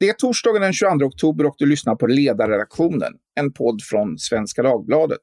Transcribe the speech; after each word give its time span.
Det 0.00 0.08
är 0.08 0.12
torsdagen 0.12 0.62
den 0.62 0.72
22 0.72 1.06
oktober 1.06 1.46
och 1.46 1.54
du 1.58 1.66
lyssnar 1.66 1.94
på 1.94 2.06
Ledarredaktionen, 2.06 3.12
en 3.40 3.52
podd 3.52 3.82
från 3.82 4.18
Svenska 4.18 4.62
Dagbladet. 4.62 5.18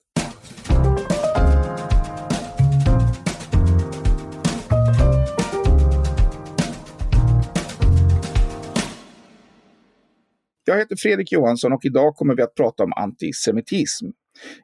Jag 10.65 10.77
heter 10.77 10.95
Fredrik 10.95 11.31
Johansson 11.31 11.73
och 11.73 11.85
idag 11.85 12.15
kommer 12.15 12.35
vi 12.35 12.41
att 12.41 12.55
prata 12.55 12.83
om 12.83 12.93
antisemitism. 12.93 14.05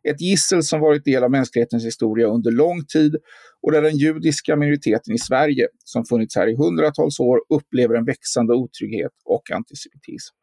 Ett 0.04 0.22
gissel 0.22 0.64
som 0.64 0.80
varit 0.80 1.06
del 1.06 1.24
av 1.24 1.32
mänsklighetens 1.32 1.86
historia 1.86 2.28
under 2.28 2.52
lång 2.52 2.86
tid 2.86 3.16
och 3.62 3.72
där 3.72 3.82
den 3.82 3.98
judiska 3.98 4.56
minoriteten 4.56 5.14
i 5.14 5.18
Sverige, 5.18 5.68
som 5.84 6.06
funnits 6.06 6.36
här 6.36 6.48
i 6.48 6.56
hundratals 6.56 7.20
år, 7.20 7.40
upplever 7.50 7.96
en 7.96 8.06
växande 8.06 8.54
otrygghet 8.54 9.12
och 9.26 9.52
antisemitism. 9.52 10.36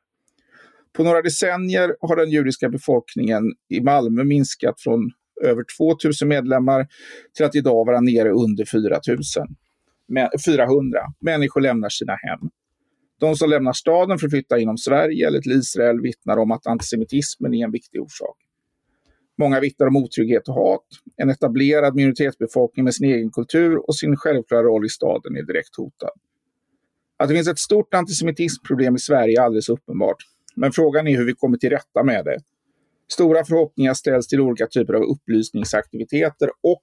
På 0.93 1.05
några 1.05 1.23
decennier 1.23 1.96
har 2.01 2.17
den 2.17 2.31
judiska 2.31 2.68
befolkningen 2.68 3.43
i 3.68 3.81
Malmö 3.81 4.25
minskat 4.25 4.81
från 4.81 5.11
över 5.43 5.65
2000 5.79 6.29
medlemmar 6.29 6.87
till 7.37 7.45
att 7.45 7.54
idag 7.54 7.87
vara 7.87 8.01
nere 8.01 8.31
under 8.31 8.65
4000. 8.65 9.46
400 10.46 11.01
människor 11.21 11.61
lämnar 11.61 11.89
sina 11.89 12.12
hem. 12.12 12.51
De 13.21 13.37
som 13.37 13.51
lämnar 13.51 13.73
staden 13.73 14.18
för 14.18 14.26
att 14.26 14.32
flytta 14.32 14.59
inom 14.59 14.79
Sverige 14.79 15.26
eller 15.26 15.40
till 15.40 15.53
Israel 15.53 16.01
vittnar 16.01 16.37
om 16.37 16.51
att 16.51 16.67
antisemitismen 16.67 17.54
är 17.54 17.65
en 17.65 17.71
viktig 17.73 18.03
orsak. 18.03 18.37
Många 19.40 19.61
vittnar 19.61 19.86
om 19.86 19.96
otrygghet 19.96 20.49
och 20.49 20.54
hat. 20.54 20.86
En 21.17 21.30
etablerad 21.30 21.94
minoritetsbefolkning 21.94 22.85
med 22.85 22.94
sin 22.94 23.07
egen 23.07 23.31
kultur 23.31 23.89
och 23.89 23.96
sin 23.96 24.17
självklara 24.17 24.62
roll 24.62 24.86
i 24.86 24.89
staden 24.89 25.36
är 25.36 25.43
direkt 25.43 25.76
hotad. 25.76 26.11
Att 27.17 27.29
det 27.29 27.35
finns 27.35 27.48
ett 27.48 27.58
stort 27.58 27.95
antisemitismproblem 27.95 28.96
i 28.96 28.98
Sverige 28.98 29.40
är 29.40 29.45
alldeles 29.45 29.68
uppenbart. 29.68 30.17
Men 30.57 30.72
frågan 30.72 31.07
är 31.07 31.17
hur 31.17 31.25
vi 31.25 31.34
kommer 31.34 31.58
till 31.58 31.71
rätta 31.71 32.03
med 32.05 32.25
det. 32.25 32.39
Stora 33.12 33.45
förhoppningar 33.45 33.95
ställs 33.95 34.27
till 34.27 34.41
olika 34.41 34.67
typer 34.67 34.95
av 34.95 35.03
upplysningsaktiviteter 35.03 36.50
och 36.62 36.83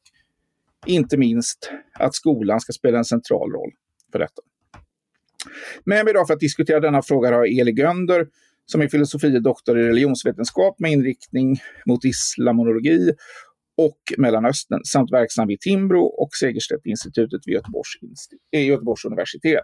inte 0.85 1.17
minst 1.17 1.71
att 1.93 2.15
skolan 2.15 2.59
ska 2.59 2.73
spela 2.73 2.97
en 2.97 3.05
central 3.05 3.51
roll 3.51 3.71
för 4.11 4.19
detta. 4.19 4.41
Med 5.83 6.05
mig 6.05 6.11
idag 6.11 6.27
för 6.27 6.33
att 6.33 6.39
diskutera 6.39 6.79
denna 6.79 7.01
fråga 7.01 7.29
har 7.29 7.35
jag 7.35 7.59
Eli 7.59 7.71
Gönder 7.71 8.27
som 8.71 8.81
är 8.81 8.87
filosofie 8.87 9.39
doktor 9.39 9.79
i 9.79 9.83
religionsvetenskap 9.83 10.79
med 10.79 10.91
inriktning 10.91 11.59
mot 11.85 12.05
islamonologi 12.05 13.13
och 13.77 13.97
Mellanöstern 14.17 14.83
samt 14.83 15.11
verksam 15.11 15.47
vid 15.47 15.59
Timbro 15.59 16.05
och 16.05 16.29
Segerstedt-institutet 16.35 17.41
vid 17.45 17.53
Göteborgs, 17.53 17.89
eh, 18.51 18.65
Göteborgs 18.65 19.05
universitet. 19.05 19.63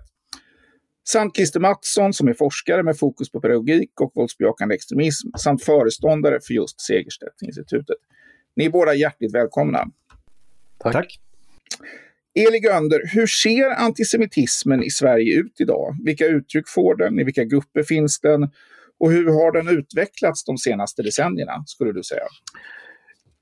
Samt 1.07 1.35
Christer 1.35 1.59
Mattsson 1.59 2.13
som 2.13 2.27
är 2.27 2.33
forskare 2.33 2.83
med 2.83 2.97
fokus 2.97 3.31
på 3.31 3.41
pedagogik 3.41 4.01
och 4.01 4.11
våldsbejakande 4.15 4.75
extremism 4.75 5.27
samt 5.37 5.63
föreståndare 5.63 6.39
för 6.47 6.53
just 6.53 6.81
Segerstedt-institutet. 6.81 7.97
Ni 8.55 8.65
är 8.65 8.69
båda 8.69 8.93
hjärtligt 8.93 9.35
välkomna. 9.35 9.87
Tack. 10.79 10.93
Tack. 10.93 11.19
Eli 12.35 12.57
Gönder, 12.57 13.01
hur 13.13 13.27
ser 13.27 13.69
antisemitismen 13.69 14.83
i 14.83 14.89
Sverige 14.89 15.39
ut 15.39 15.61
idag? 15.61 15.95
Vilka 16.03 16.25
uttryck 16.25 16.69
får 16.69 16.95
den? 16.95 17.19
I 17.19 17.23
vilka 17.23 17.43
grupper 17.43 17.83
finns 17.83 18.19
den? 18.19 18.49
Och 19.03 19.11
hur 19.11 19.25
har 19.25 19.51
den 19.51 19.77
utvecklats 19.77 20.45
de 20.45 20.57
senaste 20.57 21.03
decennierna, 21.03 21.63
skulle 21.65 21.91
du 21.91 22.03
säga? 22.03 22.27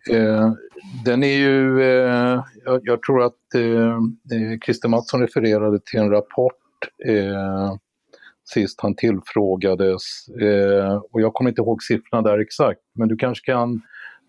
Eh, 0.09 0.52
den 1.06 1.23
är 1.23 1.38
ju, 1.38 1.81
eh, 1.81 2.44
jag, 2.66 2.81
jag, 2.84 3.02
tror 3.02 3.23
att 3.23 3.56
eh, 3.56 3.92
eh 3.92 4.59
Christer 4.66 4.89
Mattsson 4.89 5.22
refererade 5.22 5.80
till 5.86 6.00
en 6.00 6.09
rapport 6.09 6.88
eh, 7.08 7.76
sist 8.54 8.82
han 8.82 8.95
tillfrågades. 8.95 10.02
Eh, 10.42 10.95
och 11.12 11.22
jag 11.22 11.34
kommer 11.34 11.50
inte 11.50 11.62
ihåg 11.62 11.84
siffrorna 11.84 12.22
där 12.22 12.39
exakt, 12.39 12.82
men 12.95 13.08
du 13.08 13.16
kanske 13.16 13.45
kan 13.45 13.82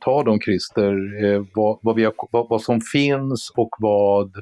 ta 0.05 0.23
dem 0.23 0.41
Christer, 0.41 1.25
eh, 1.25 1.43
vad, 1.55 1.79
vad, 1.83 2.01
har, 2.01 2.15
vad, 2.31 2.49
vad, 2.49 2.63
som 2.63 2.81
finns 2.81 3.53
och 3.57 3.71
vad, 3.79 4.37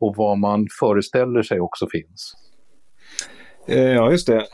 och 0.00 0.16
vad 0.16 0.38
man 0.38 0.66
föreställer 0.80 1.42
sig 1.42 1.60
också 1.60 1.86
finns. 1.92 2.32
Eh, 3.68 3.92
ja, 3.92 4.10
just 4.10 4.26
det. 4.26 4.46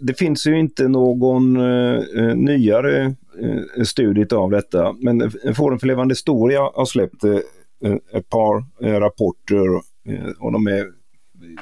Det 0.00 0.18
finns 0.18 0.46
ju 0.46 0.58
inte 0.58 0.88
någon 0.88 1.56
eh, 1.56 2.02
eh, 2.16 2.34
nyare 2.34 3.14
eh, 3.40 3.84
studie 3.84 4.34
av 4.34 4.50
detta, 4.50 4.92
men 4.92 5.30
Forum 5.54 5.78
för 5.78 5.86
levande 5.86 6.12
historia 6.12 6.60
har 6.60 6.84
släppt 6.84 7.24
eh, 7.24 7.38
eh 7.84 7.96
ett 8.12 8.28
par 8.28 8.64
eh, 8.82 9.00
rapporter 9.00 9.66
eh, 10.06 10.30
och 10.38 10.52
de 10.52 10.66
är 10.66 10.86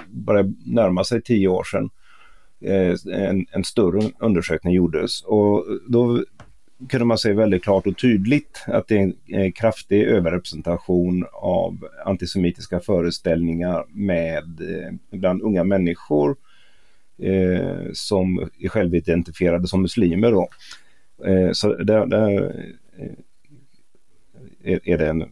börjar 0.09 0.53
närma 0.67 1.05
sig 1.05 1.23
tio 1.23 1.49
år 1.49 1.65
sedan. 1.65 1.91
En, 3.13 3.47
en, 3.53 3.65
större 3.65 4.11
undersökning 4.19 4.75
gjordes 4.75 5.23
och 5.23 5.65
då 5.89 6.25
kunde 6.89 7.05
man 7.05 7.19
se 7.19 7.33
väldigt 7.33 7.63
klart 7.63 7.87
och 7.87 7.99
tydligt 7.99 8.65
att 8.67 8.89
det 8.89 8.99
är 8.99 9.13
en 9.27 9.53
kraftig 9.53 10.03
överrepresentation 10.03 11.25
av 11.33 11.89
antisemitiska 12.05 12.81
föreställningar 12.81 13.85
med 13.89 14.45
bland 15.11 15.43
unga 15.43 15.65
människor 15.65 16.37
eh, 17.19 17.91
som 17.93 18.49
är 18.59 18.69
självidentifierade 18.69 19.69
som 19.69 19.83
muslimer. 19.83 20.33
Då. 20.33 20.49
Eh, 21.27 21.53
så 21.53 21.75
där, 21.75 22.07
där 22.07 22.45
eh, 22.99 23.13
är, 24.73 24.89
är, 24.89 24.99
det 24.99 25.09
en, 25.09 25.25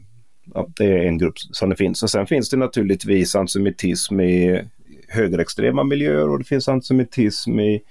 ja, 0.54 0.68
det 0.76 0.84
är 0.84 0.98
en 0.98 1.18
grupp 1.18 1.38
som 1.38 1.70
det 1.70 1.76
finns. 1.76 2.02
Och 2.02 2.10
sen 2.10 2.26
finns 2.26 2.50
det 2.50 2.56
naturligtvis 2.56 3.34
antisemitism 3.34 4.20
i 4.20 4.62
högerextrema 5.08 5.84
miljöer 5.84 6.28
och 6.28 6.38
det 6.38 6.44
finns 6.44 6.68
antisemitism 6.68 7.60
i, 7.60 7.82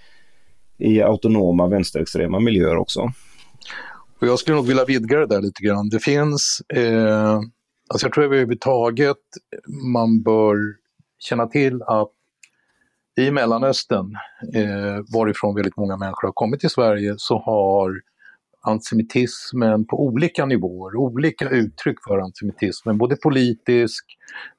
i 0.77 1.01
autonoma 1.01 1.67
vänsterextrema 1.67 2.39
miljöer 2.39 2.77
också. 2.77 3.11
Och 4.21 4.27
jag 4.27 4.39
skulle 4.39 4.57
nog 4.57 4.67
vilja 4.67 4.85
vidga 4.85 5.19
det 5.19 5.25
där 5.25 5.41
lite 5.41 5.63
grann. 5.63 5.89
Det 5.89 5.99
finns, 5.99 6.61
eh, 6.69 7.35
alltså 7.89 8.05
jag 8.05 8.13
tror 8.13 8.23
överhuvudtaget 8.23 9.17
man 9.93 10.21
bör 10.21 10.57
känna 11.19 11.47
till 11.47 11.81
att 11.83 12.11
i 13.17 13.31
Mellanöstern, 13.31 14.15
eh, 14.53 15.03
varifrån 15.13 15.55
väldigt 15.55 15.77
många 15.77 15.97
människor 15.97 16.27
har 16.27 16.33
kommit 16.33 16.59
till 16.59 16.69
Sverige, 16.69 17.15
så 17.17 17.39
har 17.39 18.01
antisemitismen 18.61 19.85
på 19.85 20.05
olika 20.05 20.45
nivåer, 20.45 20.95
olika 20.95 21.49
uttryck 21.49 21.97
för 22.07 22.17
antisemitismen, 22.17 22.97
både 22.97 23.15
politisk, 23.15 24.05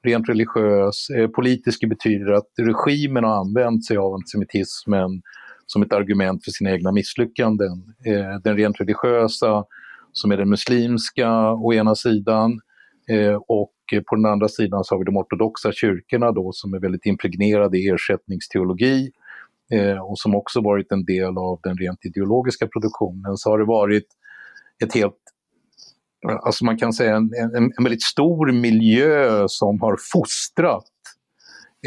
rent 0.03 0.29
religiös. 0.29 1.09
Eh, 1.09 1.27
politisk 1.27 1.89
betyder 1.89 2.31
att 2.31 2.47
regimen 2.57 3.23
har 3.23 3.35
använt 3.35 3.85
sig 3.85 3.97
av 3.97 4.13
antisemitismen 4.13 5.21
som 5.65 5.81
ett 5.81 5.93
argument 5.93 6.43
för 6.43 6.51
sina 6.51 6.71
egna 6.71 6.91
misslyckanden. 6.91 7.95
Eh, 8.05 8.41
den 8.43 8.57
rent 8.57 8.79
religiösa, 8.81 9.65
som 10.11 10.31
är 10.31 10.37
den 10.37 10.49
muslimska 10.49 11.51
å 11.51 11.73
ena 11.73 11.95
sidan, 11.95 12.59
eh, 13.09 13.41
och 13.47 13.71
Eh, 13.93 14.01
på 14.01 14.15
den 14.15 14.25
andra 14.25 14.47
sidan 14.47 14.83
så 14.83 14.95
har 14.95 14.99
vi 14.99 15.05
de 15.05 15.17
ortodoxa 15.17 15.71
kyrkorna 15.71 16.31
då 16.31 16.51
som 16.51 16.73
är 16.73 16.79
väldigt 16.79 17.05
impregnerade 17.05 17.77
i 17.77 17.89
ersättningsteologi 17.89 19.11
eh, 19.71 19.99
och 19.99 20.19
som 20.19 20.35
också 20.35 20.61
varit 20.61 20.91
en 20.91 21.05
del 21.05 21.37
av 21.37 21.59
den 21.63 21.77
rent 21.77 22.05
ideologiska 22.05 22.67
produktionen. 22.67 23.37
Så 23.37 23.49
har 23.49 23.59
det 23.59 23.65
varit 23.65 24.07
ett 24.83 24.93
helt 24.93 25.15
alltså 26.27 26.65
man 26.65 26.77
kan 26.77 26.93
säga 26.93 27.15
en, 27.15 27.33
en, 27.33 27.73
en 27.77 27.83
väldigt 27.83 28.03
stor 28.03 28.51
miljö 28.51 29.45
som 29.47 29.81
har 29.81 29.97
fostrat 30.11 30.91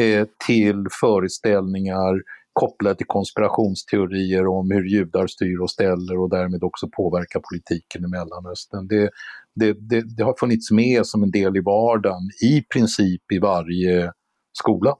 eh, 0.00 0.26
till 0.46 0.86
föreställningar 1.00 2.22
kopplade 2.52 2.96
till 2.96 3.06
konspirationsteorier 3.06 4.46
om 4.46 4.70
hur 4.70 4.84
judar 4.84 5.26
styr 5.26 5.60
och 5.60 5.70
ställer 5.70 6.18
och 6.18 6.30
därmed 6.30 6.62
också 6.62 6.88
påverkar 6.88 7.40
politiken 7.50 8.04
i 8.04 8.08
Mellanöstern. 8.08 8.88
Det, 8.88 9.10
det, 9.54 9.72
det, 9.72 10.16
det 10.16 10.22
har 10.22 10.34
funnits 10.40 10.70
med 10.70 11.06
som 11.06 11.22
en 11.22 11.30
del 11.30 11.56
i 11.56 11.60
vardagen 11.60 12.30
i 12.42 12.62
princip 12.62 13.32
i 13.32 13.38
varje 13.38 14.12
skola. 14.52 14.96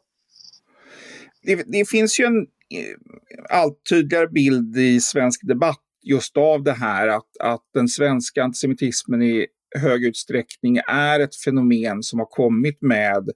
Det, 1.43 1.65
det 1.67 1.89
finns 1.89 2.21
ju 2.21 2.25
en 2.25 2.41
eh, 2.41 3.59
allt 3.59 3.81
tydligare 3.91 4.29
bild 4.29 4.77
i 4.77 5.01
svensk 5.01 5.41
debatt 5.49 5.83
just 6.03 6.37
av 6.37 6.63
det 6.63 6.73
här 6.73 7.09
att, 7.09 7.37
att 7.41 7.65
den 7.75 7.89
svenska 7.89 8.45
antisemitismen 8.45 9.23
i 9.23 9.47
hög 9.77 10.05
utsträckning 10.05 10.77
är 10.89 11.21
ett 11.21 11.37
fenomen 11.37 12.03
som 12.03 12.19
har 12.19 12.27
kommit 12.27 12.83
med 12.83 13.31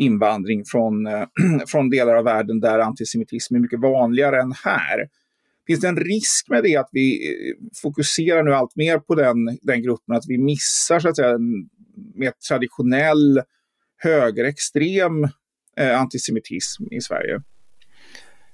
invandring 0.00 0.64
från, 0.64 1.06
eh, 1.06 1.24
från 1.66 1.90
delar 1.90 2.16
av 2.16 2.24
världen 2.24 2.60
där 2.60 2.78
antisemitism 2.78 3.54
är 3.54 3.58
mycket 3.58 3.80
vanligare 3.80 4.40
än 4.40 4.52
här. 4.64 5.08
Finns 5.66 5.80
det 5.80 5.88
en 5.88 5.96
risk 5.96 6.48
med 6.48 6.62
det 6.62 6.76
att 6.76 6.88
vi 6.92 7.28
eh, 7.28 7.54
fokuserar 7.82 8.42
nu 8.42 8.54
allt 8.54 8.76
mer 8.76 8.98
på 8.98 9.14
den, 9.14 9.58
den 9.62 9.82
gruppen, 9.82 10.16
att 10.16 10.24
vi 10.28 10.38
missar 10.38 11.00
så 11.00 11.08
att 11.08 11.16
säga, 11.16 11.30
en 11.30 11.68
mer 12.14 12.32
traditionell 12.48 13.42
högerextrem 13.96 15.24
eh, 15.76 16.00
antisemitism 16.00 16.84
i 16.90 17.00
Sverige? 17.00 17.42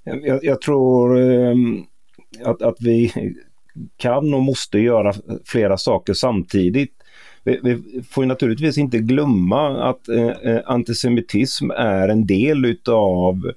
Jag, 0.05 0.45
jag 0.45 0.61
tror 0.61 1.21
eh, 1.21 1.55
att, 2.45 2.63
att 2.63 2.77
vi 2.81 3.13
kan 3.97 4.35
och 4.35 4.43
måste 4.43 4.79
göra 4.79 5.15
flera 5.45 5.77
saker 5.77 6.13
samtidigt. 6.13 6.93
Vi, 7.47 7.61
vi 7.63 8.03
får 8.03 8.27
naturligtvis 8.27 8.79
inte 8.79 8.99
glömma 8.99 9.91
att 9.91 10.09
eh, 10.09 10.29
eh, 10.29 10.61
antisemitism 10.65 11.71
är 11.71 12.09
en 12.09 12.27
del 12.27 12.65
utav 12.65 13.53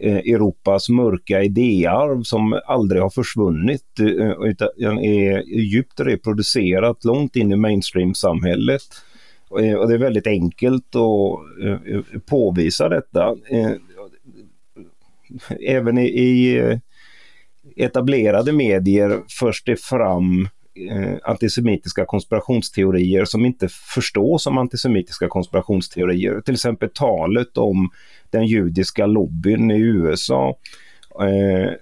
eh, 0.00 0.16
Europas 0.16 0.88
mörka 0.88 1.42
idéarv 1.42 2.22
som 2.22 2.60
aldrig 2.66 3.02
har 3.02 3.10
försvunnit 3.10 4.00
eh, 4.00 4.48
utan 4.48 4.98
är 4.98 5.42
djupt 5.60 6.00
reproducerat 6.00 7.04
långt 7.04 7.36
in 7.36 7.52
i 7.52 7.56
mainstream-samhället. 7.56 8.82
Eh, 9.60 9.74
och 9.74 9.88
det 9.88 9.94
är 9.94 9.98
väldigt 9.98 10.26
enkelt 10.26 10.96
att 10.96 12.26
påvisa 12.26 12.88
detta. 12.88 13.36
Även 15.60 15.98
i 15.98 16.60
etablerade 17.76 18.52
medier 18.52 19.20
förs 19.28 19.62
det 19.62 19.80
fram 19.80 20.48
eh, 20.90 21.18
antisemitiska 21.22 22.04
konspirationsteorier 22.04 23.24
som 23.24 23.46
inte 23.46 23.68
förstås 23.68 24.42
som 24.42 24.58
antisemitiska 24.58 25.28
konspirationsteorier. 25.28 26.40
Till 26.40 26.54
exempel 26.54 26.90
talet 26.94 27.58
om 27.58 27.90
den 28.30 28.46
judiska 28.46 29.06
lobbyn 29.06 29.70
i 29.70 29.80
USA. 29.80 30.56
Eh, 31.20 31.72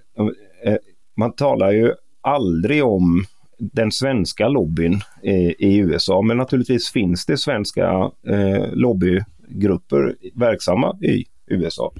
eh, 0.71 0.77
man 1.15 1.35
talar 1.35 1.71
ju 1.71 1.93
aldrig 2.21 2.83
om 2.83 3.25
den 3.59 3.91
svenska 3.91 4.47
lobbyn 4.47 5.01
eh, 5.23 5.49
i 5.49 5.77
USA, 5.77 6.21
men 6.21 6.37
naturligtvis 6.37 6.91
finns 6.91 7.25
det 7.25 7.37
svenska 7.37 8.11
eh, 8.27 8.71
lobbygrupper 8.73 10.15
verksamma 10.35 10.97
i 11.01 11.25
USA. 11.47 11.93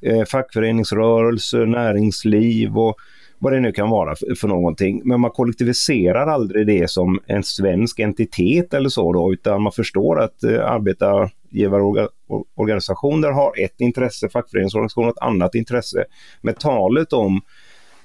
Eh, 0.00 0.24
Fackföreningsrörelser, 0.24 1.66
näringsliv 1.66 2.78
och 2.78 2.96
vad 3.38 3.52
det 3.52 3.60
nu 3.60 3.72
kan 3.72 3.90
vara 3.90 4.16
för, 4.16 4.34
för 4.34 4.48
någonting. 4.48 5.02
Men 5.04 5.20
man 5.20 5.30
kollektiviserar 5.30 6.26
aldrig 6.26 6.66
det 6.66 6.90
som 6.90 7.20
en 7.26 7.42
svensk 7.42 7.98
entitet 7.98 8.74
eller 8.74 8.88
så 8.88 9.12
då, 9.12 9.32
utan 9.32 9.62
man 9.62 9.72
förstår 9.72 10.20
att 10.20 10.42
eh, 10.42 10.70
arbetsgivarorganisationer 10.70 13.30
har 13.30 13.52
ett 13.64 13.80
intresse, 13.80 14.28
fackföreningsorganisationer 14.28 15.08
ett 15.08 15.18
annat 15.20 15.54
intresse. 15.54 16.04
Med 16.40 16.58
talet 16.58 17.12
om 17.12 17.40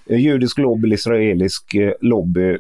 eh, 0.10 0.20
judisk 0.20 0.58
lobby, 0.58 0.94
israelisk 0.94 1.76
eh, 1.76 1.94
lobby 2.02 2.50
eh, 2.50 2.58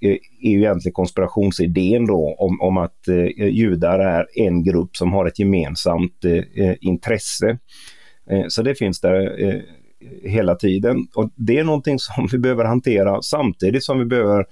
eh, 0.00 0.16
är 0.40 0.50
ju 0.50 0.58
egentligen 0.58 0.92
konspirationsidén 0.92 2.06
då 2.06 2.34
om, 2.38 2.60
om 2.60 2.76
att 2.76 3.08
eh, 3.08 3.48
judar 3.48 3.98
är 3.98 4.26
en 4.34 4.64
grupp 4.64 4.96
som 4.96 5.12
har 5.12 5.26
ett 5.26 5.38
gemensamt 5.38 6.24
eh, 6.24 6.66
eh 6.66 6.76
intresse. 6.80 7.58
Eh, 8.30 8.44
så 8.48 8.62
det 8.62 8.74
finns 8.74 9.00
där 9.00 9.42
eh, 9.42 9.60
hela 10.22 10.54
tiden. 10.54 11.06
Och 11.14 11.30
Det 11.34 11.58
är 11.58 11.64
någonting 11.64 11.98
som 11.98 12.28
vi 12.32 12.38
behöver 12.38 12.64
hantera 12.64 13.22
samtidigt 13.22 13.84
som 13.84 13.98
vi 13.98 14.04
behöver 14.04 14.46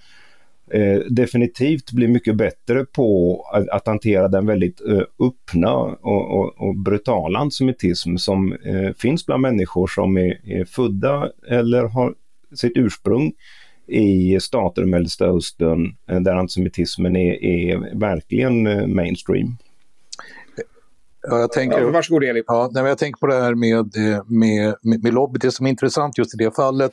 eh, 0.70 0.98
definitivt 1.10 1.92
bli 1.92 2.08
mycket 2.08 2.36
bättre 2.36 2.84
på 2.84 3.40
att, 3.52 3.68
att 3.68 3.86
hantera 3.86 4.28
den 4.28 4.46
väldigt 4.46 4.80
eh, 4.80 5.26
öppna 5.26 5.74
och, 5.74 6.38
och, 6.38 6.68
och, 6.68 6.76
brutala 6.76 7.38
antisemitism 7.38 8.16
som 8.16 8.52
eh, 8.52 8.92
finns 8.98 9.26
bland 9.26 9.42
människor 9.42 9.86
som 9.86 10.16
är, 10.16 10.50
är 10.50 10.64
födda 10.64 11.30
eller 11.48 11.84
har 11.84 12.14
sitt 12.54 12.72
ursprung 12.76 13.32
i 13.88 14.40
stater 14.40 14.82
i 14.82 14.86
Mellanöstern 14.86 15.36
Östern 15.36 15.96
eh, 16.10 16.20
där 16.20 16.34
antisemitismen 16.34 17.16
är, 17.16 17.44
är 17.44 17.98
verkligen 17.98 18.66
eh, 18.66 18.86
mainstream. 18.86 19.56
Ja, 21.30 21.38
jag 21.38 21.52
tänker, 21.52 21.80
ja, 21.80 21.90
varsågod 21.90 22.24
Elin. 22.24 22.44
Ja, 22.46 22.70
nej, 22.72 22.84
jag 22.84 22.98
tänker 22.98 23.18
på 23.18 23.26
det 23.26 23.34
här 23.34 23.54
med, 23.54 23.92
med, 24.26 24.74
med, 24.82 25.02
med 25.02 25.14
lobby. 25.14 25.38
Det 25.38 25.50
som 25.50 25.66
är 25.66 25.70
intressant 25.70 26.18
just 26.18 26.34
i 26.34 26.44
det 26.44 26.56
fallet, 26.56 26.92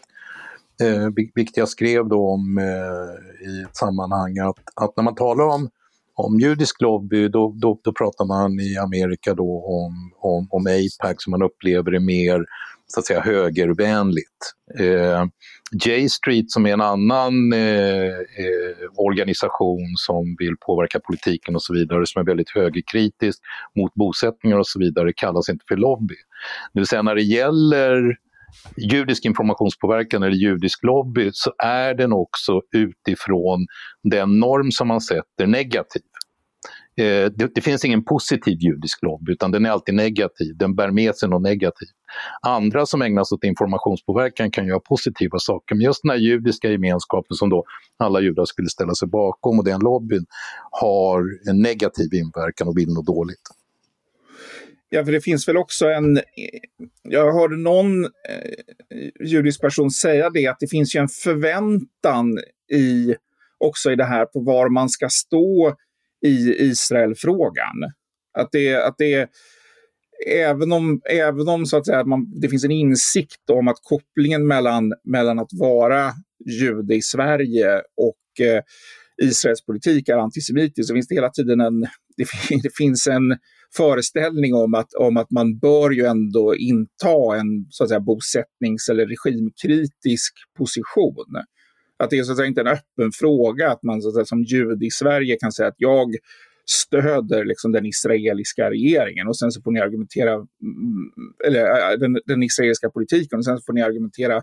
eh, 0.81 1.07
vilket 1.35 1.57
jag 1.57 1.69
skrev 1.69 2.07
då 2.07 2.29
om 2.29 2.57
eh, 2.57 3.47
i 3.49 3.61
ett 3.61 3.75
sammanhang, 3.75 4.39
att, 4.39 4.59
att 4.75 4.97
när 4.97 5.03
man 5.03 5.15
talar 5.15 5.45
om, 5.45 5.69
om 6.15 6.39
judisk 6.39 6.81
lobby, 6.81 7.27
då, 7.27 7.53
då, 7.55 7.79
då 7.83 7.91
pratar 7.93 8.25
man 8.25 8.59
i 8.59 8.77
Amerika 8.77 9.33
då 9.33 9.65
om, 9.65 10.11
om, 10.19 10.47
om 10.51 10.67
APAC 10.67 11.15
som 11.17 11.31
man 11.31 11.41
upplever 11.41 11.93
är 11.93 11.99
mer 11.99 12.45
så 12.87 12.99
att 12.99 13.05
säga 13.05 13.21
högervänligt. 13.21 14.53
Eh, 14.79 15.25
J 15.85 16.09
Street 16.09 16.51
som 16.51 16.65
är 16.65 16.73
en 16.73 16.81
annan 16.81 17.53
eh, 17.53 18.07
eh, 18.07 18.87
organisation 18.97 19.93
som 19.95 20.35
vill 20.39 20.55
påverka 20.65 20.99
politiken 20.99 21.55
och 21.55 21.63
så 21.63 21.73
vidare, 21.73 22.05
som 22.05 22.19
är 22.19 22.25
väldigt 22.25 22.49
högerkritisk 22.49 23.39
mot 23.75 23.93
bosättningar 23.93 24.57
och 24.57 24.67
så 24.67 24.79
vidare, 24.79 25.13
kallas 25.13 25.49
inte 25.49 25.65
för 25.67 25.77
lobby. 25.77 26.15
Det 26.73 26.79
vill 26.79 26.87
säga 26.87 27.01
när 27.01 27.15
det 27.15 27.23
gäller 27.23 28.17
judisk 28.77 29.25
informationspåverkan 29.25 30.23
eller 30.23 30.35
judisk 30.35 30.83
lobby 30.83 31.29
så 31.33 31.53
är 31.57 31.93
den 31.93 32.13
också 32.13 32.61
utifrån 32.71 33.65
den 34.03 34.39
norm 34.39 34.71
som 34.71 34.87
man 34.87 35.01
sätter 35.01 35.47
negativ. 35.47 36.01
Eh, 36.97 37.31
det, 37.36 37.56
det, 37.56 37.62
finns 37.62 37.86
ingen 37.86 38.03
positiv 38.03 38.57
judisk 38.59 39.03
lobby 39.03 39.31
utan 39.31 39.51
den 39.51 39.65
är 39.65 39.69
alltid 39.69 39.95
negativ, 39.95 40.57
den 40.57 40.75
bär 40.75 40.92
med 40.92 41.15
sig 41.15 41.30
något 41.30 41.42
negativt. 41.42 41.89
Andra 42.42 42.86
som 42.86 43.01
ägnar 43.01 43.24
sig 43.24 43.36
åt 43.36 43.44
informationspåverkan 43.44 44.51
kan 44.51 44.68
göra 44.68 44.80
positiva 44.80 45.39
saker, 45.39 45.75
men 45.75 45.86
just 45.86 46.01
den 46.01 46.09
här 46.09 46.18
judiska 46.18 46.69
gemenskapen 46.69 47.36
som 47.36 47.50
då 47.50 47.63
alla 47.97 48.21
judar 48.21 48.45
skulle 48.45 48.69
ställa 48.69 48.95
sig 48.95 49.07
bakom 49.07 49.59
och 49.59 49.65
den 49.65 49.80
lobbyn 49.80 50.25
har 50.71 51.24
en 51.50 51.62
negativ 51.62 52.13
inverkan 52.13 52.68
och 52.68 52.77
vill 52.77 52.94
något 52.94 53.06
dåligt. 53.06 53.50
Ja, 54.89 55.06
för 55.06 55.12
det 55.12 55.21
finns 55.21 55.47
väl 55.47 55.57
också 55.57 55.86
en... 55.86 56.19
Jag 57.03 57.33
hörde 57.33 57.57
någon 57.57 58.06
eh, 58.06 58.09
judisk 59.25 59.62
person 59.62 59.92
säga 59.92 60.30
det, 60.30 60.47
att 60.47 60.59
det 60.59 60.68
finns 60.68 60.95
ju 60.95 61.00
en 61.00 61.07
förväntan 61.07 62.39
i, 62.71 63.15
också 63.57 63.92
i 63.92 63.95
det 63.95 64.06
här 64.06 64.25
på 64.25 64.39
var 64.39 64.69
man 64.69 64.89
ska 64.89 65.09
stå 65.09 65.75
i 66.25 66.56
Israelfrågan. 66.60 67.92
Att 68.38 68.50
det, 68.51 68.75
att 68.75 68.95
det 68.98 69.30
även 70.27 70.72
om, 70.72 71.01
även 71.10 71.48
om 71.48 71.66
så 71.66 71.77
att 71.77 71.86
säga, 71.86 72.06
man, 72.06 72.39
det 72.42 72.50
finns 72.50 72.63
en 72.63 72.72
insikt 72.72 73.50
om 73.51 73.68
att 73.68 73.77
kopplingen 73.81 74.48
mellan, 74.48 74.94
mellan 75.04 75.39
att 75.39 75.50
vara 75.51 76.12
jude 76.62 76.95
i 76.95 77.01
Sverige 77.01 77.75
och 77.77 78.45
eh, 78.45 78.62
Israels 79.24 79.66
politik 79.66 80.10
är 80.10 80.18
antisemitisk, 80.18 80.88
så 80.88 80.94
finns 80.94 81.07
det 81.07 81.16
hela 81.16 81.30
tiden 81.30 81.62
en, 81.62 81.81
det, 82.18 82.28
det, 82.63 82.75
finns 82.78 83.07
en 83.07 83.38
föreställning 83.78 84.54
om 84.54 84.74
att, 84.74 84.94
om 84.94 85.18
att 85.18 85.31
man 85.31 85.60
bör 85.60 85.92
ju 85.92 86.06
ändå 86.06 86.56
inta 86.56 87.38
en 87.39 87.68
så 87.69 87.83
att 87.83 87.89
säga, 87.89 88.00
bosättnings 88.00 88.89
eller 88.89 89.06
regimkritisk 89.06 90.33
position. 90.57 91.36
Att 91.97 92.09
det 92.09 92.18
är 92.18 92.24
så 92.24 92.31
att 92.31 92.38
säga 92.38 92.47
inte 92.47 92.62
en 92.62 92.68
öppen 92.68 93.12
fråga 93.13 93.71
att 93.71 93.83
man 93.83 94.01
så 94.01 94.07
att 94.07 94.13
säga, 94.13 94.25
som 94.25 94.44
jude 94.44 94.86
i 94.86 94.92
Sverige 94.92 95.38
kan 95.39 95.51
säga 95.51 95.68
att 95.68 95.75
jag 95.77 96.15
stöder 96.65 97.45
liksom 97.45 97.71
den 97.71 97.86
israeliska 97.86 98.69
regeringen 98.69 99.27
och 99.27 99.38
sen 99.38 99.51
så 99.51 99.62
får 99.62 99.71
ni 99.71 99.80
argumentera, 99.80 100.33
mm, 100.33 100.47
eller 101.47 101.59
äh, 101.59 101.94
äh, 101.94 102.00
den, 102.00 102.19
den 102.25 102.44
israeliska 102.44 102.89
politiken 102.89 103.39
och 103.39 103.45
sen 103.45 103.57
så 103.57 103.63
får 103.65 103.74
ni 103.74 103.81
argumentera 103.81 104.42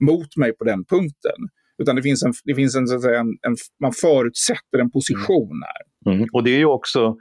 mot 0.00 0.36
mig 0.36 0.52
på 0.52 0.64
den 0.64 0.84
punkten. 0.84 1.48
Utan 1.78 1.96
det 1.96 2.02
finns 2.02 2.22
en, 2.22 2.32
det 2.44 2.54
finns 2.54 2.76
en, 2.76 2.86
så 2.86 2.94
att 2.94 3.02
säga, 3.02 3.20
en, 3.20 3.28
en 3.42 3.56
man 3.80 3.92
förutsätter 3.92 4.78
en 4.80 4.90
position 4.90 5.62
här. 5.62 6.10
Mm. 6.12 6.18
mm. 6.18 6.28
Och 6.32 6.44
det 6.44 6.50
är 6.50 6.58
ju 6.58 6.64
också, 6.64 7.16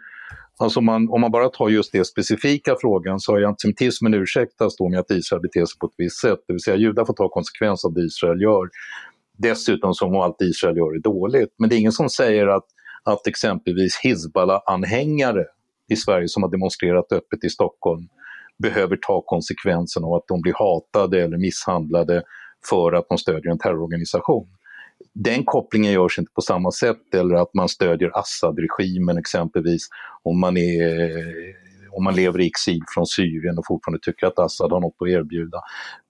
alltså 0.58 0.80
om 0.80 0.86
man, 0.86 1.10
om 1.10 1.22
man 1.22 1.32
bara 1.32 1.50
tar 1.50 1.70
just 1.70 1.92
den 1.92 2.06
specifika 2.06 2.76
frågan 2.82 3.20
så 3.20 3.32
har 3.32 3.40
ju 3.40 3.46
antisemitismen 3.46 4.14
ursäktats 4.14 4.78
då 4.78 4.90
med 4.90 5.00
att 5.00 5.12
Israel 5.12 5.42
beter 5.42 5.66
sig 5.66 5.80
på 5.80 5.86
ett 5.86 5.94
visst 5.98 6.22
sätt. 6.22 6.40
Det 6.48 6.54
vill 6.54 6.64
säga 6.64 6.78
judar 6.78 7.06
får 7.06 7.14
ta 7.14 7.30
konsekvens 7.30 7.86
av 7.86 7.94
det 7.94 8.02
Israel 8.02 8.42
gör 8.42 8.70
dessutom 9.42 9.94
som 9.94 10.16
allt 10.16 10.42
Israel 10.42 10.78
gör 10.78 10.96
är 10.96 11.00
dåligt. 11.00 11.56
Men 11.58 11.70
det 11.70 11.76
är 11.76 11.78
ingen 11.78 11.92
som 11.92 12.10
säger 12.10 12.48
att, 12.48 12.66
att 13.04 13.28
exempelvis 13.28 14.00
Hizbollah-anhängare 14.04 15.46
i 15.90 15.96
Sverige 15.96 16.28
som 16.28 16.44
har 16.44 16.50
demonstrerat 16.50 17.12
öppet 17.12 17.44
i 17.44 17.50
Stockholm 17.50 18.08
behöver 18.58 18.98
ta 19.02 19.22
konsekvensen 19.22 20.04
av 20.04 20.14
att 20.14 20.28
de 20.28 20.42
blir 20.42 20.54
hatade 20.54 21.24
eller 21.24 21.38
misshandlade 21.38 22.24
för 22.70 22.94
att 22.94 23.06
de 23.10 23.18
stödjer 23.18 23.52
en 23.52 23.60
terrororganisation. 23.60 24.48
Den 25.14 25.44
kopplingen 25.44 25.92
görs 25.92 26.20
inte 26.20 26.32
på 26.32 26.42
samma 26.42 26.72
sätt, 26.72 27.16
eller 27.16 27.36
att 27.36 27.54
man 27.54 27.70
stödjer 27.70 28.12
Assad-regimen 28.20 29.18
exempelvis 29.18 29.88
om 30.24 30.40
man 30.40 30.58
är 30.58 31.61
om 31.92 32.04
man 32.04 32.16
lever 32.16 32.42
i 32.42 32.48
exil 32.48 32.82
från 32.96 33.06
Syrien 33.06 33.58
och 33.58 33.68
fortfarande 33.68 34.00
tycker 34.04 34.28
att 34.28 34.40
Assad 34.40 34.72
har 34.72 34.80
något 34.80 34.96
att 35.00 35.08
erbjuda, 35.08 35.58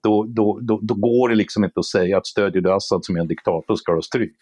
då, 0.04 0.26
då, 0.30 0.60
då, 0.62 0.80
då 0.82 0.94
går 0.94 1.30
det 1.30 1.36
liksom 1.36 1.64
inte 1.64 1.80
att 1.80 1.86
säga 1.86 2.18
att 2.18 2.28
stödjer 2.28 2.62
du 2.62 2.72
Assad 2.72 3.06
som 3.06 3.16
är 3.16 3.20
en 3.20 3.28
diktator 3.28 3.76
ska 3.76 3.92
du 3.92 3.98
ha 3.98 4.02
stryk. 4.02 4.38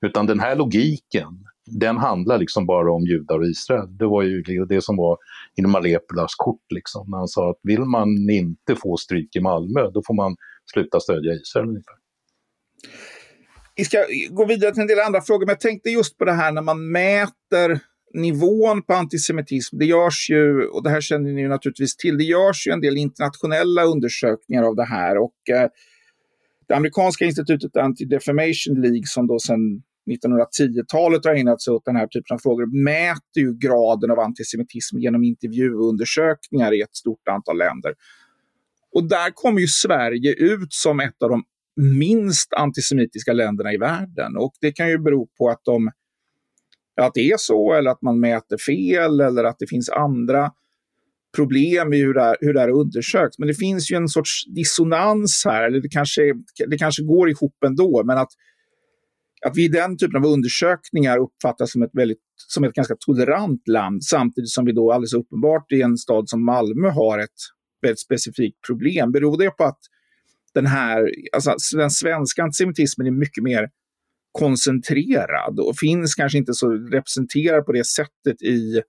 Utan 0.00 0.26
den 0.26 0.40
här 0.40 0.56
logiken, 0.56 1.44
den 1.66 1.96
handlar 1.96 2.38
liksom 2.38 2.66
bara 2.66 2.92
om 2.92 3.02
judar 3.02 3.38
och 3.38 3.46
Israel. 3.46 3.98
Det 3.98 4.06
var 4.06 4.22
ju 4.22 4.42
det 4.68 4.84
som 4.84 4.96
var 4.96 5.18
inom 5.56 5.74
Alepolas 5.74 6.34
kort, 6.34 6.72
liksom, 6.74 7.10
när 7.10 7.18
han 7.18 7.28
sa 7.28 7.50
att 7.50 7.58
vill 7.62 7.80
man 7.80 8.30
inte 8.30 8.76
få 8.76 8.96
stryk 8.96 9.36
i 9.36 9.40
Malmö, 9.40 9.90
då 9.90 10.02
får 10.06 10.14
man 10.14 10.36
sluta 10.72 11.00
stödja 11.00 11.32
Israel 11.32 11.68
ungefär. 11.68 11.94
Vi 13.76 13.84
ska 13.84 14.04
gå 14.30 14.44
vidare 14.44 14.72
till 14.72 14.80
en 14.80 14.86
del 14.86 15.00
andra 15.00 15.20
frågor, 15.20 15.46
men 15.46 15.52
jag 15.52 15.60
tänkte 15.60 15.90
just 15.90 16.18
på 16.18 16.24
det 16.24 16.32
här 16.32 16.52
när 16.52 16.62
man 16.62 16.92
mäter 16.92 17.80
nivån 18.14 18.82
på 18.82 18.94
antisemitism, 18.94 19.78
det 19.78 19.84
görs 19.84 20.30
ju, 20.30 20.66
och 20.66 20.82
det 20.82 20.90
här 20.90 21.00
känner 21.00 21.32
ni 21.32 21.40
ju 21.40 21.48
naturligtvis 21.48 21.96
till, 21.96 22.18
det 22.18 22.24
görs 22.24 22.66
ju 22.66 22.72
en 22.72 22.80
del 22.80 22.96
internationella 22.96 23.84
undersökningar 23.84 24.62
av 24.62 24.76
det 24.76 24.84
här. 24.84 25.18
Och 25.18 25.50
eh, 25.50 25.68
det 26.68 26.74
amerikanska 26.74 27.24
institutet 27.24 27.72
Anti-Defamation 27.74 28.80
League 28.80 29.06
som 29.06 29.26
då 29.26 29.38
sedan 29.38 29.82
1910-talet 30.10 31.24
har 31.24 31.34
ägnat 31.34 31.62
sig 31.62 31.72
åt 31.74 31.84
den 31.84 31.96
här 31.96 32.06
typen 32.06 32.34
av 32.34 32.38
frågor 32.38 32.84
mäter 32.84 33.42
ju 33.42 33.58
graden 33.58 34.10
av 34.10 34.18
antisemitism 34.18 34.98
genom 34.98 35.24
intervjuundersökningar 35.24 36.74
i 36.74 36.80
ett 36.80 36.96
stort 36.96 37.28
antal 37.28 37.58
länder. 37.58 37.94
Och 38.92 39.08
där 39.08 39.30
kommer 39.34 39.60
ju 39.60 39.66
Sverige 39.66 40.34
ut 40.34 40.72
som 40.72 41.00
ett 41.00 41.22
av 41.22 41.30
de 41.30 41.44
minst 41.98 42.52
antisemitiska 42.52 43.32
länderna 43.32 43.72
i 43.72 43.76
världen. 43.76 44.36
Och 44.36 44.52
det 44.60 44.72
kan 44.72 44.88
ju 44.88 44.98
bero 44.98 45.28
på 45.38 45.48
att, 45.48 45.60
de, 45.64 45.90
att 47.06 47.14
det 47.14 47.30
är 47.30 47.36
så, 47.36 47.72
eller 47.72 47.90
att 47.90 48.02
man 48.02 48.20
mäter 48.20 48.56
fel, 48.58 49.20
eller 49.20 49.44
att 49.44 49.58
det 49.58 49.66
finns 49.66 49.90
andra 49.90 50.50
problem 51.36 51.92
i 51.92 51.96
hur 51.96 52.14
det, 52.14 52.22
här, 52.22 52.36
hur 52.40 52.54
det 52.54 52.60
här 52.60 52.70
undersöks. 52.70 53.38
Men 53.38 53.48
det 53.48 53.54
finns 53.54 53.90
ju 53.90 53.96
en 53.96 54.08
sorts 54.08 54.44
dissonans 54.54 55.42
här, 55.44 55.62
eller 55.62 55.80
det 55.80 55.88
kanske, 55.88 56.22
det 56.70 56.78
kanske 56.78 57.02
går 57.02 57.30
ihop 57.30 57.64
ändå, 57.66 58.02
men 58.04 58.18
att, 58.18 58.28
att 59.46 59.56
vi 59.56 59.64
i 59.64 59.68
den 59.68 59.96
typen 59.96 60.24
av 60.24 60.30
undersökningar 60.30 61.18
uppfattas 61.18 61.72
som 61.72 61.82
ett, 61.82 61.90
väldigt, 61.92 62.18
som 62.48 62.64
ett 62.64 62.74
ganska 62.74 62.96
tolerant 63.06 63.68
land, 63.68 64.04
samtidigt 64.04 64.50
som 64.50 64.64
vi 64.64 64.72
då 64.72 64.92
alldeles 64.92 65.14
uppenbart 65.14 65.72
i 65.72 65.82
en 65.82 65.96
stad 65.96 66.28
som 66.28 66.44
Malmö 66.44 66.90
har 66.90 67.18
ett 67.18 67.40
väldigt 67.82 68.00
specifikt 68.00 68.58
problem. 68.66 69.12
Beror 69.12 69.38
det 69.38 69.50
på 69.50 69.64
att 69.64 69.78
den 70.54 70.66
här, 70.66 71.10
alltså 71.32 71.76
den 71.76 71.90
svenska 71.90 72.42
antisemitismen 72.42 73.06
är 73.06 73.10
mycket 73.10 73.44
mer 73.44 73.68
koncentrerad 74.32 75.60
och 75.60 75.76
finns 75.76 76.14
kanske 76.14 76.38
inte 76.38 76.54
så 76.54 76.70
representerad 76.70 77.66
på 77.66 77.72
det 77.72 77.86
sättet 77.86 78.42
i 78.42 78.82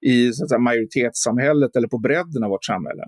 i 0.00 0.32
så 0.32 0.44
att 0.44 0.48
säga, 0.48 0.58
majoritetssamhället 0.58 1.76
eller 1.76 1.88
på 1.88 1.98
bredden 1.98 2.44
av 2.44 2.50
vårt 2.50 2.64
samhälle? 2.64 3.04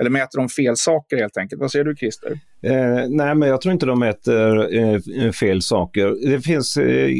Eller 0.00 0.10
mäter 0.10 0.38
de 0.38 0.48
fel 0.48 0.76
saker 0.76 1.16
helt 1.16 1.36
enkelt? 1.36 1.60
Vad 1.60 1.70
säger 1.70 1.84
du 1.84 1.96
Christer? 1.96 2.32
Eh, 2.62 3.08
nej, 3.08 3.34
men 3.34 3.48
jag 3.48 3.60
tror 3.60 3.72
inte 3.72 3.86
de 3.86 3.98
mäter 3.98 4.74
eh, 4.76 5.32
fel 5.32 5.62
saker. 5.62 6.30
Det 6.30 6.40
finns 6.40 6.76
eh, 6.76 7.10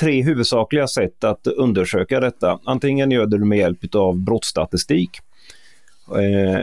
tre 0.00 0.22
huvudsakliga 0.22 0.86
sätt 0.86 1.24
att 1.24 1.46
undersöka 1.46 2.20
detta. 2.20 2.58
Antingen 2.64 3.10
gör 3.10 3.26
du 3.26 3.38
det 3.38 3.44
med 3.44 3.58
hjälp 3.58 3.94
av 3.94 4.18
brottsstatistik, 4.24 5.10
eh, 6.10 6.60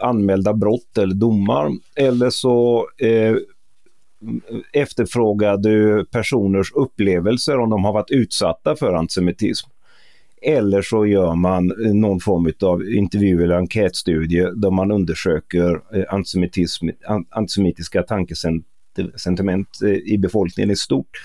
anmälda 0.00 0.54
brott 0.54 0.98
eller 0.98 1.14
domar, 1.14 1.70
eller 1.96 2.30
så 2.30 2.88
eh, 2.98 3.36
efterfrågade 4.72 4.72
efterfrågar 4.72 5.56
du 5.56 6.04
personers 6.04 6.72
upplevelser 6.72 7.58
om 7.58 7.70
de 7.70 7.84
har 7.84 7.92
varit 7.92 8.10
utsatta 8.10 8.76
för 8.76 8.92
antisemitism. 8.94 9.68
Eller 10.42 10.82
så 10.82 11.06
gör 11.06 11.34
man 11.34 11.72
någon 11.78 12.20
form 12.20 12.52
av 12.62 12.88
intervju 12.88 13.42
eller 13.42 13.56
enkätstudie 13.56 14.50
där 14.56 14.70
man 14.70 14.90
undersöker 14.90 15.80
eh, 15.94 16.04
antisemitism, 16.14 16.88
antisemitiska 17.30 18.02
tankesentiment 18.02 19.68
eh, 19.82 19.90
i 19.90 20.18
befolkningen 20.18 20.70
i 20.70 20.76
stort. 20.76 21.20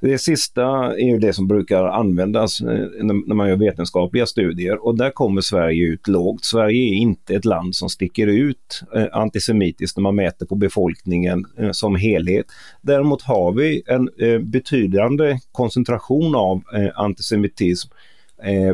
Det 0.00 0.18
sista 0.18 0.64
är 0.94 1.10
ju 1.10 1.18
det 1.18 1.32
som 1.32 1.48
brukar 1.48 1.84
användas 1.84 2.60
eh, 2.60 2.66
när 3.04 3.34
man 3.34 3.48
gör 3.48 3.56
vetenskapliga 3.56 4.26
studier 4.26 4.86
och 4.86 4.96
där 4.96 5.10
kommer 5.10 5.40
Sverige 5.40 5.86
ut 5.86 6.08
lågt. 6.08 6.44
Sverige 6.44 6.94
är 6.94 6.94
inte 6.94 7.34
ett 7.34 7.44
land 7.44 7.74
som 7.74 7.88
sticker 7.88 8.26
ut 8.26 8.82
eh, 8.94 9.06
antisemitiskt 9.12 9.96
när 9.96 10.02
man 10.02 10.14
mäter 10.14 10.46
på 10.46 10.54
befolkningen 10.54 11.44
eh, 11.58 11.70
som 11.70 11.96
helhet. 11.96 12.46
Däremot 12.82 13.22
har 13.22 13.52
vi 13.52 13.82
en 13.86 14.10
betydande 14.50 15.38
koncentration 15.52 16.34
av 16.34 16.62
antisemitism 16.94 17.90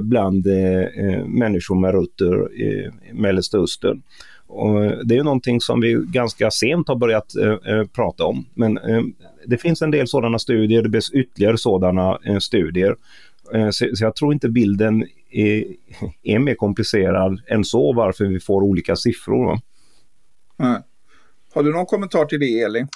bland 0.01 0.47
människor 1.27 1.81
med 1.81 1.93
rötter 1.93 2.55
i 2.55 2.91
Mellanöstern. 3.13 4.03
Och 4.53 5.07
det 5.07 5.17
är 5.17 5.25
någonting 5.25 5.61
som 5.61 5.81
vi 5.81 6.05
ganska 6.07 6.51
sent 6.51 6.89
har 6.89 6.97
börjat 6.97 7.37
eh, 7.37 7.53
eh 7.53 7.87
prata 7.87 8.25
om. 8.25 8.47
Men 8.55 8.79
eh, 8.79 9.03
det 9.47 9.59
finns 9.59 9.83
en 9.83 9.91
del 9.91 10.09
sådana 10.09 10.39
studier, 10.39 10.83
det 10.83 10.89
behövs 10.89 11.11
ytterligare 11.11 11.59
sådana 11.59 12.19
eh, 12.27 12.39
studier. 12.39 12.97
Så, 13.71 13.89
så, 13.95 14.05
jag 14.05 14.17
tror 14.17 14.33
inte 14.33 14.49
bilden 14.49 15.07
är, 15.31 15.65
är, 16.23 16.39
mer 16.39 16.55
komplicerad 16.55 17.41
än 17.47 17.65
så 17.65 17.93
varför 17.93 18.25
vi 18.25 18.41
får 18.41 18.63
olika 18.63 18.97
siffror. 18.97 19.59
Mm. 20.59 20.83
Har 21.55 21.63
du 21.63 21.73
någon 21.73 21.87
kommentar 21.87 22.25
till 22.25 22.41
det, 22.41 22.61
Elin? 22.61 22.89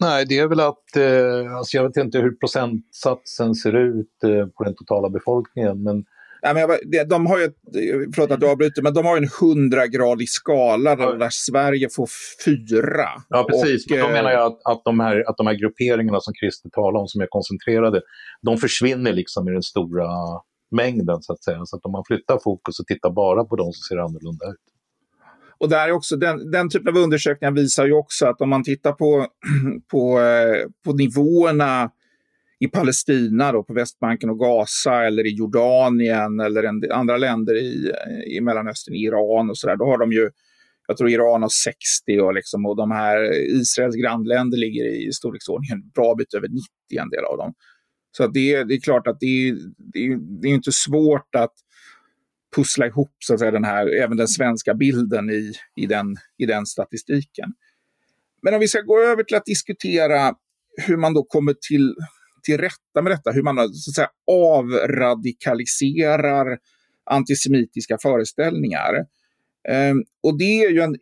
Nej, 0.00 0.24
det 0.28 0.38
är 0.38 0.48
väl 0.48 0.60
att, 0.60 0.96
eh, 0.96 1.56
alltså 1.56 1.76
jag 1.76 1.84
vet 1.84 1.96
inte 1.96 2.18
hur 2.18 2.30
procentsatsen 2.30 3.54
ser 3.54 3.76
ut 3.76 4.24
eh, 4.24 4.46
på 4.46 4.64
den 4.64 4.74
totala 4.74 5.08
befolkningen, 5.08 5.82
men 5.82 6.04
Nej, 6.42 6.54
men 6.54 7.08
de 7.08 7.26
har 7.26 7.38
ju, 7.38 7.50
förlåt 8.14 8.30
att 8.30 8.40
du 8.40 8.48
avbryter, 8.50 8.82
men 8.82 8.94
de 8.94 9.06
har 9.06 9.16
ju 9.16 9.22
en 9.22 9.30
hundragradig 9.40 10.28
skala 10.28 10.96
där, 10.96 11.18
där 11.18 11.28
Sverige 11.30 11.88
får 11.96 12.08
fyra. 12.44 13.08
Ja, 13.28 13.46
precis. 13.50 13.90
Och, 13.90 13.98
då 13.98 14.08
menar 14.08 14.30
jag 14.30 14.46
att, 14.46 14.58
att, 14.64 14.82
de 14.84 15.00
här, 15.00 15.24
att 15.28 15.36
de 15.36 15.46
här 15.46 15.54
grupperingarna 15.54 16.20
som 16.20 16.34
Christer 16.34 16.70
talar 16.70 17.00
om, 17.00 17.08
som 17.08 17.20
är 17.20 17.26
koncentrerade, 17.26 18.00
de 18.42 18.56
försvinner 18.56 19.12
liksom 19.12 19.48
i 19.48 19.52
den 19.52 19.62
stora 19.62 20.06
mängden, 20.70 21.22
så 21.22 21.32
att 21.32 21.44
säga. 21.44 21.60
Så 21.64 21.76
att 21.76 21.84
om 21.84 21.92
man 21.92 22.04
flyttar 22.06 22.38
fokus 22.44 22.80
och 22.80 22.86
tittar 22.86 23.10
bara 23.10 23.44
på 23.44 23.56
de 23.56 23.64
som 23.64 23.82
ser 23.88 23.96
annorlunda 23.96 24.46
ut. 24.46 24.72
Och 25.58 25.68
där 25.68 25.88
är 25.88 25.92
också, 25.92 26.16
den, 26.16 26.50
den 26.50 26.70
typen 26.70 26.96
av 26.96 27.02
undersökningar 27.02 27.52
visar 27.52 27.86
ju 27.86 27.92
också 27.92 28.26
att 28.26 28.40
om 28.40 28.48
man 28.48 28.64
tittar 28.64 28.92
på, 28.92 29.26
på, 29.90 30.20
eh, 30.20 30.68
på 30.84 30.92
nivåerna 30.92 31.90
i 32.62 32.68
Palestina, 32.68 33.52
då, 33.52 33.64
på 33.64 33.74
Västbanken 33.74 34.30
och 34.30 34.38
Gaza 34.38 35.04
eller 35.04 35.26
i 35.26 35.30
Jordanien 35.30 36.40
eller 36.40 36.62
en, 36.62 36.92
andra 36.92 37.16
länder 37.16 37.54
i, 37.54 37.92
i 38.36 38.40
Mellanöstern, 38.40 38.94
Iran 38.94 39.50
och 39.50 39.58
sådär, 39.58 39.76
då 39.76 39.84
har 39.84 39.98
de 39.98 40.12
ju, 40.12 40.30
jag 40.86 40.96
tror 40.96 41.10
Iran 41.10 41.42
har 41.42 41.48
60 41.48 42.20
och, 42.20 42.34
liksom, 42.34 42.66
och 42.66 42.76
de 42.76 42.90
här 42.90 43.32
Israels 43.60 43.96
grannländer 43.96 44.58
ligger 44.58 44.84
i 44.84 45.12
storleksordningen 45.12 45.90
bra 45.94 46.14
bit 46.14 46.34
över 46.34 46.48
90 46.48 46.62
en 47.00 47.10
del 47.10 47.24
av 47.24 47.36
dem. 47.36 47.54
Så 48.16 48.24
att 48.24 48.34
det, 48.34 48.64
det 48.64 48.74
är 48.74 48.80
klart 48.80 49.06
att 49.06 49.20
det, 49.20 49.52
det, 49.92 50.18
det 50.42 50.48
är 50.48 50.54
inte 50.54 50.72
svårt 50.72 51.34
att 51.34 51.54
pussla 52.56 52.86
ihop 52.86 53.16
så 53.18 53.34
att 53.34 53.40
säga, 53.40 53.50
den 53.50 53.64
här, 53.64 53.86
även 53.86 54.16
den 54.16 54.28
svenska 54.28 54.74
bilden 54.74 55.30
i, 55.30 55.52
i, 55.76 55.86
den, 55.86 56.16
i 56.38 56.46
den 56.46 56.66
statistiken. 56.66 57.48
Men 58.42 58.54
om 58.54 58.60
vi 58.60 58.68
ska 58.68 58.80
gå 58.80 59.00
över 59.02 59.22
till 59.22 59.36
att 59.36 59.44
diskutera 59.44 60.34
hur 60.86 60.96
man 60.96 61.14
då 61.14 61.22
kommer 61.22 61.54
till, 61.68 61.94
till 62.44 62.58
rätta 62.58 63.02
med 63.02 63.12
detta, 63.12 63.30
hur 63.30 63.42
man 63.42 63.56
så 63.56 63.90
att 63.90 63.94
säga, 63.94 64.08
avradikaliserar 64.30 66.58
antisemitiska 67.10 67.98
föreställningar. 68.02 68.94
Um, 69.90 70.04
och 70.22 70.38
det 70.38 70.64
är 70.64 70.70
ju 70.70 70.80
en, 70.80 70.96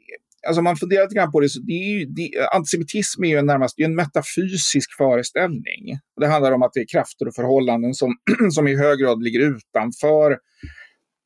alltså 0.49 0.63
man 0.63 0.77
funderar 0.77 1.03
lite 1.03 1.15
grann 1.15 1.33
på 1.33 1.41
det, 1.41 1.49
så 1.49 1.61
det 1.61 1.73
är 1.73 1.99
ju, 1.99 2.05
det, 2.05 2.31
antisemitism 2.53 3.25
är 3.25 3.29
ju 3.29 3.37
en 3.37 3.47
närmast 3.47 3.79
är 3.79 3.85
en 3.85 3.95
metafysisk 3.95 4.97
föreställning. 4.97 5.99
Det 6.21 6.27
handlar 6.27 6.53
om 6.53 6.63
att 6.63 6.73
det 6.73 6.81
är 6.81 6.87
krafter 6.93 7.29
och 7.29 7.35
förhållanden 7.35 7.95
som, 7.95 8.17
som 8.51 8.69
i 8.69 8.77
hög 8.77 8.99
grad 8.99 9.23
ligger 9.23 9.41
utanför 9.41 10.39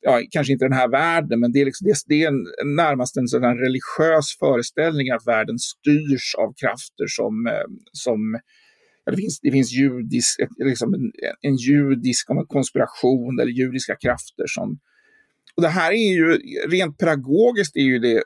ja, 0.05 0.21
kanske 0.31 0.53
inte 0.53 0.65
den 0.65 0.73
här 0.73 0.89
världen, 0.89 1.41
men 1.41 1.53
det 1.53 1.61
är, 1.61 1.65
liksom, 1.65 1.89
det, 1.89 1.95
det 2.07 2.23
är 2.23 2.29
en, 2.29 2.75
närmast 2.77 3.17
en 3.17 3.29
sådan 3.29 3.59
religiös 3.59 4.39
föreställning 4.39 5.11
att 5.11 5.27
världen 5.27 5.59
styrs 5.59 6.35
av 6.39 6.55
krafter 6.61 7.07
som, 7.09 7.47
eh, 7.47 7.69
som 7.93 8.41
ja, 9.05 9.13
det, 9.13 9.17
finns, 9.17 9.41
det 9.41 9.51
finns 9.51 9.73
judisk, 9.73 10.41
liksom 10.59 10.95
en, 10.95 11.13
en 11.41 11.57
judisk 11.57 12.29
konspiration 12.49 13.41
eller 13.41 13.53
judiska 13.53 13.97
krafter 13.97 14.45
som... 14.47 14.79
Och 15.57 15.63
det 15.63 15.69
här 15.69 15.93
är 15.93 16.15
ju, 16.15 16.39
rent 16.69 16.99
pedagogiskt 16.99 17.77
är 17.77 17.81
ju 17.81 17.99
det 17.99 18.23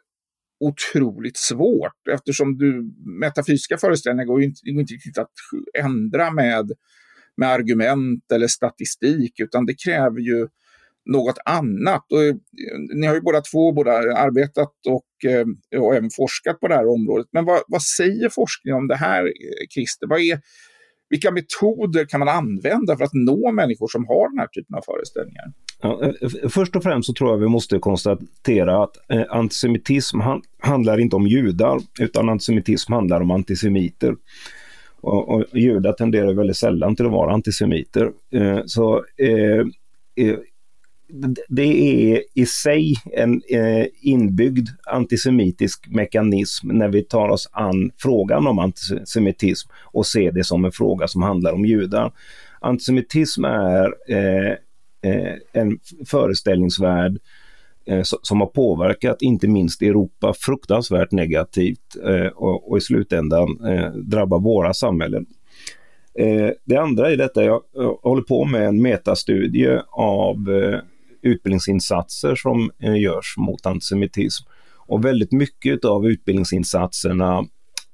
otroligt 0.61 1.37
svårt 1.37 2.09
eftersom 2.13 2.59
du, 2.59 2.95
metafysiska 3.21 3.79
föreställningar 3.79 4.27
går 4.27 4.41
ju 4.41 4.47
inte, 4.47 4.71
går 4.71 4.81
inte 4.81 4.95
riktigt 4.95 5.19
att 5.19 5.33
ändra 5.79 6.31
med, 6.31 6.73
med 7.37 7.49
argument 7.49 8.33
eller 8.33 8.47
statistik, 8.47 9.41
utan 9.41 9.67
det 9.67 9.75
kräver 9.85 10.21
ju 10.21 10.49
något 11.09 11.39
annat. 11.45 12.05
Och, 12.13 12.23
eh, 12.23 12.35
ni 12.95 13.07
har 13.07 13.15
ju 13.15 13.21
båda 13.21 13.41
två 13.41 13.73
både 13.73 14.17
arbetat 14.17 14.73
och, 14.89 15.31
eh, 15.31 15.47
och 15.81 15.95
även 15.95 16.11
forskat 16.17 16.61
på 16.61 16.69
det 16.69 16.75
här 16.75 16.89
området. 16.89 17.27
Men 17.33 17.45
vad, 17.45 17.61
vad 17.69 17.83
säger 17.83 18.29
forskningen 18.29 18.79
om 18.79 18.89
det 18.89 18.97
här, 18.97 19.25
eh, 19.25 19.67
Christer? 19.75 20.07
Vad 20.07 20.21
är, 20.21 20.41
vilka 21.11 21.31
metoder 21.31 22.05
kan 22.05 22.21
man 22.21 22.29
använda 22.29 22.97
för 22.97 23.05
att 23.05 23.15
nå 23.15 23.53
människor 23.53 23.89
som 23.89 24.07
har 24.07 24.31
den 24.31 24.39
här 24.39 24.47
typen 24.47 24.77
av 24.77 24.83
föreställningar? 24.83 25.45
Ja, 25.83 26.05
eh, 26.05 26.49
först 26.49 26.77
och 26.77 26.83
främst 26.83 27.07
så 27.07 27.13
tror 27.13 27.31
jag 27.31 27.39
vi 27.39 27.49
måste 27.49 27.79
konstatera 27.79 28.83
att 28.83 28.97
antisemitism 29.29 30.19
handlar 30.63 31.01
inte 31.01 31.17
om 31.17 31.27
judar 31.27 31.79
utan 32.01 32.29
antisemitism 32.29 32.93
handlar 32.93 33.21
om 33.21 33.31
antisemiter. 33.31 34.17
Och, 35.01 35.29
och 35.29 35.45
judar 35.53 35.93
tenderar 35.93 36.35
väldigt 36.35 36.57
sällan 36.57 36.97
till 36.97 37.07
att 37.07 37.13
vara 37.13 37.33
antisemiter. 37.33 38.11
så 38.67 39.05
det 41.49 41.63
är 42.13 42.23
i 42.35 42.47
sig 42.47 42.95
en 43.13 43.43
eh, 43.49 43.87
inbyggd 44.01 44.69
antisemitisk 44.87 45.89
mekanism 45.89 46.69
när 46.69 46.89
vi 46.89 47.05
tar 47.05 47.29
oss 47.29 47.49
an 47.53 47.91
frågan 47.97 48.47
om 48.47 48.59
antisemitism 48.59 49.71
och 49.83 50.07
ser 50.07 50.33
det 50.33 50.45
som 50.45 50.65
en 50.65 50.73
fråga 50.73 51.09
som 51.09 51.23
handlar 51.23 51.53
om 51.53 51.65
judar. 51.65 52.13
Antisemitism 52.61 53.45
är 53.45 53.95
eh, 54.09 54.53
eh 55.03 55.35
en 55.53 55.79
föreställningsvärld 56.07 57.19
eh, 57.87 58.03
som 58.03 58.41
har 58.41 58.47
påverkat 58.47 59.23
inte 59.23 59.49
minst 59.49 59.83
Europa 59.83 60.35
fruktansvärt 60.39 61.13
negativt 61.13 61.97
eh, 62.05 62.27
och, 62.27 62.71
och, 62.71 62.79
i 62.79 62.81
slutändan 62.81 63.67
eh, 63.67 63.91
drabbar 63.91 64.41
våra 64.41 64.75
samhällen. 64.75 65.27
Eh, 66.15 66.51
det 66.65 66.77
andra 66.77 67.13
i 67.13 67.17
detta, 67.17 67.45
jag 67.45 67.63
eh, 67.79 67.93
håller 68.03 68.23
på 68.23 68.45
med 68.45 68.69
en 68.69 68.83
metastudie 68.83 69.83
av 69.91 70.37
utbildningsinsatser 71.23 72.35
som 72.35 72.71
eh, 72.79 72.97
görs 72.97 73.35
mot 73.37 73.67
antisemitism. 73.67 74.45
Och 74.77 75.05
väldigt 75.05 75.33
mycket 75.33 75.85
av 75.85 76.07
utbildningsinsatserna 76.07 77.45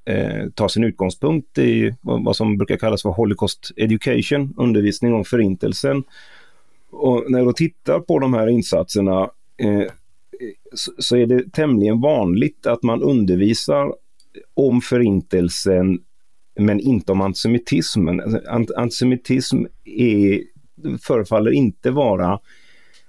eh, 0.05 0.49
tar 0.55 0.69
sin 0.69 0.85
utgångspunkt 0.85 1.59
i 1.59 1.95
vad 2.01 2.37
som 2.37 2.57
brukar 2.57 2.77
kallas 2.77 3.03
för 3.03 3.11
Holocaust 3.11 3.71
Education, 3.77 4.55
undervisning 4.57 5.15
om 5.15 5.25
förintelsen. 5.25 6.05
Och 6.91 7.31
när 7.31 7.39
jag 7.39 7.57
tittar 7.57 8.01
på 8.01 8.19
de 8.19 8.35
här 8.35 8.47
insatserna 8.47 9.31
eh, 9.57 9.91
så, 10.75 10.93
så 10.99 11.17
är 11.17 11.27
det 11.27 11.53
tämligen 11.53 12.01
vanligt 12.01 12.67
att 12.67 12.83
man 12.83 13.03
undervisar 13.03 13.95
om 14.55 14.81
förintelsen 14.81 15.99
men 16.59 16.81
inte 16.81 17.13
om 17.13 17.21
antisemitismen. 17.21 18.21
Alltså, 18.21 18.75
antisemitism 18.77 19.65
är, 19.85 20.43
förefaller 21.07 21.51
inte 21.51 21.91
vara 21.91 22.33
eh, 22.33 22.39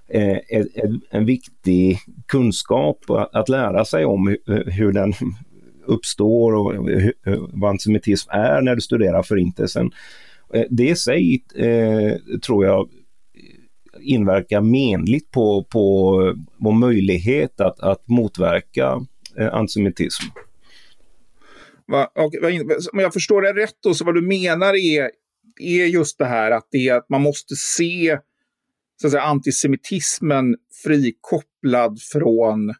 Eh, 0.08 0.38
en, 0.48 1.00
en, 1.10 1.26
viktig 1.26 1.98
kunskap 2.26 2.98
att 3.32 3.48
lära 3.48 3.84
sig 3.84 4.04
om 4.04 4.36
hur, 4.66 4.92
den 4.92 5.12
uppstår 5.86 6.54
och 6.54 6.88
vad 7.52 7.70
antisemitism 7.70 8.30
är 8.30 8.62
när 8.62 8.74
du 8.74 8.80
studerar 8.80 9.22
förintelsen. 9.22 9.90
Eh, 10.54 10.64
det 10.70 10.88
i 10.88 10.96
sig 10.96 11.44
eh, 11.56 12.38
tror 12.38 12.66
jag 12.66 12.88
inverkar 14.00 14.60
menligt 14.60 15.30
på, 15.30 15.64
på 15.64 16.34
vår 16.56 16.72
möjlighet 16.72 17.60
att, 17.60 17.80
att 17.80 18.08
motverka 18.08 19.00
antisemitism. 19.52 20.24
Va, 21.86 22.10
om 22.92 23.00
jag 23.00 23.12
förstår 23.12 23.42
det 23.42 23.52
rätt 23.52 23.76
då, 23.82 23.94
så 23.94 24.04
vad 24.04 24.14
du 24.14 24.22
menar 24.22 24.74
är, 24.74 25.10
är 25.60 25.86
just 25.86 26.18
det 26.18 26.24
här 26.24 26.50
att, 26.50 26.68
det 26.70 26.90
att 26.90 27.08
man 27.08 27.22
måste 27.22 27.56
se 27.56 28.18
så 29.00 29.06
att 29.06 29.10
säga, 29.10 29.22
antisemitismen 29.22 30.56
frikopplad 30.84 31.98
från, 32.12 32.74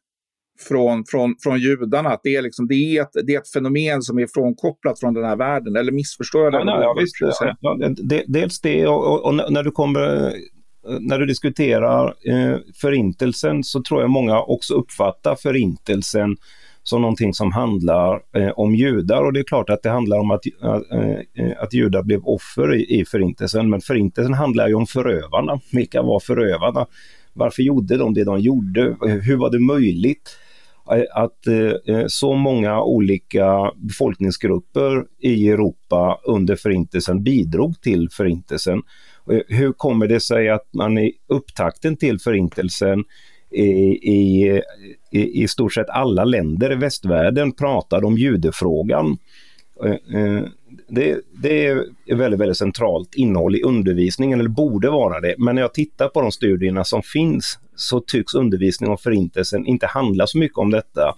från, 0.68 1.04
från, 1.10 1.34
från 1.42 1.58
judarna. 1.58 2.08
Att 2.08 2.20
det, 2.22 2.36
är 2.36 2.42
liksom, 2.42 2.66
det, 2.66 2.74
är 2.74 3.02
ett, 3.02 3.26
det 3.26 3.34
är 3.34 3.38
ett 3.38 3.52
fenomen 3.52 4.02
som 4.02 4.18
är 4.18 4.26
frånkopplat 4.34 5.00
från 5.00 5.14
den 5.14 5.24
här 5.24 5.36
världen. 5.36 5.76
Eller 5.76 5.92
missförstår 5.92 6.44
jag 6.44 6.52
det? 6.52 6.58
Ja, 6.58 6.94
nej, 6.96 7.04
visst, 7.04 7.16
ja, 7.60 8.22
dels 8.26 8.60
det 8.60 8.86
och, 8.86 9.12
och, 9.12 9.24
och, 9.24 9.52
när 9.52 9.62
du 9.62 9.70
kommer 9.70 10.32
när 11.00 11.18
du 11.18 11.26
diskuterar 11.26 12.06
eh, 12.06 12.58
förintelsen 12.80 13.64
så 13.64 13.82
tror 13.82 14.00
jag 14.00 14.10
många 14.10 14.40
också 14.40 14.74
uppfattar 14.74 15.34
förintelsen 15.34 16.36
som 16.88 17.02
någonting 17.02 17.34
som 17.34 17.52
handlar 17.52 18.20
eh, 18.36 18.50
om 18.50 18.74
judar 18.74 19.24
och 19.24 19.32
det 19.32 19.40
är 19.40 19.44
klart 19.44 19.70
att 19.70 19.82
det 19.82 19.90
handlar 19.90 20.18
om 20.18 20.30
att, 20.30 20.40
eh, 20.62 21.44
eh, 21.44 21.52
att 21.58 21.74
judar 21.74 22.02
blev 22.02 22.20
offer 22.24 22.74
i, 22.74 23.00
i 23.00 23.04
förintelsen 23.04 23.70
men 23.70 23.80
förintelsen 23.80 24.34
handlar 24.34 24.68
ju 24.68 24.74
om 24.74 24.86
förövarna. 24.86 25.60
Vilka 25.72 26.02
var 26.02 26.20
förövarna? 26.20 26.86
Varför 27.32 27.62
gjorde 27.62 27.96
de 27.96 28.14
det 28.14 28.24
de 28.24 28.40
gjorde? 28.40 28.96
Hur 29.00 29.36
var 29.36 29.50
det 29.50 29.58
möjligt? 29.58 30.38
Eh, 30.90 31.22
att 31.22 31.46
eh, 31.46 31.94
eh, 31.96 32.04
så 32.06 32.34
många 32.34 32.82
olika 32.82 33.72
befolkningsgrupper 33.76 35.04
i 35.20 35.48
Europa 35.48 36.20
under 36.24 36.56
förintelsen 36.56 37.22
bidrog 37.22 37.80
till 37.80 38.08
förintelsen. 38.10 38.82
Hur 39.48 39.72
kommer 39.72 40.06
det 40.06 40.20
sig 40.20 40.48
att 40.48 40.74
man 40.74 40.98
i 40.98 41.12
upptakten 41.28 41.96
till 41.96 42.18
förintelsen 42.20 43.04
i, 43.50 43.64
i, 44.12 44.62
i, 45.10 45.48
stort 45.48 45.74
sett 45.74 45.88
alla 45.88 46.24
länder 46.24 46.72
i 46.72 46.74
västvärlden 46.74 47.52
pratade 47.52 48.06
om 48.06 48.18
judefrågan. 48.18 49.18
Eh, 49.84 50.20
eh, 50.20 50.42
det, 50.88 51.20
det, 51.42 51.66
är 51.66 52.14
väldigt, 52.16 52.40
väldigt 52.40 52.56
centralt 52.56 53.14
innehåll 53.14 53.56
i 53.56 53.62
undervisningen, 53.62 54.40
eller 54.40 54.48
borde 54.48 54.90
vara 54.90 55.20
det. 55.20 55.34
Men 55.38 55.54
när 55.54 55.62
jag 55.62 55.74
tittar 55.74 56.08
på 56.08 56.20
de 56.20 56.32
studierna 56.32 56.84
som 56.84 57.02
finns 57.02 57.58
så 57.74 58.00
tycks 58.00 58.34
undervisning 58.34 58.90
om 58.90 58.98
förintelsen 58.98 59.66
inte 59.66 59.86
handla 59.86 60.26
så 60.26 60.38
mycket 60.38 60.58
om 60.58 60.70
detta. 60.70 61.14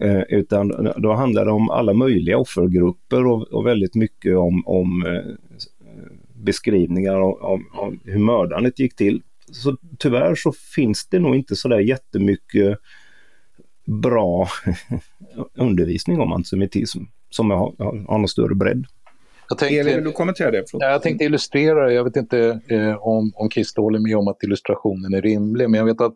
Eh, 0.00 0.22
utan 0.28 0.92
då 0.96 1.12
handlar 1.12 1.44
det 1.44 1.50
om 1.50 1.70
alla 1.70 1.92
möjliga 1.92 2.38
offergrupper 2.38 3.26
och, 3.26 3.42
och 3.42 3.66
väldigt 3.66 3.94
mycket 3.94 4.36
om, 4.36 4.62
om 4.66 5.04
beskrivningar 6.34 7.20
om, 7.20 7.66
om, 7.72 8.00
hur 8.04 8.18
mördandet 8.18 8.78
gick 8.78 8.96
till. 8.96 9.22
Så 9.52 9.76
tyvärr 9.98 10.34
så 10.34 10.52
finns 10.74 11.08
det 11.08 11.18
nog 11.18 11.36
inte 11.36 11.56
så 11.56 11.68
där 11.68 11.78
jättemycket 11.78 12.78
bra 14.02 14.48
undervisning 15.54 16.20
om 16.20 16.32
antisemitism 16.32 17.02
som 17.30 17.50
har, 17.50 17.74
har 18.08 18.18
någon 18.18 18.28
större 18.28 18.54
bredd. 18.54 18.84
Jag 19.48 19.58
tänkte, 19.58 19.78
Elin, 19.78 19.94
vill 19.94 20.04
du 20.04 20.12
kommentera 20.12 20.50
det? 20.50 20.64
Ja, 20.72 20.90
jag 20.90 21.02
tänkte 21.02 21.24
illustrera, 21.24 21.92
jag 21.92 22.04
vet 22.04 22.16
inte 22.16 22.60
eh, 22.68 22.94
om, 22.94 23.32
om 23.34 23.50
Christer 23.50 23.82
håller 23.82 23.98
med 23.98 24.16
om 24.16 24.28
att 24.28 24.42
illustrationen 24.42 25.14
är 25.14 25.22
rimlig, 25.22 25.70
men 25.70 25.78
jag 25.78 25.84
vet 25.84 26.00
att 26.00 26.14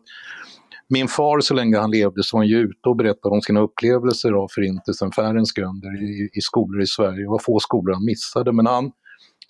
min 0.89 1.07
far 1.07 1.39
så 1.39 1.53
länge 1.53 1.77
han 1.77 1.91
levde 1.91 2.23
så 2.23 2.37
var 2.37 2.43
han 2.43 2.47
ju 2.47 2.57
ute 2.57 2.89
och 2.89 2.95
berättade 2.95 3.35
om 3.35 3.41
sina 3.41 3.59
upplevelser 3.59 4.31
av 4.31 4.47
förintelsen, 4.51 5.11
Färens 5.11 5.51
grunder 5.51 6.03
i, 6.03 6.29
i 6.33 6.41
skolor 6.41 6.81
i 6.81 6.87
Sverige. 6.87 7.21
Det 7.21 7.29
var 7.29 7.39
få 7.39 7.59
skolor 7.59 7.93
han 7.93 8.05
missade, 8.05 8.51
men 8.51 8.65
han 8.65 8.91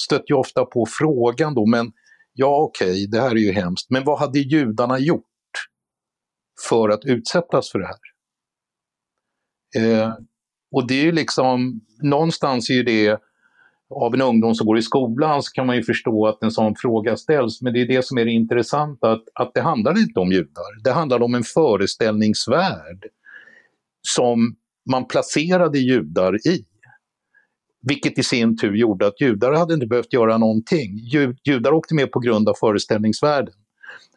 stötte 0.03 0.25
ju 0.29 0.35
ofta 0.35 0.65
på 0.65 0.85
frågan 0.89 1.53
då, 1.55 1.65
men 1.65 1.91
ja 2.33 2.55
okej, 2.55 2.91
okay, 2.91 3.07
det 3.07 3.21
här 3.21 3.31
är 3.31 3.35
ju 3.35 3.51
hemskt, 3.51 3.89
men 3.89 4.03
vad 4.03 4.19
hade 4.19 4.39
judarna 4.39 4.99
gjort 4.99 5.25
för 6.69 6.89
att 6.89 7.05
utsättas 7.05 7.71
för 7.71 7.79
det 7.79 7.87
här? 7.87 7.97
Eh, 9.75 10.13
och 10.71 10.87
det 10.87 10.93
är 10.93 11.03
ju 11.03 11.11
liksom, 11.11 11.81
någonstans 12.01 12.69
är 12.69 12.73
ju 12.73 12.83
det, 12.83 13.19
av 13.89 14.13
en 14.13 14.21
ungdom 14.21 14.55
som 14.55 14.67
går 14.67 14.77
i 14.77 14.81
skolan 14.81 15.43
så 15.43 15.51
kan 15.51 15.67
man 15.67 15.75
ju 15.75 15.83
förstå 15.83 16.27
att 16.27 16.43
en 16.43 16.51
sån 16.51 16.75
fråga 16.75 17.17
ställs, 17.17 17.61
men 17.61 17.73
det 17.73 17.81
är 17.81 17.87
det 17.87 18.05
som 18.05 18.17
är 18.17 18.25
det 18.25 18.31
intressanta, 18.31 19.11
att, 19.11 19.23
att 19.33 19.53
det 19.53 19.61
handlar 19.61 19.99
inte 19.99 20.19
om 20.19 20.31
judar, 20.31 20.83
det 20.83 20.91
handlar 20.91 21.21
om 21.21 21.35
en 21.35 21.43
föreställningsvärld 21.43 23.05
som 24.07 24.55
man 24.91 25.07
placerade 25.07 25.79
judar 25.79 26.47
i. 26.47 26.65
Vilket 27.87 28.17
i 28.19 28.23
sin 28.23 28.57
tur 28.57 28.75
gjorde 28.75 29.07
att 29.07 29.21
judar 29.21 29.53
hade 29.53 29.73
inte 29.73 29.87
behövt 29.87 30.13
göra 30.13 30.37
någonting. 30.37 30.97
Judar 31.45 31.71
åkte 31.71 31.95
med 31.95 32.11
på 32.11 32.19
grund 32.19 32.49
av 32.49 32.53
föreställningsvärlden, 32.59 33.53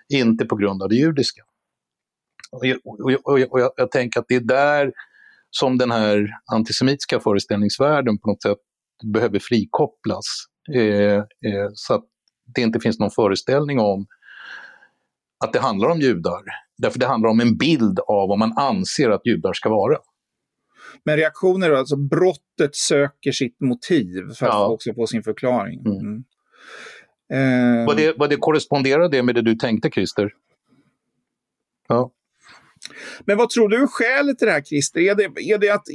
inte 0.08 0.44
på 0.44 0.56
grund 0.56 0.82
av 0.82 0.88
det 0.88 0.96
judiska. 0.96 1.42
Och 2.52 2.66
jag, 2.66 2.78
och 2.84 3.12
jag, 3.12 3.50
och 3.52 3.60
jag, 3.60 3.70
jag 3.76 3.90
tänker 3.90 4.20
att 4.20 4.26
det 4.28 4.34
är 4.34 4.40
där 4.40 4.92
som 5.50 5.78
den 5.78 5.90
här 5.90 6.28
antisemitiska 6.52 7.20
föreställningsvärlden 7.20 8.18
på 8.18 8.28
något 8.28 8.42
sätt 8.42 8.58
behöver 9.12 9.38
frikopplas. 9.38 10.24
Eh, 10.74 11.16
eh, 11.16 11.68
så 11.74 11.94
att 11.94 12.04
det 12.54 12.60
inte 12.60 12.80
finns 12.80 12.98
någon 12.98 13.10
föreställning 13.10 13.80
om 13.80 14.06
att 15.44 15.52
det 15.52 15.60
handlar 15.60 15.88
om 15.88 16.00
judar. 16.00 16.42
Därför 16.78 16.98
det 16.98 17.06
handlar 17.06 17.30
om 17.30 17.40
en 17.40 17.56
bild 17.56 17.98
av 18.00 18.28
vad 18.28 18.38
man 18.38 18.58
anser 18.58 19.10
att 19.10 19.26
judar 19.26 19.52
ska 19.52 19.68
vara. 19.68 19.98
Men 21.04 21.16
reaktioner 21.16 21.70
alltså 21.70 21.96
brottet 21.96 22.74
söker 22.74 23.32
sitt 23.32 23.60
motiv 23.60 24.32
för 24.34 24.46
att 24.46 24.52
ja. 24.52 24.68
också 24.68 24.94
få 24.94 25.06
sin 25.06 25.22
förklaring. 25.22 25.80
Mm. 25.80 25.98
Mm. 25.98 26.24
Eh, 27.32 27.86
vad, 27.86 27.96
det, 27.96 28.14
vad 28.16 28.30
det 28.30 28.36
korresponderar 28.36 29.08
det 29.08 29.22
med 29.22 29.34
det 29.34 29.42
du 29.42 29.54
tänkte 29.54 29.90
Christer? 29.90 30.32
Ja. 31.88 32.12
Men 33.24 33.36
vad 33.36 33.50
tror 33.50 33.68
du 33.68 33.82
är 33.82 33.86
skälet 33.86 34.38
till 34.38 34.46
det 34.46 34.52
här 34.52 34.62
Christer? 34.62 35.00
Är 35.00 35.14
det, 35.14 35.24
är 35.24 35.58
det 35.58 35.70
att, 35.70 35.88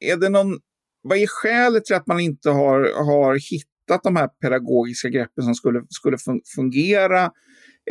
är 0.00 0.16
det 0.16 0.28
någon, 0.28 0.58
vad 1.02 1.18
är 1.18 1.26
skälet 1.26 1.84
till 1.84 1.96
att 1.96 2.06
man 2.06 2.20
inte 2.20 2.50
har, 2.50 3.04
har 3.04 3.50
hittat 3.50 4.02
de 4.02 4.16
här 4.16 4.28
pedagogiska 4.28 5.08
greppen 5.08 5.44
som 5.44 5.54
skulle, 5.54 5.82
skulle 5.88 6.16
fungera? 6.54 7.32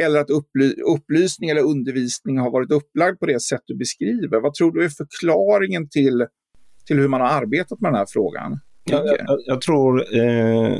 Eller 0.06 0.20
att 0.20 0.30
upply 0.30 0.74
upplysning 0.74 1.50
eller 1.50 1.62
undervisning 1.62 2.38
har 2.38 2.52
varit 2.52 2.72
upplagd 2.72 3.20
på 3.20 3.26
det 3.26 3.42
sätt 3.42 3.62
du 3.66 3.76
beskriver. 3.76 4.42
Vad 4.42 4.54
tror 4.54 4.72
du 4.72 4.84
är 4.84 4.90
förklaringen 4.90 5.90
till, 5.90 6.26
till 6.88 7.00
hur 7.00 7.08
man 7.08 7.22
har 7.22 7.28
arbetat 7.28 7.82
med 7.82 7.92
den 7.92 7.98
här 7.98 8.08
frågan? 8.10 8.60
Jag, 8.84 9.06
jag, 9.06 9.40
jag 9.46 9.62
tror 9.62 10.16
eh, 10.18 10.80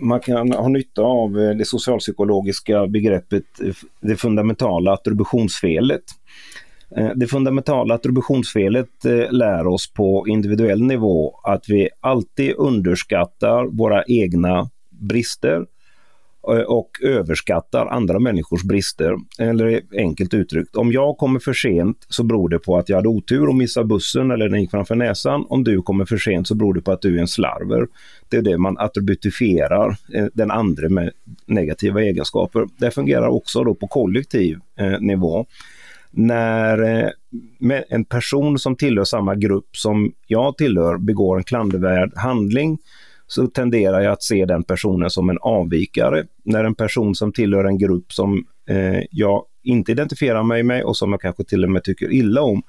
man 0.00 0.20
kan 0.20 0.52
ha 0.52 0.68
nytta 0.68 1.02
av 1.02 1.38
eh, 1.38 1.50
det 1.50 1.64
socialpsykologiska 1.64 2.86
begreppet 2.86 3.44
eh, 3.64 3.74
det 4.00 4.16
fundamentala 4.16 4.92
attributionsfelet. 4.92 6.04
Eh, 6.96 7.10
det 7.16 7.26
fundamentala 7.26 7.94
attributionsfelet 7.94 9.04
lär 9.30 9.66
oss 9.66 9.92
på 9.92 10.24
individuell 10.28 10.82
nivå 10.82 11.40
att 11.44 11.68
vi 11.68 11.88
alltid 12.00 12.54
underskattar 12.56 13.66
våra 13.66 14.04
egna 14.06 14.70
brister 14.90 15.66
Eh, 16.48 16.60
och 16.60 16.90
överskattar 17.02 17.86
andra 17.86 18.18
människors 18.18 18.62
brister. 18.62 19.14
Eller 19.38 19.82
enkelt 19.96 20.34
uttryckt, 20.34 20.76
om 20.76 20.92
jag 20.92 21.16
kommer 21.16 21.40
för 21.40 21.52
sent 21.52 22.06
så 22.08 22.24
beror 22.24 22.48
det 22.48 22.58
på 22.58 22.76
att 22.76 22.88
jag 22.88 22.96
hade 22.96 23.08
otur 23.08 23.48
och 23.48 23.54
missade 23.54 23.86
bussen 23.86 24.30
eller 24.30 24.48
den 24.48 24.60
gick 24.60 24.70
framför 24.70 24.94
näsan. 24.94 25.46
Om 25.48 25.64
du 25.64 25.82
kommer 25.82 26.04
för 26.04 26.18
sent 26.18 26.48
så 26.48 26.54
beror 26.54 26.74
det 26.74 26.80
på 26.80 26.92
att 26.92 27.02
du 27.02 27.16
är 27.16 27.20
en 27.20 27.28
slarver. 27.28 27.86
Det 28.28 28.36
är 28.36 28.42
det 28.42 28.58
man 28.58 28.78
attributifierar 28.78 29.96
eh, 30.14 30.26
den 30.34 30.50
andra 30.50 30.88
med 30.88 31.10
negativa 31.46 32.02
egenskaper. 32.02 32.66
Det 32.78 32.90
fungerar 32.90 33.28
också 33.28 33.64
då 33.64 33.74
på 33.74 33.86
kollektiv 33.86 34.58
eh, 34.78 35.00
nivå. 35.00 35.46
När 36.10 37.02
eh, 37.02 37.82
en 37.88 38.04
person 38.04 38.58
som 38.58 38.76
tillhör 38.76 39.04
samma 39.04 39.34
grupp 39.34 39.76
som 39.76 40.12
jag 40.26 40.56
tillhör 40.56 40.98
begår 40.98 41.36
en 41.36 41.44
klandervärd 41.44 42.12
handling 42.16 42.78
så 43.28 43.46
tenderar 43.46 44.00
jag 44.00 44.12
att 44.12 44.22
se 44.22 44.44
den 44.44 44.64
personen 44.64 45.10
som 45.10 45.30
en 45.30 45.38
avvikare. 45.40 46.26
När 46.44 46.64
en 46.64 46.74
person 46.74 47.14
som 47.14 47.32
tillhör 47.32 47.64
en 47.64 47.78
grupp 47.78 48.12
som 48.12 48.44
eh, 48.68 49.02
jag 49.10 49.44
inte 49.62 49.92
identifierar 49.92 50.42
mig 50.42 50.62
med 50.62 50.82
och 50.82 50.96
som 50.96 51.12
jag 51.12 51.20
kanske 51.20 51.44
till 51.44 51.64
och 51.64 51.70
med 51.70 51.84
tycker 51.84 52.12
illa 52.12 52.42
om 52.42 52.62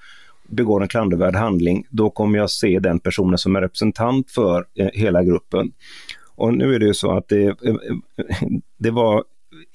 begår 0.50 0.82
en 0.82 0.88
klandervärd 0.88 1.36
handling, 1.36 1.86
då 1.90 2.10
kommer 2.10 2.38
jag 2.38 2.50
se 2.50 2.80
den 2.80 3.00
personen 3.00 3.38
som 3.38 3.56
en 3.56 3.62
representant 3.62 4.32
för 4.32 4.66
eh, 4.76 4.90
hela 4.94 5.24
gruppen. 5.24 5.72
Och 6.36 6.54
nu 6.54 6.76
är 6.76 6.80
det 6.80 6.86
ju 6.86 6.94
så 6.94 7.12
att 7.12 7.28
det, 7.28 7.46
eh, 7.46 7.76
det 8.78 8.92
var 8.92 9.24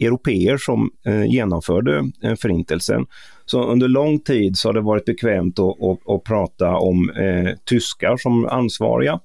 europeer 0.00 0.56
som 0.56 0.90
eh, 1.06 1.24
genomförde 1.24 2.10
eh, 2.22 2.34
förintelsen. 2.34 3.06
Så 3.46 3.64
under 3.64 3.88
lång 3.88 4.18
tid 4.18 4.56
så 4.56 4.68
har 4.68 4.72
det 4.72 4.80
varit 4.80 5.04
bekvämt 5.04 5.58
att, 5.58 5.82
att, 5.82 6.08
att 6.08 6.24
prata 6.24 6.76
om 6.76 7.10
eh, 7.10 7.54
tyskar 7.64 8.16
som 8.16 8.46
ansvariga. 8.46 9.20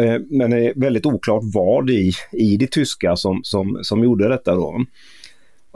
Eh, 0.00 0.20
men 0.30 0.50
det 0.50 0.66
är 0.66 0.72
väldigt 0.76 1.06
oklart 1.06 1.42
vad 1.54 1.90
i, 1.90 2.12
i 2.32 2.56
det 2.56 2.70
tyska 2.70 3.16
som, 3.16 3.40
som, 3.44 3.78
som 3.82 4.04
gjorde 4.04 4.28
detta. 4.28 4.54
Då. 4.54 4.84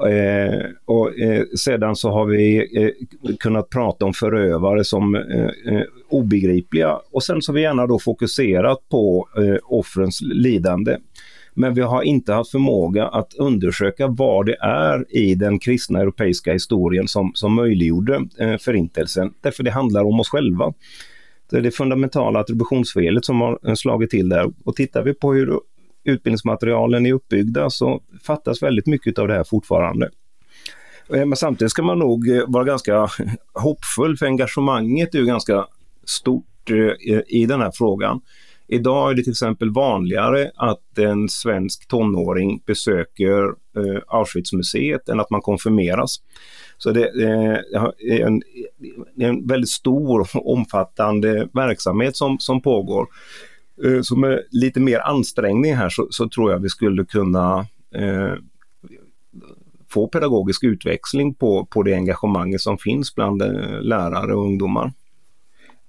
Eh, 0.06 0.60
och 0.84 1.18
eh, 1.18 1.44
sedan 1.56 1.96
så 1.96 2.10
har 2.10 2.26
vi 2.26 2.56
eh, 2.56 2.90
kunnat 3.38 3.70
prata 3.70 4.04
om 4.04 4.14
förövare 4.14 4.84
som 4.84 5.14
eh, 5.14 5.74
eh, 5.74 5.82
obegripliga 6.08 6.98
och 7.10 7.22
sen 7.22 7.42
så 7.42 7.52
har 7.52 7.54
vi 7.54 7.62
gärna 7.62 7.86
då 7.86 7.98
fokuserat 7.98 8.88
på 8.88 9.28
offrens 9.62 10.20
lidande. 10.22 10.96
Men 11.54 11.74
vi 11.74 11.80
har 11.80 12.02
inte 12.02 12.32
haft 12.32 12.50
förmåga 12.50 13.06
att 13.06 13.34
undersöka 13.34 14.06
vad 14.06 14.46
det 14.46 14.56
är 14.60 15.16
i 15.16 15.34
den 15.34 15.58
kristna 15.58 16.00
europeiska 16.00 16.52
historien 16.52 17.08
som, 17.08 17.30
som 17.34 17.54
möjliggjorde 17.54 18.20
förintelsen. 18.60 19.32
Därför 19.40 19.62
det 19.62 19.70
handlar 19.70 20.04
om 20.04 20.20
oss 20.20 20.28
själva. 20.28 20.72
Det 21.50 21.56
är 21.56 21.60
eh, 21.60 21.62
det 21.62 21.70
fundamentala 21.70 22.40
attributionsfelet 22.40 23.24
som 23.24 23.40
har 23.40 23.58
eh, 23.66 23.74
slagit 23.74 24.10
till 24.10 24.28
där. 24.28 24.52
Och 24.64 24.76
tittar 24.76 25.02
vi 25.02 25.14
på 25.14 25.32
hur 25.32 25.60
utbildningsmaterialen 26.04 27.06
är 27.06 27.12
uppbyggda 27.12 27.70
så 27.70 28.02
fattas 28.22 28.62
väldigt 28.62 28.86
mycket 28.86 29.18
av 29.18 29.28
det 29.28 29.34
här 29.34 29.44
fortfarande. 29.44 30.10
Eh, 31.14 31.26
men 31.26 31.36
samtidigt 31.36 31.70
ska 31.70 31.82
man 31.82 31.98
nog 31.98 32.24
vara 32.46 32.64
ganska 32.64 33.08
hoppfull 33.54 34.16
för 34.16 34.26
engagemanget 34.26 35.14
är 35.14 35.18
ju 35.18 35.26
ganska 35.26 35.66
stort 36.04 36.44
i 37.26 37.46
den 37.46 37.60
här 37.60 37.72
frågan. 37.74 38.20
Idag 38.66 39.10
är 39.10 39.14
det 39.14 39.22
till 39.22 39.32
exempel 39.32 39.70
vanligare 39.70 40.50
att 40.54 40.98
en 40.98 41.28
svensk 41.28 41.88
tonåring 41.88 42.62
besöker 42.66 43.54
Auschwitzmuseet 44.06 45.08
än 45.08 45.20
att 45.20 45.30
man 45.30 45.40
konfirmeras. 45.40 46.16
Så 46.78 46.90
eh, 46.90 46.94
det 46.94 47.08
är 47.08 48.26
en, 48.26 48.42
en 49.16 49.46
väldigt 49.46 49.70
stor 49.70 50.20
och 50.20 50.52
omfattande 50.52 51.48
verksamhet 51.52 52.16
som, 52.16 52.38
som 52.38 52.62
pågår. 52.62 53.06
Eh, 53.84 54.00
så 54.02 54.16
med 54.16 54.42
lite 54.50 54.80
mer 54.80 54.98
ansträngning 54.98 55.74
här 55.74 55.88
så, 55.88 56.06
så 56.10 56.28
tror 56.28 56.52
jag 56.52 56.58
vi 56.58 56.68
skulle 56.68 57.04
kunna 57.04 57.66
eh, 57.94 58.34
få 59.90 60.08
pedagogisk 60.08 60.64
utväxling 60.64 61.34
på, 61.34 61.66
på 61.66 61.82
det 61.82 61.94
engagemanget 61.94 62.60
som 62.60 62.78
finns 62.78 63.14
bland 63.14 63.42
eh, 63.42 63.82
lärare 63.82 64.34
och 64.34 64.42
ungdomar. 64.42 64.92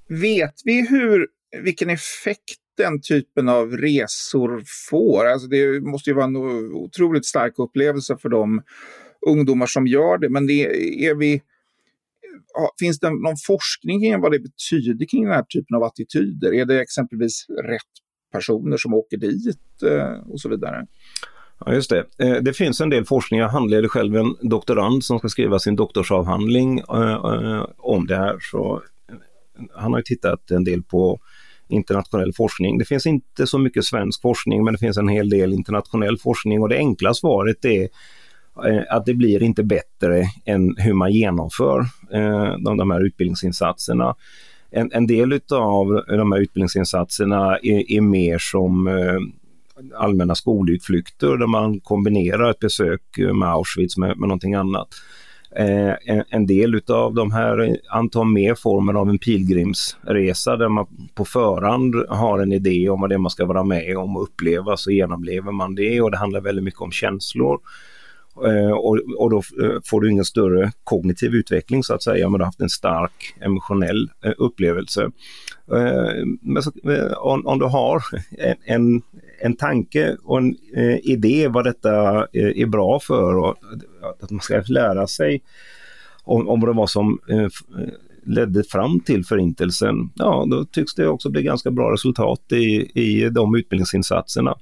Vet 0.08 0.54
vi 0.66 0.88
hur, 0.90 1.28
vilken 1.64 1.90
effekt 1.90 2.60
den 2.78 3.02
typen 3.02 3.50
av 3.50 3.78
resor 3.78 4.64
får? 4.90 5.26
Alltså 5.28 5.48
det 5.48 5.82
måste 5.82 6.10
ju 6.10 6.14
vara 6.14 6.26
en 6.26 6.36
otroligt 6.74 7.26
stark 7.26 7.54
upplevelse 7.58 8.18
för 8.18 8.30
dem 8.30 8.62
ungdomar 9.28 9.66
som 9.66 9.88
gör 9.88 10.18
det, 10.18 10.30
men 10.30 10.48
det 10.48 10.66
är 11.06 11.16
vi 11.16 11.42
finns 12.80 13.00
det 13.00 13.10
någon 13.10 13.38
forskning 13.48 14.02
kring 14.02 14.22
vad 14.22 14.32
det 14.32 14.40
betyder 14.40 15.06
kring 15.06 15.24
den 15.24 15.34
här 15.34 15.44
typen 15.44 15.76
av 15.76 15.84
attityder? 15.84 16.54
Är 16.54 16.66
det 16.66 16.82
exempelvis 16.82 17.46
rätt 17.64 17.82
personer 18.32 18.78
som 18.78 18.94
åker 18.94 19.18
dit 19.18 19.84
eh, 19.84 20.32
och 20.32 20.42
så 20.42 20.50
vidare? 20.50 20.86
Ja, 21.66 21.74
just 21.74 21.90
det. 21.90 22.06
Eh, 22.18 22.36
det 22.42 22.54
finns 22.54 22.82
en 22.82 22.90
del 22.90 23.06
forskning. 23.06 23.40
Jag 23.40 23.50
handleder 23.50 23.88
själv 23.88 24.16
en 24.16 24.36
doktorand 24.42 25.04
som 25.04 25.20
ska 25.20 25.30
skriva 25.30 25.60
sin 25.60 25.76
doktorsavhandling 25.76 26.80
eh, 26.80 27.66
om 27.78 28.08
det 28.08 28.16
här. 28.16 28.38
Så 28.52 28.82
han 29.76 29.94
har 29.94 30.02
tittat 30.02 30.52
en 30.52 30.64
del 30.64 30.84
på 30.84 31.20
internationell 31.68 32.34
forskning. 32.34 32.78
Det 32.78 32.86
finns 32.86 33.06
inte 33.06 33.48
så 33.48 33.58
mycket 33.58 33.86
svensk 33.86 34.22
forskning 34.22 34.64
men 34.64 34.74
det 34.74 34.78
finns 34.78 34.98
en 34.98 35.08
hel 35.08 35.30
del 35.30 35.54
internationell 35.54 36.18
forskning 36.18 36.62
och 36.62 36.70
det 36.70 36.78
enkla 36.78 37.14
svaret 37.14 37.66
är 37.66 37.90
Eh, 38.66 38.84
att 38.90 39.06
det 39.06 39.14
blir 39.14 39.44
inte 39.44 39.64
bättre 39.64 40.24
än 40.46 40.76
hur 40.78 40.94
man 40.94 41.12
genomför 41.12 41.80
eh, 42.12 42.58
de, 42.60 42.78
de 42.78 42.92
här 42.92 43.06
utbildningsinsatserna. 43.06 44.16
En, 44.72 44.92
en 44.92 45.08
del 45.08 45.34
av 45.52 46.04
de 46.08 46.32
här 46.32 46.40
utbildningsinsatserna 46.40 47.58
är, 47.58 47.92
är 47.92 48.02
mer 48.02 48.38
som 48.38 48.88
eh, 48.88 49.20
allmänna 49.98 50.36
skolutflykter 50.36 51.38
där 51.38 51.48
man 51.48 51.80
kombinerar 51.80 52.50
ett 52.50 52.60
besök 52.60 53.02
med 53.34 53.50
Auschwitz 53.50 53.98
med, 53.98 54.18
med 54.18 54.28
någonting 54.28 54.54
annat. 54.54 54.88
en, 56.06 56.24
en, 56.30 56.46
del 56.46 56.82
av 56.88 57.14
de 57.14 57.32
här 57.32 57.78
antar 57.90 58.24
mer 58.24 58.56
formen 58.56 58.98
av 58.98 59.10
en 59.10 59.20
pilgrimsresa 59.20 60.58
där 60.58 60.70
man 60.70 60.88
på 61.14 61.26
förhand 61.26 61.96
har 62.10 62.40
en 62.40 62.54
idé 62.54 62.90
om 62.90 63.02
vad 63.02 63.10
det 63.10 63.16
är 63.16 63.20
man 63.20 63.32
ska 63.32 63.46
vara 63.46 63.64
med 63.64 63.98
om 63.98 64.16
och 64.18 64.24
uppleva 64.24 64.78
så 64.78 64.92
genomlever 64.92 65.52
man 65.52 65.76
det 65.76 66.02
och 66.02 66.12
det 66.12 66.18
handlar 66.18 66.42
väldigt 66.42 66.64
mycket 66.64 66.82
om 66.82 66.92
känslor. 66.92 67.60
Eh, 68.46 68.72
och, 68.72 69.00
och 69.18 69.30
då 69.30 69.38
eh, 69.38 69.80
får 69.86 70.02
du 70.02 70.12
ingen 70.12 70.26
större 70.26 70.72
kognitiv 70.84 71.36
utveckling 71.36 71.84
så 71.84 71.94
att 71.94 72.04
säga, 72.04 72.30
men 72.30 72.40
du 72.40 72.44
har 72.44 72.46
haft 72.46 72.62
en 72.62 72.70
stark 72.70 73.36
emotionell 73.42 74.10
eh, 74.24 74.34
upplevelse. 74.38 75.12
Men 76.42 76.64
så, 76.64 76.72
om, 77.18 77.48
om, 77.48 77.60
du 77.60 77.66
har 77.66 78.04
en, 78.38 78.56
en, 78.64 79.02
en 79.42 79.56
tanke 79.56 80.18
och 80.24 80.38
en 80.38 80.56
idé 81.04 81.48
vad 81.48 81.64
detta 81.64 82.28
är 82.34 82.66
bra 82.66 83.00
för 83.00 83.38
och 83.38 83.56
att 84.22 84.32
man 84.32 84.42
ska 84.42 84.64
lära 84.68 85.08
sig 85.08 85.42
om, 86.24 86.50
om 86.50 86.60
vad 86.60 86.70
det 86.70 86.74
var 86.74 86.88
som 86.88 87.20
ledde 88.26 88.64
fram 88.64 89.00
till 89.00 89.26
förintelsen, 89.26 89.96
ja 90.16 90.46
då 90.52 90.66
tycks 90.66 90.96
det 90.96 91.08
också 91.08 91.30
bli 91.30 91.44
ganska 91.44 91.72
bra 91.72 91.94
resultat 91.94 92.52
i, 92.52 92.92
i 93.02 93.30
de 93.30 93.56
utbildningsinsatserna. 93.56 94.56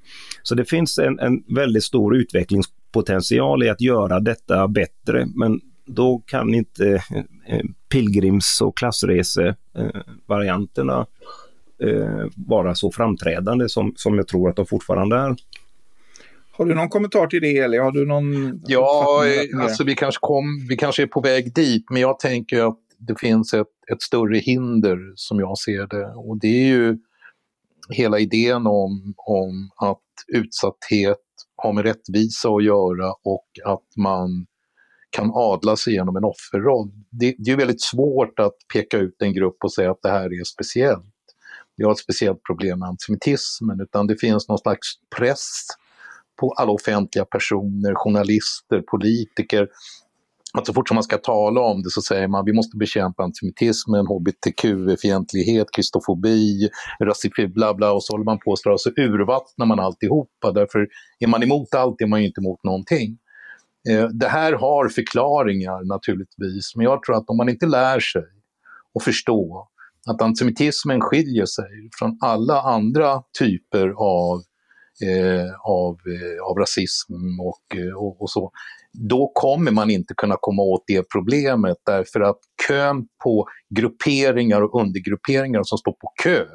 Så 0.44 0.56
det 0.56 0.66
finns 0.66 0.98
en, 0.98 1.20
en 1.20 1.44
väldigt 1.48 1.84
stor 1.84 2.16
utvecklingspotential 2.97 3.63
i 3.63 3.69
att 3.69 3.81
göra 3.81 4.19
detta 4.19 4.67
bättre, 4.67 5.27
men 5.36 5.62
då 5.86 6.21
kan 6.25 6.53
inte 6.53 7.03
eh, 7.47 7.65
pilgrims 7.89 8.62
och 8.62 8.77
klassresevarianterna 8.77 11.05
eh, 11.83 12.25
vara 12.36 12.75
så 12.75 12.91
framträdande 12.91 13.69
som, 13.69 13.93
som 13.95 14.15
jag 14.15 14.27
tror 14.27 14.49
att 14.49 14.55
de 14.55 14.65
fortfarande 14.65 15.15
är. 15.15 15.36
Har 16.51 16.65
du 16.65 16.75
någon 16.75 16.89
kommentar 16.89 17.27
till 17.27 17.41
det 17.41 17.57
eller 17.57 17.79
har 17.79 17.91
du 17.91 18.05
någon? 18.05 18.62
Ja, 18.67 19.23
alltså 19.62 19.83
vi 19.83 19.95
kanske, 19.95 20.19
kom, 20.21 20.67
vi 20.69 20.77
kanske 20.77 21.03
är 21.03 21.07
på 21.07 21.21
väg 21.21 21.53
dit, 21.53 21.86
men 21.89 22.01
jag 22.01 22.19
tänker 22.19 22.67
att 22.67 22.79
det 22.97 23.19
finns 23.19 23.53
ett, 23.53 23.67
ett 23.91 24.01
större 24.01 24.38
hinder 24.38 24.97
som 25.15 25.39
jag 25.39 25.57
ser 25.57 25.88
det 25.88 26.13
och 26.15 26.39
det 26.39 26.47
är 26.47 26.67
ju 26.67 26.97
hela 27.89 28.19
idén 28.19 28.67
om, 28.67 29.13
om 29.17 29.71
att 29.75 30.01
utsatthet 30.27 31.17
har 31.58 31.74
med 31.74 31.84
rättvisa 31.86 32.50
att 32.50 32.63
göra 32.63 33.13
och 33.24 33.48
att 33.65 33.96
man 33.98 34.46
kan 35.10 35.32
adla 35.34 35.76
sig 35.76 35.93
genom 35.93 36.15
en 36.15 36.24
offerroll. 36.24 36.91
Det, 37.10 37.36
det 37.38 37.52
är 37.52 37.58
väldigt 37.58 37.82
svårt 37.82 38.39
att 38.39 38.56
peka 38.74 38.98
ut 38.98 39.22
en 39.22 39.34
grupp 39.34 39.58
och 39.63 39.74
säga 39.74 39.91
att 39.91 40.02
det 40.02 40.10
här 40.10 40.26
är 40.26 40.43
speciellt. 40.43 41.06
Vi 41.78 41.84
har 41.84 41.91
ett 41.91 41.98
speciellt 41.98 42.43
problem 42.43 42.80
med 42.80 42.89
antisemitismen, 42.89 43.82
utan 43.82 44.08
det 44.08 44.17
finns 44.17 44.48
någon 44.48 44.58
slags 44.58 44.88
press 45.17 45.50
på 46.39 46.52
alla 46.52 46.72
offentliga 46.72 47.26
personer, 47.26 47.96
journalister, 47.96 48.82
politiker 48.82 49.67
att 50.53 50.67
så 50.67 50.73
fort 50.73 50.88
som 50.88 50.95
man 50.95 51.03
ska 51.03 51.17
tala 51.17 51.62
om 51.62 51.83
det 51.83 51.89
så 51.89 52.01
säger 52.01 52.27
man 52.27 52.41
att 52.41 52.47
vi 52.47 52.53
måste 52.53 52.77
bekämpa 52.77 53.23
antisemitismen, 53.23 54.05
hbtq-fientlighet, 54.07 55.67
kristofobi, 55.75 56.69
rasism, 57.03 57.53
bla 57.53 57.73
bla 57.73 57.91
och 57.91 58.03
så 58.03 58.13
håller 58.13 58.25
man 58.25 58.39
på 58.39 58.51
och 58.51 58.81
så 58.81 58.89
urvattnar 58.89 59.65
man 59.65 59.79
alltihopa. 59.79 60.51
Därför 60.51 60.88
är 61.19 61.27
man 61.27 61.43
emot 61.43 61.75
allt 61.75 62.01
är 62.01 62.07
man 62.07 62.21
ju 62.21 62.27
inte 62.27 62.41
emot 62.41 62.63
någonting. 62.63 63.17
Eh, 63.89 64.07
det 64.07 64.27
här 64.27 64.53
har 64.53 64.89
förklaringar 64.89 65.83
naturligtvis, 65.83 66.75
men 66.75 66.83
jag 66.83 67.03
tror 67.03 67.15
att 67.15 67.29
om 67.29 67.38
man 67.38 67.49
inte 67.49 67.65
lär 67.65 67.99
sig 67.99 68.23
att 68.99 69.03
förstå 69.03 69.67
att 70.10 70.21
antisemitismen 70.21 71.01
skiljer 71.01 71.45
sig 71.45 71.89
från 71.99 72.17
alla 72.21 72.62
andra 72.62 73.23
typer 73.39 73.88
av 73.97 74.41
eh, 75.01 75.51
av, 75.63 75.93
eh, 75.93 76.43
av 76.49 76.57
rasism 76.57 77.39
och, 77.39 77.77
eh, 77.77 77.93
och, 77.93 78.21
och, 78.21 78.29
så, 78.29 78.51
då 79.10 79.31
kommer 79.33 79.71
man 79.71 79.89
inte 79.89 80.13
kunna 80.17 80.36
komma 80.39 80.62
åt 80.62 80.83
det 80.88 81.03
problemet 81.13 81.77
därför 81.86 82.19
att 82.19 82.39
kön 82.67 83.07
på 83.23 83.47
grupperingar 83.75 84.62
och 84.62 84.81
undergrupperingar 84.81 85.63
som 85.63 85.77
står 85.77 85.91
på 85.91 86.12
kö 86.23 86.45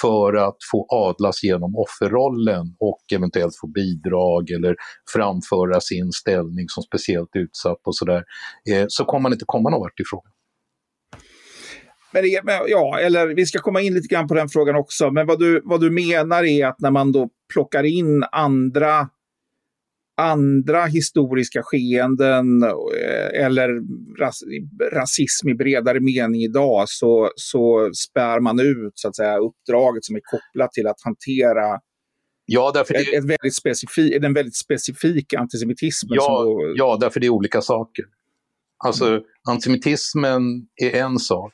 för 0.00 0.34
att 0.34 0.56
få 0.72 0.86
adlas 0.88 1.42
genom 1.42 1.76
offerrollen 1.76 2.76
och 2.78 3.00
eventuellt 3.12 3.56
få 3.60 3.66
bidrag 3.66 4.50
eller 4.50 4.76
framföra 5.14 5.80
sin 5.80 6.12
ställning 6.12 6.68
som 6.68 6.82
speciellt 6.82 7.30
utsatt 7.36 7.80
och 7.84 7.96
sådär, 7.96 8.24
eh, 8.70 8.84
så 8.88 9.04
kommer 9.04 9.22
man 9.22 9.32
inte 9.32 9.44
komma 9.48 9.70
någon 9.70 9.80
vart 9.80 10.00
i. 10.00 10.04
Men, 12.42 12.54
ja, 12.68 12.98
eller 12.98 13.26
vi 13.26 13.46
ska 13.46 13.58
komma 13.58 13.80
in 13.80 13.94
lite 13.94 14.14
grann 14.14 14.28
på 14.28 14.34
den 14.34 14.48
frågan 14.48 14.76
också. 14.76 15.10
Men 15.10 15.26
vad 15.26 15.38
du, 15.38 15.62
vad 15.64 15.80
du 15.80 15.90
menar 15.90 16.44
är 16.44 16.66
att 16.66 16.80
när 16.80 16.90
man 16.90 17.12
då 17.12 17.28
plockar 17.52 17.82
in 17.82 18.24
andra 18.32 19.08
andra 20.16 20.86
historiska 20.86 21.60
skeenden 21.62 22.62
eh, 22.62 23.44
eller 23.44 23.68
ras, 24.20 24.42
rasism 24.92 25.48
i 25.48 25.54
bredare 25.54 26.00
mening 26.00 26.42
idag 26.42 26.84
så, 26.88 27.30
så 27.36 27.90
spär 27.94 28.40
man 28.40 28.60
ut 28.60 28.92
så 28.94 29.08
att 29.08 29.16
säga, 29.16 29.38
uppdraget 29.38 30.04
som 30.04 30.16
är 30.16 30.20
kopplat 30.20 30.72
till 30.72 30.86
att 30.86 31.00
hantera 31.04 31.80
Ja, 32.46 32.70
därför 32.74 32.94
det... 32.94 33.00
ett, 33.00 33.14
ett 33.14 33.24
väldigt 33.24 34.22
den 34.22 34.34
väldigt 34.34 34.56
specifika 34.56 35.38
antisemitismen. 35.38 36.16
Ja, 36.16 36.42
då... 36.42 36.72
ja, 36.76 36.96
därför 37.00 37.20
det 37.20 37.26
är 37.26 37.30
olika 37.30 37.62
saker. 37.62 38.04
Alltså 38.84 39.08
mm. 39.08 39.22
antisemitismen 39.48 40.42
är 40.82 40.96
en 40.96 41.18
sak. 41.18 41.52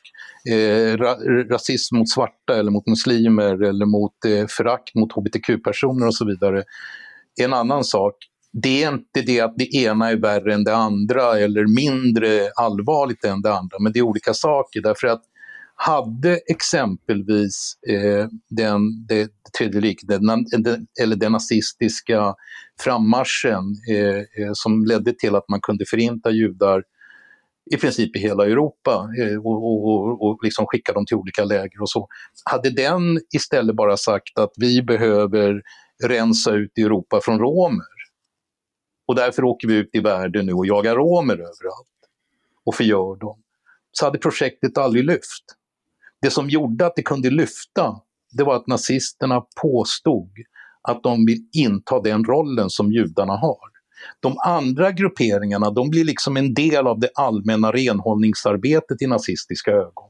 Eh, 0.51 0.97
ra 0.97 1.17
rasism 1.51 1.97
mot 1.97 2.11
svarta 2.11 2.59
eller 2.59 2.71
mot 2.71 2.87
muslimer 2.87 3.63
eller 3.63 3.87
mot 3.87 4.25
eh, 4.25 4.47
förakt 4.47 4.95
mot 4.95 5.13
hbtq-personer 5.13 6.07
och 6.07 6.15
så 6.15 6.27
vidare 6.27 6.65
är 7.41 7.45
en 7.45 7.53
annan 7.53 7.85
sak. 7.85 8.15
Det 8.53 8.83
är 8.83 8.93
inte 8.93 9.23
det 9.27 9.41
att 9.41 9.55
det 9.57 9.75
ena 9.75 10.11
är 10.11 10.17
värre 10.17 10.55
än 10.55 10.65
det 10.65 10.77
andra 10.77 11.39
eller 11.39 11.67
mindre 11.67 12.51
allvarligt 12.57 13.25
än 13.25 13.43
det 13.43 13.55
andra, 13.55 13.79
men 13.81 13.93
det 13.93 13.99
är 13.99 14.03
olika 14.03 14.35
saker 14.35 14.83
därför 14.83 15.07
att 15.07 15.23
hade 15.83 16.41
exempelvis 16.47 17.75
eh, 17.89 18.27
den, 18.51 19.07
det 19.09 19.31
tredje 19.59 19.81
riket, 19.81 20.09
den, 20.09 20.45
den, 20.63 20.87
eller 21.03 21.17
den 21.17 21.33
nazistiska 21.33 22.35
frammarschen 22.81 23.77
eh, 23.91 24.17
eh, 24.17 24.51
som 24.53 24.85
ledde 24.85 25.13
till 25.13 25.35
att 25.35 25.49
man 25.49 25.61
kunde 25.61 25.85
förinta 25.91 26.31
judar 26.31 26.83
i 27.75 27.77
princip 27.77 28.17
i 28.17 28.19
hela 28.19 28.47
Europa 28.47 29.09
eh, 29.19 29.37
och, 29.37 29.87
och, 29.87 30.31
och 30.31 30.39
liksom 30.43 30.67
skicka 30.67 30.93
dem 30.93 31.07
till 31.07 31.17
olika 31.17 31.45
läger 31.45 31.83
och 31.83 31.91
så. 31.91 32.09
Hade 32.45 32.71
den 32.71 33.21
istället 33.35 33.77
bara 33.77 33.97
sagt 33.97 34.39
att 34.39 34.53
vi 34.57 34.83
behöver 34.83 35.63
rensa 36.05 36.53
ut 36.53 36.79
Europa 36.79 37.21
från 37.25 37.39
romer 37.39 38.00
och 39.11 39.17
därför 39.17 39.45
åker 39.45 39.69
vi 39.69 39.75
ut 39.75 39.91
i 39.93 40.01
världen 40.01 40.47
nu 40.47 40.53
och 40.53 40.67
jagar 40.67 40.97
romer 40.97 41.35
överallt 41.35 41.89
och 42.65 42.75
förgör 42.75 43.17
dem, 43.17 43.43
så 43.93 44.05
hade 44.05 44.19
projektet 44.19 44.79
aldrig 44.79 45.05
lyft. 45.05 45.45
Det 46.23 46.31
som 46.31 46.51
gjorde 46.51 46.87
att 46.87 46.97
det 46.97 47.03
kunde 47.03 47.31
lyfta, 47.31 48.01
det 48.33 48.45
var 48.45 48.57
att 48.57 48.67
nazisterna 48.67 49.43
påstod 49.63 50.31
att 50.83 51.03
de 51.03 51.27
vill 51.27 51.39
inta 51.53 52.01
den 52.01 52.25
rollen 52.25 52.71
som 52.71 52.93
judarna 52.93 53.37
har. 53.37 53.59
De 54.21 54.39
andra 54.39 54.91
grupperingarna 54.91 55.71
de 55.71 55.91
blir 55.91 56.05
liksom 56.05 56.37
en 56.37 56.55
del 56.55 56.87
av 56.87 57.01
det 57.01 57.11
allmänna 57.15 57.73
renhållningsarbetet 57.73 59.03
i 59.03 59.07
nazistiska 59.07 59.71
ögon. 59.71 60.10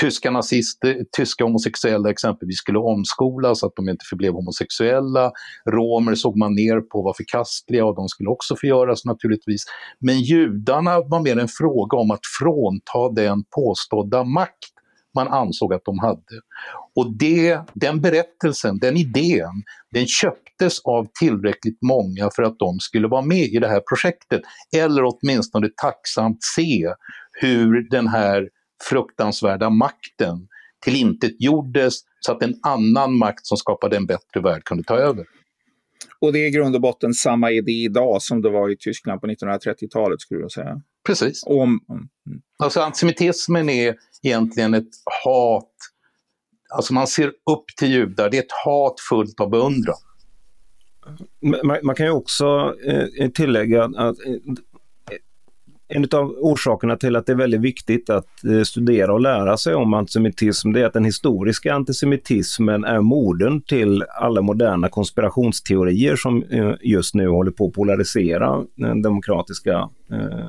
Tyska, 0.00 0.30
nazister, 0.30 1.04
tyska 1.16 1.44
homosexuella 1.44 2.10
exempelvis 2.10 2.58
skulle 2.58 2.78
omskolas 2.78 3.60
så 3.60 3.66
att 3.66 3.76
de 3.76 3.88
inte 3.88 4.04
förblev 4.04 4.32
homosexuella. 4.32 5.32
Romer 5.70 6.14
såg 6.14 6.36
man 6.36 6.54
ner 6.54 6.80
på 6.80 7.02
var 7.02 7.14
förkastliga 7.14 7.84
och 7.84 7.96
de 7.96 8.08
skulle 8.08 8.28
också 8.28 8.56
förgöras 8.56 9.04
naturligtvis. 9.04 9.64
Men 9.98 10.20
judarna 10.20 11.00
var 11.00 11.20
mer 11.20 11.38
en 11.38 11.48
fråga 11.48 11.96
om 11.96 12.10
att 12.10 12.26
frånta 12.38 13.08
den 13.14 13.44
påstådda 13.44 14.24
makt 14.24 14.72
man 15.16 15.28
ansåg 15.28 15.74
att 15.74 15.84
de 15.84 15.98
hade. 15.98 16.40
Och 16.94 17.16
det, 17.16 17.60
den 17.74 18.00
berättelsen, 18.00 18.78
den 18.78 18.96
idén, 18.96 19.62
den 19.92 20.06
köptes 20.06 20.80
av 20.84 21.06
tillräckligt 21.20 21.78
många 21.82 22.30
för 22.36 22.42
att 22.42 22.58
de 22.58 22.78
skulle 22.78 23.08
vara 23.08 23.22
med 23.22 23.44
i 23.44 23.58
det 23.58 23.68
här 23.68 23.82
projektet. 23.88 24.42
Eller 24.76 25.02
åtminstone 25.04 25.68
tacksamt 25.82 26.38
se 26.56 26.88
hur 27.32 27.90
den 27.90 28.08
här 28.08 28.48
fruktansvärda 28.84 29.70
makten 29.70 30.48
tillintetgjordes 30.84 31.94
så 32.20 32.32
att 32.32 32.42
en 32.42 32.54
annan 32.62 33.18
makt 33.18 33.46
som 33.46 33.56
skapade 33.56 33.96
en 33.96 34.06
bättre 34.06 34.40
värld 34.40 34.64
kunde 34.64 34.84
ta 34.84 34.96
över. 34.96 35.26
Och 36.20 36.32
det 36.32 36.38
är 36.38 36.46
i 36.46 36.50
grund 36.50 36.74
och 36.74 36.80
botten 36.80 37.14
samma 37.14 37.50
idé 37.50 37.72
idag 37.72 38.22
som 38.22 38.42
det 38.42 38.50
var 38.50 38.70
i 38.70 38.76
Tyskland 38.76 39.20
på 39.20 39.26
1930-talet 39.26 40.20
skulle 40.20 40.42
du 40.42 40.48
säga? 40.48 40.82
Precis. 41.06 41.42
Om, 41.46 41.80
mm. 41.88 42.08
Alltså 42.58 42.80
antisemitismen 42.80 43.68
är 43.68 43.94
egentligen 44.22 44.74
ett 44.74 44.88
hat, 45.24 45.72
alltså 46.74 46.94
man 46.94 47.06
ser 47.06 47.26
upp 47.26 47.64
till 47.78 47.92
judar, 47.92 48.30
det 48.30 48.36
är 48.36 48.42
ett 48.42 48.64
hat 48.64 49.00
fullt 49.08 49.40
av 49.40 49.50
beundran. 49.50 49.96
Man, 51.64 51.78
man, 51.82 51.94
kan 51.94 52.06
ju 52.06 52.12
också 52.12 52.74
eh, 53.18 53.30
tillägga 53.30 53.84
att 53.84 54.26
eh, 54.26 54.34
en 55.88 56.08
av 56.12 56.36
orsakerna 56.40 56.96
till 56.96 57.16
att 57.16 57.26
det 57.26 57.32
är 57.32 57.36
väldigt 57.36 57.60
viktigt 57.60 58.10
att 58.10 58.44
eh, 58.44 58.62
studera 58.62 59.12
och 59.12 59.20
lära 59.20 59.56
sig 59.56 59.74
om 59.74 59.94
antisemitism, 59.94 60.72
det 60.72 60.80
är 60.80 60.86
att 60.86 60.92
den 60.92 61.04
historiska 61.04 61.74
antisemitismen 61.74 62.84
är 62.84 63.00
moden 63.00 63.62
till 63.62 64.02
alla 64.02 64.42
moderna 64.42 64.88
konspirationsteorier 64.88 66.16
som 66.16 66.42
eh, 66.42 66.72
just 66.80 67.14
nu 67.14 67.28
håller 67.28 67.50
på 67.50 67.66
att 67.66 67.72
polarisera 67.72 68.64
den 68.74 69.02
demokratiska 69.02 69.88
eh, 70.10 70.46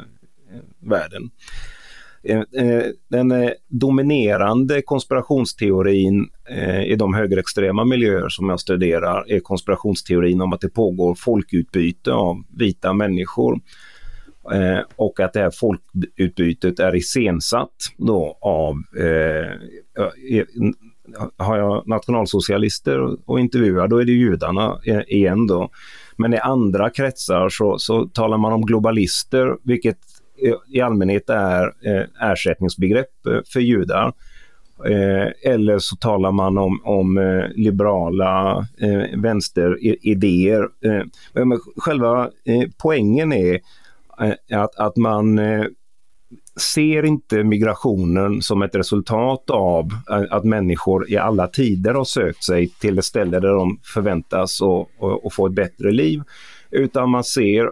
världen. 0.80 1.30
Eh, 2.24 2.84
den 3.08 3.52
dominerande 3.68 4.82
konspirationsteorin 4.82 6.30
i 6.86 6.96
de 6.96 7.14
högerextrema 7.14 7.86
miljöer 7.86 8.30
som 8.30 8.50
jag 8.50 8.60
studerar 8.60 9.32
är 9.32 9.40
konspirationsteorin 9.40 10.42
om 10.42 10.54
att 10.54 10.62
det 10.62 10.70
pågår 10.70 11.16
folkutbyte 11.16 12.14
av 12.14 12.44
vita 12.58 12.94
människor 12.94 13.60
Eh, 14.54 14.80
och 14.96 15.20
att 15.20 15.34
det 15.34 15.40
här 15.40 15.52
folkutbytet 15.52 16.80
är 16.80 16.96
iscensatt 16.96 17.76
då 17.98 18.38
av, 18.42 18.76
eh, 19.00 19.52
e, 20.38 20.46
har 21.38 21.58
jag 21.58 21.88
nationalsocialister 21.88 23.30
och 23.30 23.40
intervjuar, 23.40 23.88
då 23.88 23.98
är 23.98 24.06
det 24.06 24.12
judarna 24.12 24.80
e, 24.86 25.04
igen 25.08 25.48
då. 25.48 25.70
Men 26.18 26.34
i 26.34 26.38
andra 26.38 26.90
kretsar 26.90 27.50
så, 27.50 27.80
så 27.80 28.08
talar 28.08 28.38
man 28.38 28.54
om 28.54 28.66
globalister, 28.66 29.58
vilket 29.64 29.98
i 30.68 30.82
allmänhet 30.82 31.30
är 31.30 31.74
eh, 31.82 32.32
ersättningsbegrepp 32.32 33.28
eh, 33.28 33.40
för 33.54 33.60
judar. 33.60 34.14
Eh, 34.86 35.52
eller 35.52 35.80
så 35.80 35.96
talar 35.96 36.32
man 36.32 36.58
om, 36.58 36.82
om 36.84 37.44
liberala 37.56 38.66
vänsteridéer. 39.18 40.70
Men 41.34 41.60
själva 41.78 42.30
poängen 42.78 43.34
är 43.34 43.60
Eh, 44.22 44.62
att, 44.62 44.76
att 44.76 44.98
man 44.98 45.40
eh, 45.40 45.66
ser 46.76 47.06
inte 47.06 47.44
migrationen 47.44 48.42
som 48.42 48.62
ett 48.62 48.76
resultat 48.76 49.50
av 49.50 49.92
eh, 50.12 50.24
att 50.30 50.44
människor 50.44 51.12
i 51.12 51.18
alla 51.18 51.48
tider 51.48 51.94
har 51.94 52.04
sökt 52.04 52.44
sig 52.44 52.70
till 52.70 53.00
ett 53.00 53.06
ställe 53.06 53.40
där 53.40 53.54
de 53.54 53.80
förväntas 53.84 54.60
att 55.24 55.34
få 55.34 55.48
ett 55.48 55.54
bättre 55.54 55.92
liv. 55.92 56.22
Utan 56.72 57.10
man 57.10 57.24
ser 57.24 57.70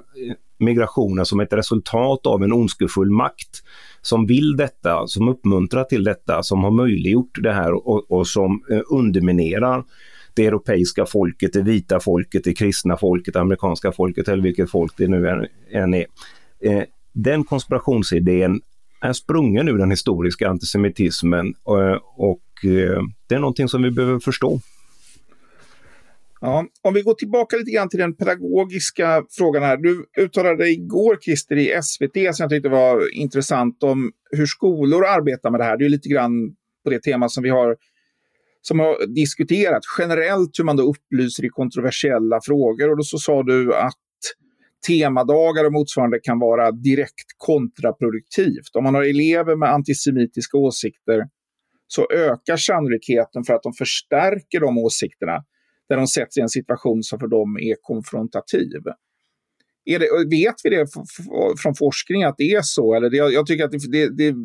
migrationen 0.58 1.25
som 1.25 1.39
ett 1.39 1.53
resultat 1.53 2.25
av 2.25 2.43
en 2.43 2.53
ondskefull 2.53 3.12
makt 3.12 3.63
som 4.01 4.25
vill 4.25 4.58
detta, 4.58 5.08
som 5.08 5.29
uppmuntrar 5.29 5.84
till 5.84 6.03
detta, 6.03 6.43
som 6.43 6.63
har 6.63 6.71
möjliggjort 6.71 7.43
det 7.43 7.53
här 7.53 7.88
och, 7.88 8.12
och 8.12 8.27
som 8.27 8.63
underminerar 8.89 9.84
det 10.36 10.45
europeiska 10.45 11.05
folket, 11.05 11.53
det 11.53 11.62
vita 11.62 11.99
folket, 11.99 12.43
det 12.43 12.53
kristna 12.53 12.97
folket, 12.97 13.34
det 13.34 13.39
amerikanska 13.39 13.91
folket 13.91 14.27
eller 14.27 14.43
vilket 14.43 14.71
folk 14.71 14.93
det 14.97 15.08
nu 15.08 15.47
än 15.71 15.93
är. 15.93 16.05
Eh, 16.65 16.84
den 17.13 17.43
konspirationsidén 17.43 18.62
är 19.01 19.13
sprungen 19.13 19.67
ur 19.67 19.78
den 19.78 19.91
historiska 19.91 20.49
antisemitismen 20.49 21.47
eh, 21.67 21.99
och, 22.15 22.32
och 22.32 22.41
det 23.28 23.36
är 23.36 23.39
någonting 23.39 23.67
som 23.67 23.84
vi 23.84 23.91
behöver 23.91 24.19
förstå. 24.19 24.60
Ja, 26.41 26.65
om 26.82 26.93
vi 26.93 27.01
går 27.01 27.13
tillbaka 27.13 27.58
lite 27.58 27.71
grann 27.71 27.89
till 27.89 27.99
den 27.99 28.15
pedagogiska 28.15 29.23
frågan 29.30 29.63
här. 29.63 29.78
Du 29.78 30.06
uttalade 30.17 30.58
dig 30.58 30.73
igår, 30.73 31.17
Christer, 31.21 31.56
i 31.56 31.82
SVT, 31.84 32.36
som 32.36 32.43
jag 32.43 32.49
tyckte 32.49 32.69
var 32.69 33.15
intressant, 33.15 33.84
om 33.84 34.12
hur 34.32 34.45
skolor 34.45 35.06
arbetar 35.06 35.51
med 35.51 35.60
det 35.60 35.63
här. 35.63 35.78
Det 35.78 35.86
är 35.86 35.89
lite 35.89 36.10
grann 36.10 36.56
på 36.84 36.89
det 36.89 36.99
tema 36.99 37.30
som 37.30 37.43
vi 37.43 37.49
har, 37.49 37.75
som 38.62 38.80
har 38.80 39.08
diskuterat 39.15 39.84
generellt, 39.99 40.60
hur 40.60 40.63
man 40.63 40.78
då 40.78 40.84
upplyser 40.84 41.45
i 41.45 41.49
kontroversiella 41.49 42.39
frågor. 42.43 42.89
Och 42.89 42.97
då 42.97 43.04
så 43.04 43.17
sa 43.17 43.43
du 43.43 43.75
att 43.75 43.97
temadagar 44.87 45.65
och 45.65 45.73
motsvarande 45.73 46.19
kan 46.23 46.39
vara 46.39 46.71
direkt 46.71 47.29
kontraproduktivt. 47.37 48.75
Om 48.75 48.83
man 48.83 48.95
har 48.95 49.03
elever 49.03 49.55
med 49.55 49.69
antisemitiska 49.69 50.57
åsikter 50.57 51.23
så 51.87 52.07
ökar 52.13 52.57
sannolikheten 52.57 53.43
för 53.43 53.53
att 53.53 53.63
de 53.63 53.73
förstärker 53.73 54.59
de 54.59 54.77
åsikterna 54.77 55.43
där 55.89 55.97
de 55.97 56.07
sätts 56.07 56.37
i 56.37 56.41
en 56.41 56.49
situation 56.49 57.03
som 57.03 57.19
för 57.19 57.27
dem 57.27 57.57
är 57.57 57.75
konfrontativ. 57.81 58.81
Är 59.85 59.99
det, 59.99 60.37
vet 60.37 60.55
vi 60.63 60.69
det 60.69 60.85
från 61.61 61.75
forskning 61.75 62.23
att 62.23 62.35
det 62.37 62.51
är 62.51 62.61
så? 62.61 62.95
Eller 62.95 63.09
det, 63.09 63.17
jag, 63.17 63.45
tycker 63.45 63.65
att 63.65 63.71
det, 63.71 63.91
det, 63.91 64.17
det, 64.17 64.35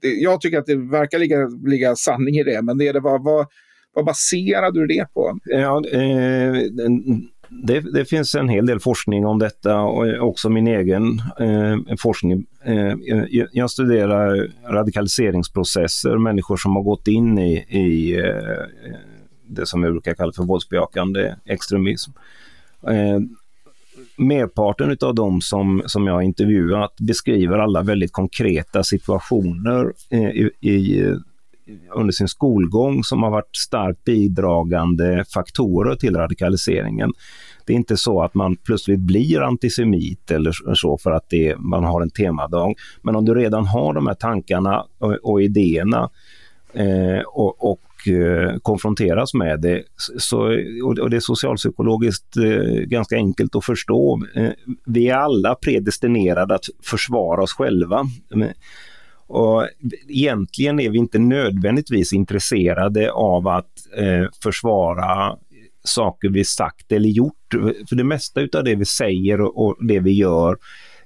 det, 0.00 0.08
jag 0.08 0.40
tycker 0.40 0.58
att 0.58 0.66
det 0.66 0.76
verkar 0.76 1.18
ligga, 1.18 1.48
ligga 1.66 1.96
sanning 1.96 2.36
i 2.36 2.42
det, 2.42 2.62
men 2.62 2.78
det 2.78 2.88
är 2.88 2.92
det, 2.92 3.00
vad, 3.00 3.24
vad, 3.24 3.46
vad 3.92 4.04
baserar 4.04 4.70
du 4.70 4.86
det 4.86 5.06
på? 5.14 5.38
Ja, 5.44 5.82
eh, 5.88 6.52
det, 7.62 7.80
det, 7.80 8.04
finns 8.04 8.34
en 8.34 8.48
hel 8.48 8.66
del 8.66 8.80
forskning 8.80 9.26
om 9.26 9.38
detta 9.38 9.80
och 9.80 10.28
också 10.28 10.48
min 10.48 10.66
egen 10.66 11.22
eh, 11.40 11.96
forskning. 11.98 12.46
Eh, 12.64 12.92
eh, 12.92 13.46
jag 13.52 13.70
studerar 13.70 14.50
radikaliseringsprocesser, 14.68 16.18
människor 16.18 16.56
som 16.56 16.76
har 16.76 16.82
gått 16.82 17.08
in 17.08 17.38
i, 17.38 17.54
i 17.68 18.18
eh, 18.18 18.94
det 19.46 19.66
som 19.66 19.82
vi 19.82 19.90
brukar 19.90 20.14
kalla 20.14 20.32
för 20.32 20.42
våldsbejakande 20.42 21.34
extremism. 21.44 22.10
Eh, 22.86 23.20
merparten 24.16 24.96
av 25.00 25.14
de 25.14 25.40
som, 25.40 25.82
som 25.86 26.06
jag 26.06 26.14
har 26.14 26.22
intervjuat 26.22 26.96
beskriver 27.00 27.58
alla 27.58 27.82
väldigt 27.82 28.12
konkreta 28.12 28.84
situationer 28.84 29.92
eh, 30.10 30.30
i, 30.30 30.50
i, 30.60 31.14
under 31.94 32.12
sin 32.12 32.28
skolgång 32.28 33.04
som 33.04 33.22
har 33.22 33.30
varit 33.30 33.56
starkt 33.56 34.04
bidragande 34.04 35.24
faktorer 35.34 35.96
till 35.96 36.16
radikaliseringen. 36.16 37.12
Det 37.66 37.72
är 37.72 37.76
inte 37.76 37.96
så 37.96 38.22
att 38.22 38.34
man 38.34 38.56
plötsligt 38.56 39.00
blir 39.00 39.42
antisemit 39.42 40.30
eller 40.30 40.74
så 40.74 40.98
för 40.98 41.10
att 41.10 41.24
det, 41.28 41.56
man 41.58 41.84
har 41.84 42.02
en 42.02 42.10
temadag. 42.10 42.74
Men 43.02 43.16
om 43.16 43.24
du 43.24 43.34
redan 43.34 43.66
har 43.66 43.94
de 43.94 44.06
här 44.06 44.14
tankarna 44.14 44.84
och, 44.98 45.12
och 45.22 45.42
idéerna 45.42 46.10
eh, 46.72 47.22
och, 47.26 47.70
och 47.72 48.08
eh, 48.08 48.58
konfronteras 48.62 49.34
med 49.34 49.60
det. 49.60 49.82
Så, 49.96 50.38
och 50.84 51.10
det 51.10 51.16
är 51.16 51.20
socialpsykologiskt 51.20 52.36
eh, 52.36 52.82
ganska 52.82 53.16
enkelt 53.16 53.56
att 53.56 53.64
förstå. 53.64 54.22
Eh, 54.34 54.50
vi 54.86 55.08
är 55.08 55.16
alla 55.16 55.54
predestinerade 55.54 56.54
att 56.54 56.64
försvara 56.82 57.42
oss 57.42 57.52
själva. 57.52 58.06
Och 59.34 59.68
egentligen 60.08 60.80
är 60.80 60.90
vi 60.90 60.98
inte 60.98 61.18
nödvändigtvis 61.18 62.12
intresserade 62.12 63.12
av 63.12 63.48
att 63.48 63.72
eh, 63.96 64.28
försvara 64.42 65.36
saker 65.84 66.28
vi 66.28 66.44
sagt 66.44 66.92
eller 66.92 67.08
gjort. 67.08 67.54
För 67.88 67.96
det 67.96 68.04
mesta 68.04 68.40
av 68.40 68.64
det 68.64 68.74
vi 68.74 68.84
säger 68.84 69.58
och 69.58 69.76
det 69.86 70.00
vi 70.00 70.12
gör, 70.12 70.56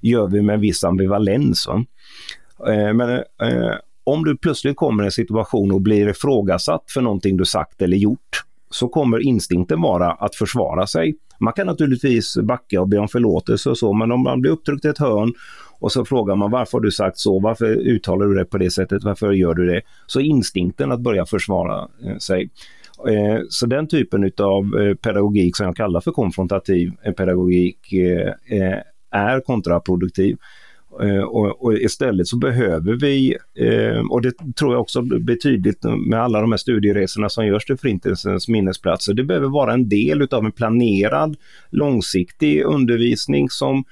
gör 0.01 0.27
vi 0.27 0.41
med 0.41 0.53
en 0.53 0.61
viss 0.61 0.83
ambivalens. 0.83 1.67
Eh, 1.67 2.93
men 2.93 3.09
eh, 3.19 3.73
om 4.03 4.25
du 4.25 4.37
plötsligt 4.37 4.75
kommer 4.75 5.03
i 5.03 5.05
en 5.05 5.11
situation 5.11 5.71
och 5.71 5.81
blir 5.81 6.09
ifrågasatt 6.09 6.83
för 6.87 7.01
någonting 7.01 7.37
du 7.37 7.45
sagt 7.45 7.81
eller 7.81 7.97
gjort, 7.97 8.43
så 8.69 8.87
kommer 8.87 9.19
instinkten 9.19 9.81
vara 9.81 10.11
att 10.11 10.35
försvara 10.35 10.87
sig. 10.87 11.15
Man 11.39 11.53
kan 11.53 11.67
naturligtvis 11.67 12.37
backa 12.37 12.81
och 12.81 12.87
be 12.87 12.97
om 12.97 13.07
förlåtelse 13.07 13.69
och 13.69 13.77
så, 13.77 13.93
men 13.93 14.11
om 14.11 14.23
man 14.23 14.41
blir 14.41 14.51
upptryckt 14.51 14.85
i 14.85 14.87
ett 14.87 14.97
hörn 14.97 15.33
och 15.79 15.91
så 15.91 16.05
frågar 16.05 16.35
man 16.35 16.51
varför 16.51 16.71
har 16.77 16.81
du 16.81 16.91
sagt 16.91 17.17
så, 17.17 17.39
varför 17.39 17.65
uttalar 17.65 18.25
du 18.25 18.35
det 18.35 18.45
på 18.45 18.57
det 18.57 18.71
sättet, 18.71 19.03
varför 19.03 19.31
gör 19.31 19.53
du 19.53 19.65
det? 19.65 19.81
Så 20.07 20.19
instinkten 20.19 20.91
att 20.91 21.01
börja 21.01 21.25
försvara 21.25 21.87
eh, 22.05 22.17
sig. 22.17 22.49
Eh, 23.07 23.39
så 23.49 23.65
den 23.65 23.87
typen 23.87 24.31
av 24.37 24.79
eh, 24.79 24.95
pedagogik 24.95 25.57
som 25.57 25.65
jag 25.65 25.75
kallar 25.75 26.01
för 26.01 26.11
konfrontativ 26.11 26.91
pedagogik 27.17 27.93
är 29.11 29.41
kontraproduktiv. 29.41 30.37
Och, 31.27 31.63
och, 31.63 31.73
istället 31.73 32.27
så 32.27 32.37
behöver 32.37 32.93
vi, 32.93 33.35
eh, 33.55 33.99
och 34.09 34.21
det 34.21 34.33
tror 34.59 34.73
jag 34.73 34.81
också 34.81 35.01
blir 35.01 35.35
tydligt 35.35 35.83
med 36.07 36.21
alla 36.21 36.41
de 36.41 36.51
här 36.51 36.57
studieresorna 36.57 37.29
som 37.29 37.47
görs 37.47 37.65
till 37.65 37.77
Förintelsens 37.77 38.47
minnesplatser, 38.47 39.13
det 39.13 39.23
behöver 39.23 39.47
vara 39.47 39.73
en 39.73 39.89
del 39.89 40.21
utav 40.21 40.45
en 40.45 40.51
planerad 40.51 41.37
långsiktig 41.69 42.63
undervisning 42.63 43.49
som 43.49 43.83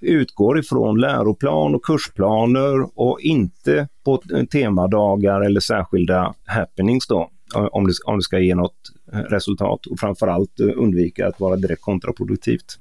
utgår 0.00 0.58
ifrån 0.58 1.00
läroplan 1.00 1.74
och 1.74 1.84
kursplaner 1.84 3.00
och 3.00 3.20
inte 3.20 3.88
på 4.04 4.22
temadagar 4.50 5.40
eller 5.40 5.60
särskilda 5.60 6.34
happenings 6.44 7.06
då, 7.06 7.30
eh, 7.54 7.64
om 7.64 7.86
det, 7.86 7.92
om 8.04 8.16
det 8.16 8.22
ska 8.22 8.38
ge 8.38 8.54
något 8.54 8.92
eh, 9.12 9.18
resultat 9.18 9.86
och 9.86 9.98
framförallt 9.98 10.60
eh, 10.60 10.68
undvika 10.76 11.28
att 11.28 11.40
vara 11.40 11.56
direkt 11.56 11.82
kontraproduktivt. 11.82 12.78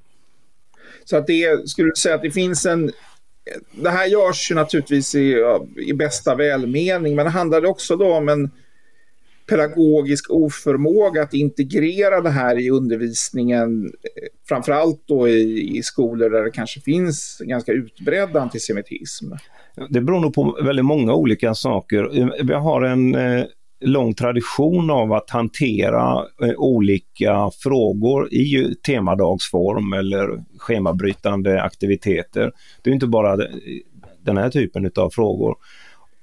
Så 1.06 1.17
att 1.17 1.28
det 1.28 1.69
skulle 1.69 1.89
du 1.89 1.95
säga 1.95 2.15
att 2.15 2.21
det 2.21 2.32
finns 2.32 2.65
en 2.65 2.91
det 3.71 3.89
här 3.89 4.06
görs 4.06 4.51
ju 4.51 4.56
naturligtvis 4.56 5.15
i, 5.15 5.38
i 5.78 5.93
bästa 5.93 6.36
välmening, 6.36 7.15
men 7.15 7.25
det 7.25 7.32
handlar 7.32 7.65
också 7.65 7.95
då 7.95 8.13
om 8.13 8.30
en 8.30 8.51
pedagogisk 9.47 10.31
oförmåga 10.31 11.21
att 11.21 11.34
integrera 11.34 12.21
det 12.21 12.29
här 12.29 12.60
i 12.60 12.69
undervisningen, 12.69 13.91
framförallt 14.47 15.03
då 15.08 15.27
i, 15.27 15.77
i 15.77 15.84
skolor 15.84 16.29
där 16.29 16.43
det 16.43 16.51
kanske 16.51 16.81
finns 16.81 17.41
ganska 17.45 17.71
utbredd 17.71 18.38
antisemitism. 18.38 19.31
Det 19.89 20.01
beror 20.01 20.19
nog 20.19 20.34
på 20.34 20.58
väldigt 20.63 20.86
många 20.86 21.13
olika 21.13 21.53
saker. 21.53 22.29
Vi 22.43 22.53
har 22.53 22.81
en 22.81 23.15
eh, 23.15 23.45
lång 23.81 24.13
tradition 24.13 24.89
av 24.89 25.13
att 25.13 25.29
hantera 25.29 26.25
eh, 26.43 26.55
olika 26.58 27.49
frågor 27.63 28.34
i 28.34 28.75
temadagsform 28.86 29.93
eller 29.93 30.43
schemabrytande 30.58 31.62
aktiviteter. 31.62 32.51
Det 32.84 32.89
är 32.89 32.93
inte 32.93 33.08
bara 33.08 33.34
eh, 33.34 33.49
den 34.23 34.38
här 34.38 34.49
typen 34.49 34.91
av 34.95 35.10
frågor. 35.10 35.55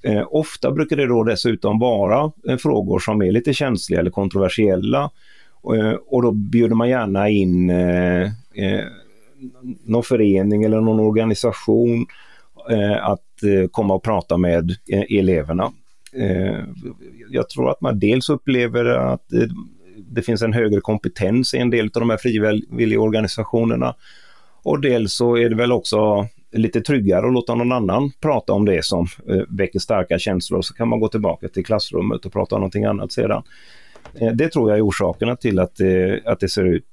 Eh, 0.02 0.26
ofta 0.30 0.70
brukar 0.70 0.96
det 0.96 1.06
då 1.06 1.24
dessutom 1.24 1.78
vara 1.78 2.32
eh, 2.48 2.56
frågor 2.56 2.98
som 2.98 3.22
är 3.22 3.32
lite 3.32 3.52
känsliga 3.52 4.00
eller 4.00 4.10
kontroversiella 4.10 5.10
eh, 5.76 5.92
och 6.06 6.22
då 6.22 6.32
bjuder 6.32 6.74
man 6.74 6.88
gärna 6.88 7.28
in 7.28 7.70
eh, 7.70 8.22
eh, 8.54 8.84
någon 9.84 10.02
förening 10.02 10.62
eller 10.62 10.80
någon 10.80 11.00
organisation 11.00 12.06
eh, 12.70 13.06
att 13.06 13.42
eh, 13.42 13.68
komma 13.70 13.94
och 13.94 14.02
prata 14.02 14.36
med 14.36 14.70
eh, 14.70 15.18
eleverna. 15.18 15.72
Eh, 16.16 16.64
jag 17.30 17.48
tror 17.48 17.70
att 17.70 17.80
man 17.80 17.98
dels 17.98 18.28
upplever 18.28 18.84
att 18.84 19.26
det 20.10 20.22
finns 20.22 20.42
en 20.42 20.52
högre 20.52 20.80
kompetens 20.80 21.54
i 21.54 21.58
en 21.58 21.70
del 21.70 21.84
av 21.84 22.00
de 22.00 22.10
här 22.10 22.16
frivilliga 22.16 23.00
organisationerna. 23.00 23.94
Och 24.62 24.80
dels 24.80 25.14
så 25.14 25.36
är 25.36 25.48
det 25.50 25.56
väl 25.56 25.72
också 25.72 26.28
lite 26.52 26.80
tryggare 26.80 27.26
att 27.26 27.32
låta 27.32 27.54
någon 27.54 27.72
annan 27.72 28.10
prata 28.20 28.52
om 28.52 28.64
det 28.64 28.84
som 28.84 29.06
eh, 29.28 29.42
väcker 29.48 29.78
starka 29.78 30.18
känslor. 30.18 30.62
Så 30.62 30.74
kan 30.74 30.88
man 30.88 31.00
gå 31.00 31.08
tillbaka 31.08 31.48
till 31.48 31.64
klassrummet 31.64 32.26
och 32.26 32.32
prata 32.32 32.54
om 32.54 32.60
någonting 32.60 32.84
annat 32.84 33.12
sedan. 33.12 33.42
Eh, 34.20 34.32
det 34.32 34.48
tror 34.48 34.70
jag 34.70 34.78
är 34.78 34.86
orsakerna 34.86 35.36
till 35.36 35.58
att 35.58 35.76
det, 35.76 36.22
att 36.24 36.40
det 36.40 36.48
ser 36.48 36.64
ut 36.64 36.86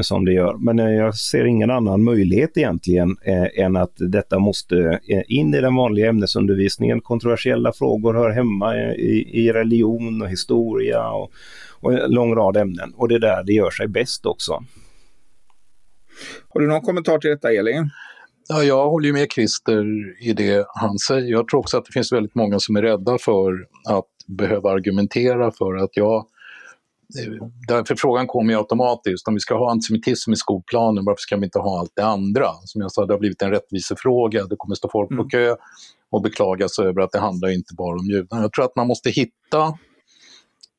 som 0.00 0.24
det 0.24 0.32
gör. 0.32 0.54
Men 0.54 0.78
jag 0.78 1.14
ser 1.14 1.44
ingen 1.44 1.70
annan 1.70 2.04
möjlighet 2.04 2.56
egentligen 2.56 3.16
än 3.54 3.76
att 3.76 3.92
detta 3.96 4.38
måste 4.38 5.00
in 5.28 5.54
i 5.54 5.60
den 5.60 5.74
vanliga 5.74 6.08
ämnesundervisningen. 6.08 7.00
Kontroversiella 7.00 7.72
frågor 7.72 8.14
hör 8.14 8.30
hemma 8.30 8.76
i, 8.76 9.44
i 9.44 9.52
religion 9.52 10.22
och 10.22 10.28
historia 10.28 11.10
och, 11.10 11.32
och 11.80 11.92
en 11.92 12.10
lång 12.10 12.34
rad 12.34 12.56
ämnen. 12.56 12.92
Och 12.96 13.08
det 13.08 13.14
är 13.14 13.18
där 13.18 13.42
det 13.44 13.52
gör 13.52 13.70
sig 13.70 13.88
bäst 13.88 14.26
också. 14.26 14.62
Har 16.48 16.60
du 16.60 16.66
någon 16.66 16.80
kommentar 16.80 17.18
till 17.18 17.30
detta, 17.30 17.52
Elin? 17.52 17.90
Ja, 18.48 18.62
jag 18.62 18.90
håller 18.90 19.12
med 19.12 19.32
Christer 19.32 19.84
i 20.22 20.32
det 20.32 20.66
han 20.74 20.98
säger. 20.98 21.30
Jag 21.30 21.48
tror 21.48 21.60
också 21.60 21.78
att 21.78 21.84
det 21.84 21.92
finns 21.92 22.12
väldigt 22.12 22.34
många 22.34 22.58
som 22.58 22.76
är 22.76 22.82
rädda 22.82 23.18
för 23.18 23.66
att 23.88 24.06
behöva 24.26 24.70
argumentera 24.70 25.50
för 25.50 25.76
att 25.76 25.90
jag 25.96 26.26
Därför 27.68 27.94
frågan 27.94 28.26
kommer 28.26 28.52
ju 28.52 28.58
automatiskt, 28.58 29.28
om 29.28 29.34
vi 29.34 29.40
ska 29.40 29.58
ha 29.58 29.70
antisemitism 29.70 30.32
i 30.32 30.36
skolplanen, 30.36 31.04
varför 31.04 31.20
ska 31.20 31.36
vi 31.36 31.44
inte 31.44 31.58
ha 31.58 31.80
allt 31.80 31.92
det 31.94 32.04
andra? 32.04 32.46
Som 32.64 32.80
jag 32.80 32.92
sa, 32.92 33.06
det 33.06 33.14
har 33.14 33.18
blivit 33.18 33.42
en 33.42 33.50
rättvisefråga, 33.50 34.44
det 34.44 34.56
kommer 34.56 34.74
stå 34.74 34.90
folk 34.90 35.08
på 35.08 35.14
mm. 35.14 35.28
kö 35.28 35.56
och 36.10 36.22
beklaga 36.22 36.68
sig 36.68 36.86
över 36.86 37.00
att 37.00 37.12
det 37.12 37.18
handlar 37.18 37.48
inte 37.48 37.74
bara 37.74 37.98
om 37.98 38.06
judar. 38.06 38.40
Jag 38.40 38.52
tror 38.52 38.64
att 38.64 38.76
man 38.76 38.86
måste 38.86 39.10
hitta 39.10 39.78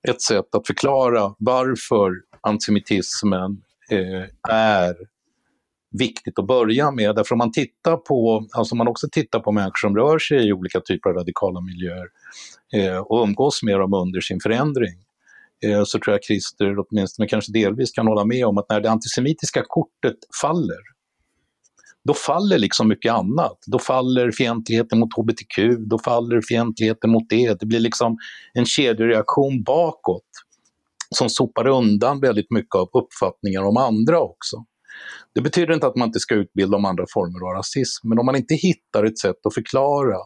ett 0.07 0.21
sätt 0.21 0.55
att 0.55 0.67
förklara 0.67 1.33
varför 1.39 2.11
antisemitismen 2.41 3.61
eh, 3.91 4.53
är 4.53 4.95
viktigt 5.91 6.39
att 6.39 6.47
börja 6.47 6.91
med. 6.91 7.15
Därför 7.15 7.35
om 7.35 7.37
man 7.37 7.51
tittar 7.51 7.97
på, 7.97 8.47
alltså 8.51 8.75
man 8.75 8.87
också 8.87 9.07
tittar 9.11 9.39
på 9.39 9.51
människor 9.51 9.87
som 9.87 9.95
rör 9.95 10.19
sig 10.19 10.47
i 10.47 10.53
olika 10.53 10.79
typer 10.79 11.09
av 11.09 11.15
radikala 11.15 11.61
miljöer 11.61 12.07
eh, 12.73 12.97
och 12.97 13.23
umgås 13.23 13.63
med 13.63 13.79
dem 13.79 13.93
under 13.93 14.21
sin 14.21 14.39
förändring, 14.43 14.95
eh, 15.63 15.83
så 15.83 15.99
tror 15.99 16.13
jag 16.13 16.23
Christer 16.23 16.75
åtminstone 16.79 17.27
kanske 17.27 17.51
delvis 17.51 17.91
kan 17.91 18.07
hålla 18.07 18.25
med 18.25 18.45
om 18.45 18.57
att 18.57 18.69
när 18.69 18.81
det 18.81 18.91
antisemitiska 18.91 19.63
kortet 19.67 20.17
faller, 20.41 20.81
då 22.03 22.13
faller 22.13 22.57
liksom 22.57 22.87
mycket 22.87 23.13
annat. 23.13 23.57
Då 23.67 23.79
faller 23.79 24.31
fientligheten 24.31 24.99
mot 24.99 25.13
hbtq, 25.17 25.59
då 25.79 25.99
faller 25.99 26.41
fientligheten 26.41 27.09
mot 27.09 27.29
det. 27.29 27.59
Det 27.59 27.65
blir 27.65 27.79
liksom 27.79 28.17
en 28.53 28.65
kedjereaktion 28.65 29.63
bakåt 29.63 30.23
som 31.15 31.29
sopar 31.29 31.67
undan 31.67 32.19
väldigt 32.19 32.51
mycket 32.51 32.75
av 32.75 32.89
uppfattningar 32.93 33.63
om 33.63 33.77
andra 33.77 34.19
också. 34.19 34.65
Det 35.35 35.41
betyder 35.41 35.73
inte 35.73 35.87
att 35.87 35.95
man 35.95 36.07
inte 36.07 36.19
ska 36.19 36.35
utbilda 36.35 36.77
om 36.77 36.85
andra 36.85 37.05
former 37.13 37.49
av 37.49 37.55
rasism, 37.55 38.09
men 38.09 38.19
om 38.19 38.25
man 38.25 38.35
inte 38.35 38.55
hittar 38.55 39.03
ett 39.03 39.19
sätt 39.19 39.45
att 39.45 39.53
förklara 39.53 40.17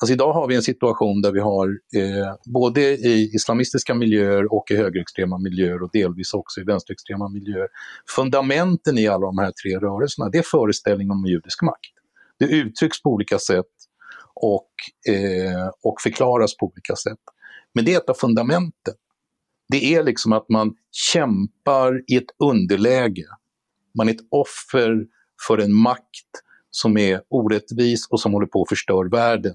Alltså 0.00 0.12
idag 0.12 0.32
har 0.32 0.48
vi 0.48 0.56
en 0.56 0.62
situation 0.62 1.22
där 1.22 1.32
vi 1.32 1.40
har 1.40 1.68
eh, 1.68 2.34
både 2.54 2.80
i 2.80 3.30
islamistiska 3.34 3.94
miljöer 3.94 4.52
och 4.52 4.70
i 4.70 4.76
högerextrema 4.76 5.38
miljöer 5.38 5.82
och 5.82 5.90
delvis 5.92 6.34
också 6.34 6.60
i 6.60 6.64
vänsterextrema 6.64 7.28
miljöer. 7.28 7.68
Fundamenten 8.16 8.98
i 8.98 9.08
alla 9.08 9.26
de 9.26 9.38
här 9.38 9.52
tre 9.62 9.78
rörelserna, 9.78 10.28
det 10.28 10.38
är 10.38 10.42
föreställningen 10.42 11.10
om 11.10 11.26
judisk 11.26 11.62
makt. 11.62 11.92
Det 12.38 12.44
uttrycks 12.44 13.02
på 13.02 13.10
olika 13.10 13.38
sätt 13.38 13.74
och, 14.34 14.70
eh, 15.14 15.68
och 15.82 16.00
förklaras 16.02 16.56
på 16.56 16.66
olika 16.66 16.96
sätt. 16.96 17.22
Men 17.74 17.84
det 17.84 17.94
är 17.94 17.98
ett 17.98 18.10
av 18.10 18.14
fundamenten. 18.14 18.94
Det 19.68 19.94
är 19.94 20.02
liksom 20.02 20.32
att 20.32 20.48
man 20.48 20.74
kämpar 21.12 22.02
i 22.12 22.16
ett 22.16 22.30
underläge 22.44 23.26
man 23.98 24.08
är 24.08 24.12
ett 24.12 24.26
offer 24.30 25.06
för 25.46 25.58
en 25.58 25.74
makt 25.74 26.30
som 26.70 26.96
är 26.96 27.20
orättvis 27.28 28.08
och 28.10 28.20
som 28.20 28.32
håller 28.32 28.46
på 28.46 28.62
att 28.62 28.68
förstöra 28.68 29.08
världen. 29.08 29.54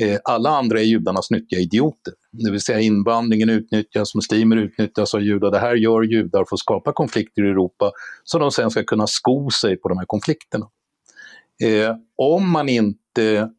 Eh, 0.00 0.18
alla 0.24 0.50
andra 0.50 0.80
är 0.80 0.84
judarnas 0.84 1.30
nyttiga 1.30 1.58
idioter. 1.58 2.14
Det 2.32 2.50
vill 2.50 2.60
säga 2.60 2.80
invandringen 2.80 3.50
utnyttjas, 3.50 4.14
muslimer 4.14 4.56
utnyttjas 4.56 5.14
av 5.14 5.22
judar. 5.22 5.50
Det 5.50 5.58
här 5.58 5.74
gör 5.74 6.02
judar 6.02 6.44
för 6.48 6.56
att 6.56 6.60
skapa 6.60 6.92
konflikter 6.92 7.44
i 7.44 7.48
Europa 7.48 7.92
så 8.24 8.38
de 8.38 8.50
sen 8.50 8.70
ska 8.70 8.84
kunna 8.84 9.06
sko 9.06 9.50
sig 9.50 9.76
på 9.76 9.88
de 9.88 9.98
här 9.98 10.06
konflikterna. 10.06 10.68
Eh, 11.62 11.96
om 12.16 12.50
man 12.50 12.68
inte 12.68 13.50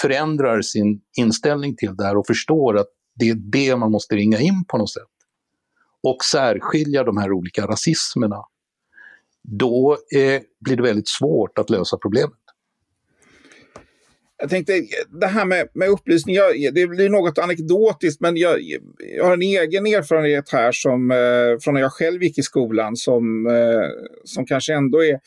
förändrar 0.00 0.62
sin 0.62 1.00
inställning 1.18 1.76
till 1.76 1.96
det 1.96 2.04
här 2.04 2.16
och 2.16 2.26
förstår 2.26 2.78
att 2.78 2.88
det 3.14 3.28
är 3.28 3.34
det 3.34 3.76
man 3.76 3.90
måste 3.90 4.16
ringa 4.16 4.38
in 4.38 4.64
på 4.64 4.78
något 4.78 4.92
sätt 4.92 5.02
och 6.02 6.24
särskilja 6.24 7.04
de 7.04 7.16
här 7.16 7.32
olika 7.32 7.66
rasismerna, 7.66 8.44
då 9.42 9.98
eh, 10.14 10.42
blir 10.60 10.76
det 10.76 10.82
väldigt 10.82 11.08
svårt 11.08 11.58
att 11.58 11.70
lösa 11.70 11.96
problemet. 11.96 12.38
Jag 14.38 14.50
tänkte, 14.50 14.72
det 15.20 15.26
här 15.26 15.44
med, 15.44 15.68
med 15.74 15.88
upplysning, 15.88 16.34
jag, 16.34 16.74
det 16.74 16.86
blir 16.86 17.08
något 17.08 17.38
anekdotiskt, 17.38 18.20
men 18.20 18.36
jag, 18.36 18.58
jag 19.16 19.24
har 19.24 19.32
en 19.32 19.42
egen 19.42 19.86
erfarenhet 19.86 20.48
här 20.52 20.72
som, 20.72 21.10
eh, 21.10 21.58
från 21.60 21.74
när 21.74 21.80
jag 21.80 21.92
själv 21.92 22.22
gick 22.22 22.38
i 22.38 22.42
skolan 22.42 22.96
som, 22.96 23.46
eh, 23.46 23.88
som 24.24 24.46
kanske 24.46 24.74
ändå 24.74 25.04
är 25.04 25.18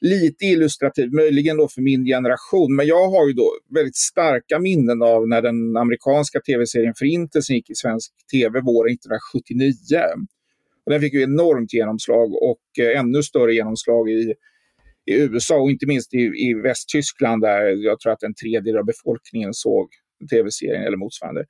lite 0.00 0.44
illustrativ, 0.44 1.12
möjligen 1.12 1.56
då 1.56 1.68
för 1.68 1.82
min 1.82 2.04
generation. 2.04 2.76
Men 2.76 2.86
jag 2.86 3.10
har 3.10 3.26
ju 3.26 3.32
då 3.32 3.50
väldigt 3.74 3.96
starka 3.96 4.58
minnen 4.58 5.02
av 5.02 5.28
när 5.28 5.42
den 5.42 5.76
amerikanska 5.76 6.40
tv-serien 6.40 6.94
Förintelsen 6.98 7.56
gick 7.56 7.70
i 7.70 7.74
svensk 7.74 8.12
tv 8.32 8.60
våren 8.60 8.94
1979. 8.94 9.72
Och 10.90 10.92
den 10.92 11.00
fick 11.00 11.14
ju 11.14 11.22
enormt 11.22 11.72
genomslag 11.72 12.32
och 12.42 12.84
eh, 12.84 13.00
ännu 13.00 13.22
större 13.22 13.54
genomslag 13.54 14.10
i 14.10 14.34
i 15.10 15.14
USA 15.14 15.56
och 15.56 15.70
inte 15.70 15.86
minst 15.86 16.14
i, 16.14 16.18
i 16.18 16.54
Västtyskland 16.62 17.42
där 17.42 17.84
jag 17.84 18.00
tror 18.00 18.12
att 18.12 18.22
en 18.22 18.34
tredjedel 18.34 18.78
av 18.78 18.84
befolkningen 18.84 19.54
såg 19.54 19.88
tv-serien 20.30 20.82
eller 20.82 20.96
motsvarande. 20.96 21.44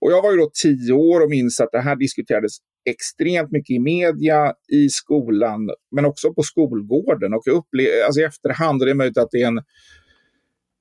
Och 0.00 0.12
jag 0.12 0.22
var 0.22 0.32
ju 0.32 0.38
då 0.38 0.50
tio 0.62 0.92
år 0.92 1.20
och 1.20 1.30
minns 1.30 1.60
att 1.60 1.68
det 1.72 1.80
här 1.80 1.96
diskuterades 1.96 2.52
extremt 2.90 3.50
mycket 3.50 3.74
i 3.76 3.78
media, 3.78 4.52
i 4.72 4.88
skolan, 4.88 5.70
men 5.96 6.04
också 6.04 6.34
på 6.34 6.42
skolgården. 6.42 7.34
Och 7.34 7.42
upple- 7.46 8.04
alltså 8.06 8.20
i 8.20 8.24
efterhand, 8.24 8.82
och 8.82 8.86
det 8.86 8.92
är 8.92 8.94
möjligt 8.94 9.18
att 9.18 9.30
det 9.30 9.42
är 9.42 9.48
en 9.48 9.60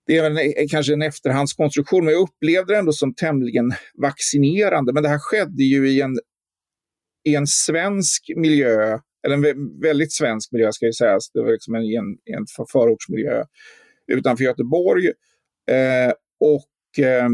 det 0.08 0.18
är 0.18 0.60
en, 0.62 0.68
kanske 0.68 0.93
en 0.93 1.01
efterhandskonstruktion, 1.01 2.06
men 2.06 2.14
jag 2.14 2.22
upplevde 2.22 2.74
det 2.74 2.80
ändå 2.80 2.91
som 2.91 3.16
tämligen 3.16 3.72
vaccinerande. 4.01 4.93
Men 4.93 5.03
det 5.03 5.10
här 5.10 5.20
skedde 5.20 5.64
ju 5.64 5.89
i 5.89 6.01
en, 6.01 6.20
i 7.26 7.36
en 7.36 7.47
svensk 7.47 8.32
miljö 8.36 8.99
eller 9.26 9.36
en 9.36 9.80
väldigt 9.82 10.13
svensk 10.13 10.51
miljö 10.51 10.71
ska 10.71 10.86
jag 10.86 10.95
sägas. 10.95 11.13
Alltså, 11.13 11.32
det 11.34 11.41
var 11.41 11.51
liksom 11.51 11.76
en, 11.76 11.82
en, 11.82 12.17
en 12.38 12.45
förortsmiljö 12.71 13.43
utanför 14.11 14.43
Göteborg. 14.43 15.05
Eh, 15.71 16.13
och 16.39 17.05
eh, 17.05 17.28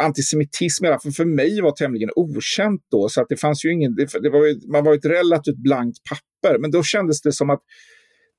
antisemitism, 0.00 0.84
i 0.84 0.88
alla 0.88 0.98
fall 0.98 1.12
för 1.12 1.24
mig, 1.24 1.60
var 1.60 1.72
tämligen 1.72 2.10
okänt 2.16 2.82
då. 2.90 3.08
Så 3.08 3.20
att 3.20 3.28
det 3.28 3.36
fanns 3.36 3.64
ju 3.64 3.72
ingen, 3.72 3.94
det, 3.94 4.22
det 4.22 4.30
var 4.30 4.46
ju, 4.46 4.60
man 4.72 4.84
var 4.84 4.94
ett 4.94 5.04
relativt 5.04 5.56
blankt 5.56 5.98
papper. 6.10 6.58
Men 6.58 6.70
då 6.70 6.82
kändes 6.82 7.22
det 7.22 7.32
som 7.32 7.50
att 7.50 7.62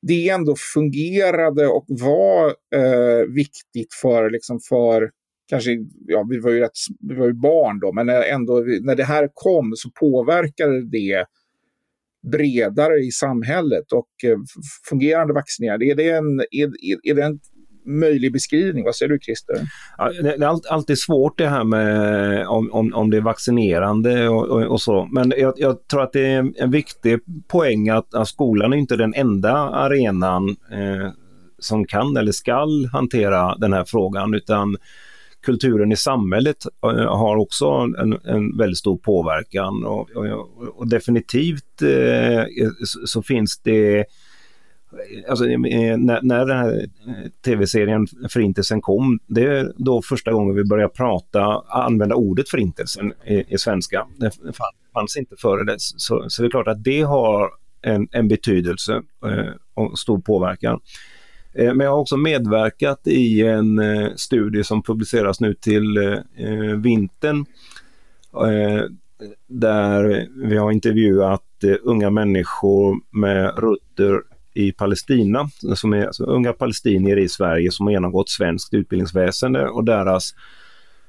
det 0.08 0.30
ändå 0.30 0.56
fungerade 0.74 1.68
och 1.68 1.86
var 1.88 2.48
eh, 2.76 3.26
viktigt 3.36 3.94
för, 4.02 4.30
liksom 4.30 4.60
för 4.70 5.10
kanske, 5.50 5.72
ja, 6.08 6.26
vi 6.30 6.40
var 6.40 6.52
ju, 6.52 6.60
rätt, 6.60 6.72
vi 7.00 7.16
var 7.16 7.26
ju 7.28 7.34
barn 7.34 7.80
då, 7.80 7.94
men 7.94 8.10
ändå 8.10 8.64
när 8.82 8.96
det 8.96 9.04
här 9.04 9.30
kom 9.34 9.74
så 9.76 9.90
påverkade 9.90 10.90
det 10.90 11.26
bredare 12.32 13.00
i 13.00 13.12
samhället 13.12 13.92
och 13.92 14.10
eh, 14.24 14.38
fungerande 14.90 15.34
vaccinerade. 15.34 15.86
Är 15.86 15.96
det 15.96 16.10
en, 16.10 16.40
är, 16.40 16.72
är 17.04 17.16
det 17.16 17.24
en 17.24 17.40
möjlig 17.86 18.34
beskrivning? 18.34 18.84
Vad 18.84 18.96
säger 18.96 19.10
du 19.10 19.20
Christer? 19.20 19.56
Ja, 19.98 20.12
det 20.22 20.46
är 20.46 20.74
alltid 20.74 21.00
svårt 21.00 21.38
det 21.38 21.48
här 21.48 21.64
med 21.64 22.48
om, 22.48 22.72
om, 22.72 22.94
om 22.94 23.10
det 23.10 23.18
är 23.18 23.22
vaccinerande 23.22 24.30
och, 24.30 24.46
och, 24.46 24.62
och 24.64 24.82
så. 24.82 25.10
Men 25.12 25.34
jag, 25.38 25.54
jag, 25.58 25.88
tror 25.88 26.04
att 26.04 26.14
det 26.14 26.26
är 26.26 26.54
en 26.56 26.72
viktig 26.72 27.20
poäng 27.48 27.90
att, 27.90 28.14
att 28.14 28.28
skolan 28.28 28.74
är 28.74 28.78
inte 28.78 28.96
den 28.96 29.14
enda 29.14 29.54
arenan 29.54 30.50
eh, 30.50 31.12
som 31.60 31.86
kan 31.86 32.18
eller 32.18 32.32
skall 32.32 32.86
hantera 32.86 33.56
den 33.56 33.74
här 33.74 33.86
frågan 33.88 34.34
utan 34.34 34.78
kulturen 35.46 35.92
i 35.92 35.96
samhället 35.96 36.58
eh, 36.84 37.18
har 37.18 37.36
också 37.36 37.66
en, 38.00 38.18
en 38.24 38.58
väldigt 38.58 38.78
stor 38.78 38.98
påverkan 38.98 39.86
och, 39.86 40.12
och, 40.12 40.50
och 40.76 40.88
definitivt 40.88 41.82
eh, 41.82 42.44
så, 42.86 43.08
så, 43.08 43.22
finns 43.22 43.60
det 43.64 44.06
Alltså, 45.30 45.46
eh, 45.46 45.98
när, 45.98 46.22
när 46.22 46.46
den 46.46 46.58
här 46.58 46.88
eh, 47.08 47.30
tv-serien 47.46 48.08
Förintelsen 48.30 48.82
kom, 48.82 49.20
det 49.28 49.44
är 49.44 49.74
då 49.78 50.02
första 50.02 50.32
gången 50.32 50.56
vi 50.56 50.64
börjar 50.64 50.88
prata, 50.88 51.64
använda 51.68 52.16
ordet 52.16 52.50
Förintelsen 52.50 53.14
i, 53.26 53.54
i 53.54 53.58
svenska. 53.58 54.08
Det 54.18 54.32
fanns 54.94 55.18
inte 55.18 55.36
före 55.42 55.64
dess, 55.64 56.02
Så, 56.02 56.26
så 56.28 56.42
det 56.42 56.48
är 56.48 56.50
klart 56.50 56.68
att 56.68 56.84
det 56.84 57.02
har 57.02 57.50
en, 57.82 58.08
en 58.12 58.28
betydelse 58.28 59.02
eh, 59.26 59.54
och 59.74 60.00
stor 60.00 60.20
påverkan. 60.20 60.80
Eh, 61.58 61.74
men 61.74 61.80
jag 61.80 61.92
har 61.92 62.00
också 62.00 62.18
medverkat 62.18 63.08
i 63.08 63.42
en 63.42 63.80
eh, 63.80 64.10
studie 64.16 64.64
som 64.64 64.84
publiceras 64.84 65.40
nu 65.40 65.54
till 65.54 65.98
eh, 65.98 66.14
eh 66.38 66.76
vintern 66.78 67.46
eh, 68.34 68.84
där 69.48 70.28
vi 70.50 70.58
har 70.58 70.72
intervjuat 70.72 71.64
eh, 71.64 71.76
unga 71.84 72.10
människor 72.10 73.00
med 73.12 73.60
rötter 73.60 74.22
i 74.54 74.72
Palestina, 74.72 75.50
som 75.76 75.94
är 75.94 76.06
alltså 76.06 76.24
unga 76.24 76.54
palestinier 76.54 77.18
i 77.18 77.30
Sverige 77.30 77.72
som 77.72 77.86
har 77.86 77.94
genomgått 77.94 78.30
svenskt 78.30 78.74
utbildningsväsende 78.74 79.68
och 79.68 79.84
deras 79.84 80.34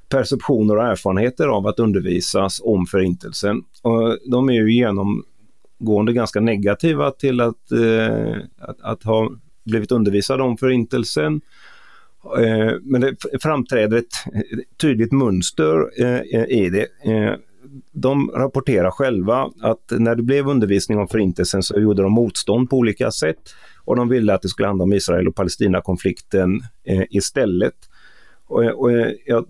perceptioner 0.09 0.77
och 0.77 0.85
erfarenheter 0.85 1.47
av 1.47 1.67
att 1.67 1.79
undervisas 1.79 2.61
om 2.65 2.87
Förintelsen. 2.87 3.63
Och 3.83 4.19
de 4.31 4.49
är 4.49 4.53
ju 4.53 4.75
genomgående 4.75 6.13
ganska 6.13 6.41
negativa 6.41 7.11
till 7.11 7.41
att, 7.41 7.73
eh, 7.73 8.37
att, 8.59 8.81
att, 8.81 9.03
ha 9.03 9.31
blivit 9.67 9.93
undervisad 9.93 10.41
om 10.41 10.57
Förintelsen. 10.57 11.41
Eh, 12.39 12.75
men 12.83 13.01
det 13.01 13.17
framträder 13.43 13.99
ett 13.99 14.15
tydligt 14.81 15.13
mönster 15.13 15.91
eh, 15.99 16.45
i 16.45 16.71
det. 16.71 17.13
Eh, 17.13 17.35
de 17.93 18.31
rapporterar 18.35 18.91
själva 18.91 19.51
att 19.61 19.91
när 19.91 20.15
det 20.15 20.23
blev 20.23 20.49
undervisning 20.49 20.99
om 20.99 21.09
Förintelsen 21.09 21.63
så 21.63 21.81
gjorde 21.81 22.03
de 22.03 22.13
motstånd 22.13 22.71
på 22.71 22.77
olika 22.77 23.11
sätt 23.11 23.55
och 23.85 23.97
de 23.97 24.09
ville 24.09 24.35
att 24.35 24.43
det 24.43 24.49
skulle 24.49 24.69
handla 24.69 24.85
om 24.85 24.93
Israel 24.93 25.29
och 25.29 25.35
Palestina-konflikten 25.35 26.61
eh, 26.85 27.03
istället. 27.11 27.75
Och, 28.47 28.65
eh, 28.65 29.07
eh, 29.07 29.13
jag 29.27 29.47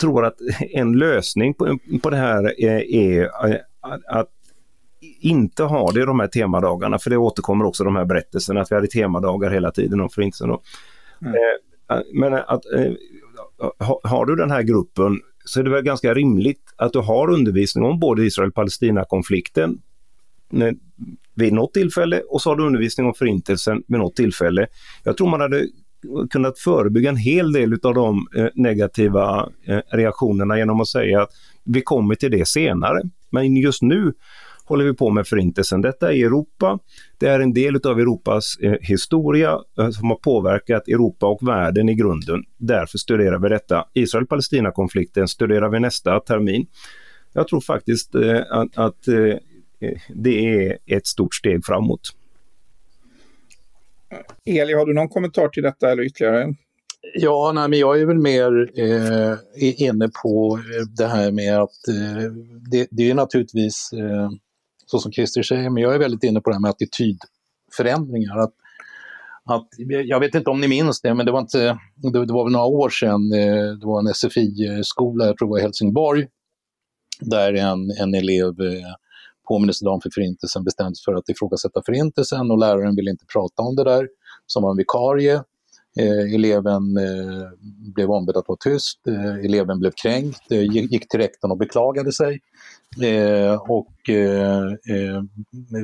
tror 0.00 0.24
att 0.24 0.36
en 0.60 0.92
lösning 0.92 1.54
på, 2.02 2.10
det 2.10 2.16
här 2.16 2.60
är 2.60 3.30
att 4.08 4.30
inte 5.20 5.62
ha 5.62 5.92
det 5.92 6.04
de 6.04 6.20
här 6.20 6.26
temadagarna, 6.26 6.98
för 6.98 7.10
det 7.10 7.16
återkommer 7.16 7.64
också 7.64 7.84
de 7.84 7.96
här 7.96 8.04
berättelserna 8.04 8.60
att 8.60 8.70
vi 8.72 8.74
hade 8.74 8.86
temadagar 8.86 9.50
hela 9.50 9.70
tiden 9.70 10.00
om 10.00 10.10
Förintelsen. 10.10 10.50
Mm. 11.22 11.34
Eh, 11.90 11.98
men 12.14 12.34
att 12.34 12.72
eh, 12.74 12.92
har 14.02 14.26
du 14.26 14.36
den 14.36 14.50
här 14.50 14.62
gruppen 14.62 15.20
så 15.44 15.60
är 15.60 15.64
det 15.64 15.70
väl 15.70 15.82
ganska 15.82 16.14
rimligt 16.14 16.74
att 16.76 16.92
du 16.92 16.98
har 16.98 17.30
undervisning 17.30 17.84
om 17.84 18.00
både 18.00 18.24
Israel-Palestina-konflikten 18.24 19.78
vid 21.34 21.52
något 21.52 21.74
tillfälle 21.74 22.20
och 22.20 22.42
så 22.42 22.50
har 22.50 22.56
du 22.56 22.66
undervisning 22.66 23.06
om 23.06 23.14
Förintelsen 23.14 23.82
vid 23.86 23.98
något 23.98 24.16
tillfälle. 24.16 24.66
Jag 25.04 25.16
tror 25.16 25.30
man 25.30 25.40
hade 25.40 25.66
kunnat 26.30 26.58
förebygga 26.58 27.10
en 27.10 27.16
hel 27.16 27.52
del 27.52 27.78
av 27.82 27.94
de 27.94 28.26
eh, 28.36 28.48
negativa 28.54 29.48
reaktionerna 29.92 30.58
genom 30.58 30.80
att 30.80 30.88
säga 30.88 31.22
att 31.22 31.30
vi 31.64 31.82
kommer 31.82 32.14
till 32.14 32.30
det 32.30 32.48
senare. 32.48 33.02
Men 33.30 33.56
just 33.56 33.82
nu 33.82 34.12
håller 34.70 34.84
vi 34.84 34.94
på 34.94 35.10
med 35.10 35.26
Förintelsen. 35.26 35.80
Detta 35.80 36.12
är 36.12 36.16
Europa. 36.26 36.78
Det 37.18 37.26
är 37.26 37.40
en 37.40 37.52
del 37.52 37.76
av 37.86 38.00
Europas 38.00 38.56
eh, 38.62 38.76
historia 38.80 39.58
eh, 39.78 39.90
som 39.90 40.10
har 40.10 40.16
påverkat 40.16 40.88
Europa 40.88 41.26
och 41.26 41.48
världen 41.48 41.88
i 41.88 41.94
grunden. 41.94 42.44
Därför 42.56 42.98
studerar 42.98 43.38
vi 43.38 43.48
detta. 43.48 43.86
Israel-Palestina-konflikten 43.94 45.28
studerar 45.28 45.68
vi 45.68 45.80
nästa 45.80 46.20
termin. 46.20 46.66
Jag 47.32 47.48
tror 47.48 47.60
faktiskt 47.60 48.14
eh, 48.14 48.40
att, 48.50 48.78
att 48.78 49.08
eh, 49.08 49.36
det 50.08 50.54
är 50.54 50.78
ett 50.86 51.06
stort 51.06 51.34
steg 51.34 51.64
framåt. 51.64 52.00
Eli, 54.46 54.72
har 54.72 54.86
du 54.86 54.94
någon 54.94 55.08
kommentar 55.08 55.48
till 55.48 55.62
detta 55.62 55.92
eller 55.92 56.02
ytterligare? 56.02 56.54
Ja, 57.14 57.52
nej, 57.54 57.68
men 57.68 57.78
jag 57.78 58.00
är 58.00 58.06
väl 58.06 58.18
mer 58.18 58.70
eh, 58.80 59.36
inne 59.56 60.10
på 60.22 60.60
det 60.96 61.06
här 61.06 61.30
med 61.30 61.58
att 61.58 61.88
eh, 61.88 62.32
det, 62.70 62.88
det, 62.90 63.10
är 63.10 63.14
naturligtvis 63.14 63.92
eh, 63.92 64.30
så 64.90 64.98
som 64.98 65.12
Christer 65.12 65.42
säger, 65.42 65.70
men 65.70 65.82
jag 65.82 65.94
är 65.94 65.98
väldigt 65.98 66.22
inne 66.22 66.40
på 66.40 66.50
det 66.50 66.56
här 66.56 66.60
med 66.60 66.70
attitydförändringar. 66.70 68.38
Att, 68.38 68.54
att, 69.44 69.68
jag 70.04 70.20
vet 70.20 70.34
inte 70.34 70.50
om 70.50 70.60
ni 70.60 70.68
minns 70.68 71.00
det, 71.00 71.14
men 71.14 71.26
det 71.26 71.32
var, 71.32 71.40
inte, 71.40 71.78
det, 71.94 72.26
det 72.26 72.32
var 72.32 72.44
väl 72.44 72.52
några 72.52 72.66
år 72.66 72.90
sedan, 72.90 73.32
eh, 73.32 73.78
det 73.80 73.86
var 73.86 74.00
en 74.00 74.14
SFI-skola, 74.14 75.26
jag 75.26 75.38
tror 75.38 75.48
det 75.48 75.50
var 75.50 75.58
i 75.58 75.62
Helsingborg, 75.62 76.26
där 77.20 77.54
en, 77.54 77.90
en 77.90 78.14
elev 78.14 78.60
eh, 78.60 78.94
påminnelsedagen 79.48 80.00
för 80.00 80.10
Förintelsen 80.14 80.64
bestämdes 80.64 81.04
för 81.04 81.14
att 81.14 81.28
ifrågasätta 81.28 81.82
Förintelsen 81.86 82.50
och 82.50 82.58
läraren 82.58 82.96
ville 82.96 83.10
inte 83.10 83.24
prata 83.32 83.62
om 83.62 83.76
det 83.76 83.84
där, 83.84 84.08
som 84.46 84.62
var 84.62 84.70
en 84.70 84.76
vikarie. 84.76 85.42
Eh, 85.98 86.34
eleven 86.34 86.96
eh, 86.96 87.48
blev 87.94 88.10
ombedd 88.10 88.36
att 88.36 88.48
vara 88.48 88.58
tyst, 88.64 89.06
eh, 89.08 89.44
eleven 89.44 89.78
blev 89.78 89.90
kränkt, 90.02 90.52
eh, 90.52 90.62
gick 90.62 91.08
till 91.08 91.20
rektorn 91.20 91.50
och 91.50 91.58
beklagade 91.58 92.12
sig. 92.12 92.40
Eh, 93.02 93.54
och 93.54 94.08
eh, 94.08 94.64
eh, 94.66 95.22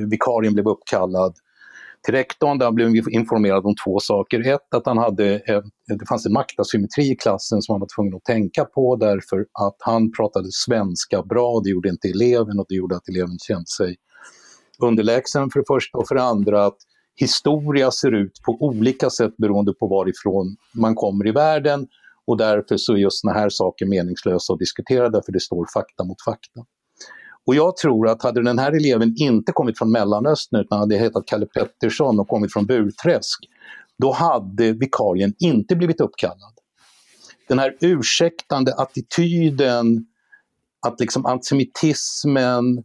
vikarien 0.09 0.53
blev 0.53 0.67
uppkallad 0.67 1.35
till 2.05 2.13
rektorn 2.13 2.57
där 2.57 2.65
han 2.65 2.75
blev 2.75 2.95
informerad 3.09 3.65
om 3.65 3.75
två 3.85 3.99
saker. 3.99 4.47
Ett, 4.53 4.73
att 4.75 4.85
han 4.85 4.97
hade, 4.97 5.37
det 5.87 6.07
fanns 6.09 6.25
en 6.25 6.33
maktasymmetri 6.33 7.11
i 7.11 7.15
klassen 7.15 7.61
som 7.61 7.73
han 7.73 7.79
var 7.79 7.87
tvungen 7.95 8.15
att 8.15 8.23
tänka 8.23 8.65
på 8.65 8.95
därför 8.95 9.39
att 9.39 9.75
han 9.79 10.11
pratade 10.11 10.47
svenska 10.51 11.23
bra, 11.23 11.61
det 11.63 11.69
gjorde 11.69 11.89
inte 11.89 12.07
eleven 12.07 12.59
och 12.59 12.65
det 12.69 12.75
gjorde 12.75 12.95
att 12.95 13.09
eleven 13.09 13.37
kände 13.47 13.67
sig 13.77 13.95
underlägsen 14.79 15.49
för 15.49 15.59
det 15.59 15.65
första 15.67 15.97
och 15.97 16.07
för 16.07 16.15
det 16.15 16.23
andra 16.23 16.65
att 16.65 16.77
historia 17.17 17.91
ser 17.91 18.11
ut 18.11 18.41
på 18.45 18.57
olika 18.59 19.09
sätt 19.09 19.37
beroende 19.37 19.73
på 19.73 19.87
varifrån 19.87 20.55
man 20.73 20.95
kommer 20.95 21.27
i 21.27 21.31
världen 21.31 21.87
och 22.27 22.37
därför 22.37 22.77
så 22.77 22.93
är 22.93 22.97
just 22.97 23.21
såna 23.21 23.33
här 23.33 23.49
saker 23.49 23.85
meningslösa 23.85 24.53
att 24.53 24.59
diskutera 24.59 25.09
därför 25.09 25.31
det 25.31 25.39
står 25.39 25.67
fakta 25.73 26.03
mot 26.03 26.21
fakta. 26.21 26.65
Och 27.45 27.55
jag 27.55 27.77
tror 27.77 28.07
att 28.07 28.23
hade 28.23 28.43
den 28.43 28.59
här 28.59 28.71
eleven 28.71 29.13
inte 29.17 29.51
kommit 29.51 29.77
från 29.77 29.91
Mellanöstern 29.91 30.61
utan 30.61 30.79
hade 30.79 30.97
hetat 30.97 31.23
Kalle 31.25 31.45
Pettersson 31.45 32.19
och 32.19 32.27
kommit 32.27 32.53
från 32.53 32.65
Burträsk, 32.65 33.39
då 33.97 34.11
hade 34.11 34.71
vikarien 34.71 35.33
inte 35.39 35.75
blivit 35.75 36.01
uppkallad. 36.01 36.53
Den 37.47 37.59
här 37.59 37.77
ursäktande 37.81 38.73
attityden 38.73 40.05
att 40.87 40.99
liksom 40.99 41.25
antisemitismen 41.25 42.83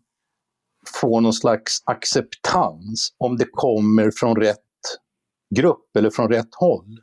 får 1.00 1.20
någon 1.20 1.32
slags 1.32 1.82
acceptans 1.84 3.14
om 3.18 3.36
det 3.36 3.46
kommer 3.52 4.10
från 4.10 4.36
rätt 4.36 4.58
grupp 5.54 5.96
eller 5.98 6.10
från 6.10 6.28
rätt 6.28 6.54
håll. 6.54 7.00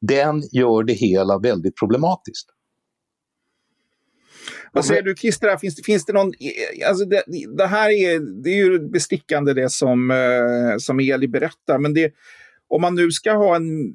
Den 0.00 0.42
gör 0.52 0.82
det 0.82 0.92
hela 0.92 1.38
väldigt 1.38 1.76
problematiskt. 1.76 2.46
Vad 4.72 4.84
säger 4.84 5.02
du 5.02 5.14
Christer, 5.14 5.56
finns, 5.56 5.82
finns 5.84 6.04
det 6.04 6.12
någon... 6.12 6.32
Alltså 6.88 7.04
det, 7.04 7.22
det, 7.56 7.66
här 7.66 7.90
är, 7.90 8.42
det 8.42 8.50
är 8.50 8.56
ju 8.56 8.88
bestickande 8.88 9.54
det 9.54 9.70
som, 9.70 10.10
eh, 10.10 10.76
som 10.78 11.00
Eli 11.00 11.28
berättar, 11.28 11.78
men 11.78 11.94
det, 11.94 12.12
om 12.68 12.82
man 12.82 12.94
nu 12.94 13.10
ska 13.10 13.32
ha 13.32 13.56
en... 13.56 13.94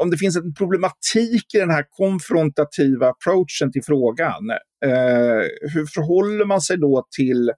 Om 0.00 0.10
det 0.10 0.16
finns 0.16 0.36
en 0.36 0.54
problematik 0.54 1.54
i 1.54 1.58
den 1.58 1.70
här 1.70 1.86
konfrontativa 1.90 3.08
approachen 3.08 3.72
till 3.72 3.82
frågan, 3.82 4.50
eh, 4.84 5.42
hur 5.74 5.86
förhåller 5.94 6.44
man 6.44 6.60
sig 6.60 6.78
då 6.78 7.06
till, 7.16 7.52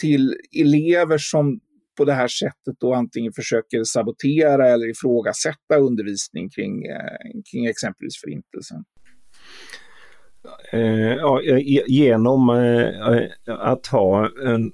till 0.00 0.36
elever 0.60 1.18
som 1.18 1.60
på 1.96 2.04
det 2.04 2.12
här 2.12 2.28
sättet 2.28 2.76
då 2.80 2.94
antingen 2.94 3.32
försöker 3.32 3.84
sabotera 3.84 4.68
eller 4.68 4.90
ifrågasätta 4.90 5.76
undervisning 5.76 6.50
kring, 6.50 6.86
eh, 6.86 7.42
kring 7.50 7.66
exempelvis 7.66 8.20
Förintelsen? 8.20 8.84
Eh, 10.72 11.14
ja, 11.16 11.42
eh, 11.42 11.82
genom 11.86 12.50
eh, 12.50 13.12
eh, 13.12 13.30
att 13.46 13.86
ha 13.86 14.30
en 14.44 14.72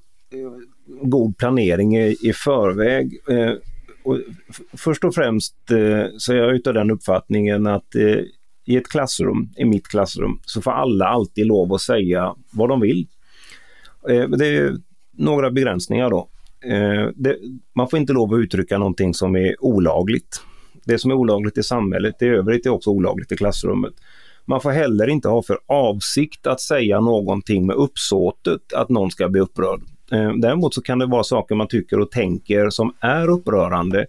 god 1.02 1.38
planering 1.38 1.96
i, 1.96 2.16
i 2.22 2.32
förväg. 2.32 3.18
Eh, 3.28 3.52
och 4.04 4.20
först 4.76 5.04
och 5.04 5.14
främst 5.14 5.56
så 6.18 6.32
är 6.32 6.36
jag 6.36 6.54
utav 6.54 6.74
den 6.74 6.90
uppfattningen 6.90 7.66
att 7.66 7.94
i 8.64 8.76
ett 8.76 8.88
klassrum, 8.88 9.48
i 9.56 9.64
mitt 9.64 9.88
klassrum, 9.88 10.40
så 10.42 10.62
får 10.62 10.70
alla 10.70 11.06
alltid 11.06 11.46
lov 11.46 11.72
att 11.72 11.80
säga 11.80 12.34
vad 12.52 12.68
de 12.68 12.80
vill. 12.80 13.06
Det 14.38 14.76
några 15.18 15.50
begränsningar 15.50 16.10
då. 16.10 16.28
Eh, 16.64 17.08
det, 17.14 17.36
man 17.74 17.88
får 17.88 17.98
inte 17.98 18.12
lov 18.12 18.34
att 18.34 18.38
uttrycka 18.38 18.78
någonting 18.78 19.14
som 19.14 19.36
är 19.36 19.64
olagligt. 19.64 20.40
Det 20.84 20.98
som 20.98 21.10
är 21.10 21.14
olagligt 21.14 21.58
i 21.58 21.62
samhället 21.62 22.22
i 22.22 22.26
övrigt 22.26 22.66
är 22.66 22.70
också 22.70 22.90
olagligt 22.90 23.32
i 23.32 23.36
klassrummet. 23.36 23.94
Man 24.44 24.60
får 24.60 24.70
heller 24.70 25.08
inte 25.08 25.28
ha 25.28 25.42
för 25.42 25.58
avsikt 25.66 26.46
att 26.46 26.60
säga 26.60 27.00
någonting 27.00 27.66
med 27.66 27.76
uppsåtet 27.76 28.72
att 28.74 28.88
någon 28.88 29.10
ska 29.10 29.28
bli 29.28 29.40
upprörd. 29.40 29.80
Eh, 30.12 30.32
däremot 30.32 30.74
så 30.74 30.82
kan 30.82 30.98
det 30.98 31.06
vara 31.06 31.24
saker 31.24 31.54
man 31.54 31.68
tycker 31.68 32.00
och 32.00 32.10
tänker 32.10 32.70
som 32.70 32.94
är 33.00 33.28
upprörande. 33.28 34.06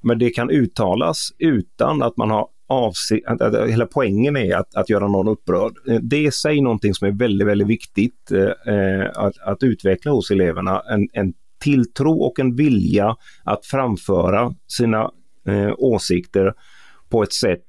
Men 0.00 0.18
det 0.18 0.30
kan 0.30 0.50
uttalas 0.50 1.32
utan 1.38 2.02
att 2.02 2.16
man 2.16 2.30
har 2.30 2.48
avsikt, 2.74 3.26
hela 3.68 3.86
poängen 3.86 4.36
är 4.36 4.56
att, 4.56 4.74
att 4.74 4.90
göra 4.90 5.08
någon 5.08 5.28
upprörd. 5.28 5.72
Eh, 5.88 6.00
det 6.02 6.16
är 6.16 6.28
i 6.28 6.30
sig 6.30 6.60
någonting 6.60 6.94
som 6.94 7.08
är 7.08 7.12
väldigt, 7.12 7.48
väldigt 7.48 7.68
viktigt 7.68 8.32
eh, 8.32 8.74
eh, 8.74 9.10
att, 9.14 9.38
att, 9.38 9.62
utveckla 9.62 10.12
hos 10.12 10.30
eleverna. 10.30 10.82
En, 10.90 11.08
en 11.12 11.32
tilltro 11.60 12.12
och 12.12 12.40
en 12.40 12.56
vilja 12.56 13.16
att 13.44 13.66
framföra 13.66 14.54
sina 14.66 15.10
eh, 15.48 15.72
åsikter 15.78 16.54
på 17.08 17.22
ett 17.22 17.32
sätt 17.32 17.64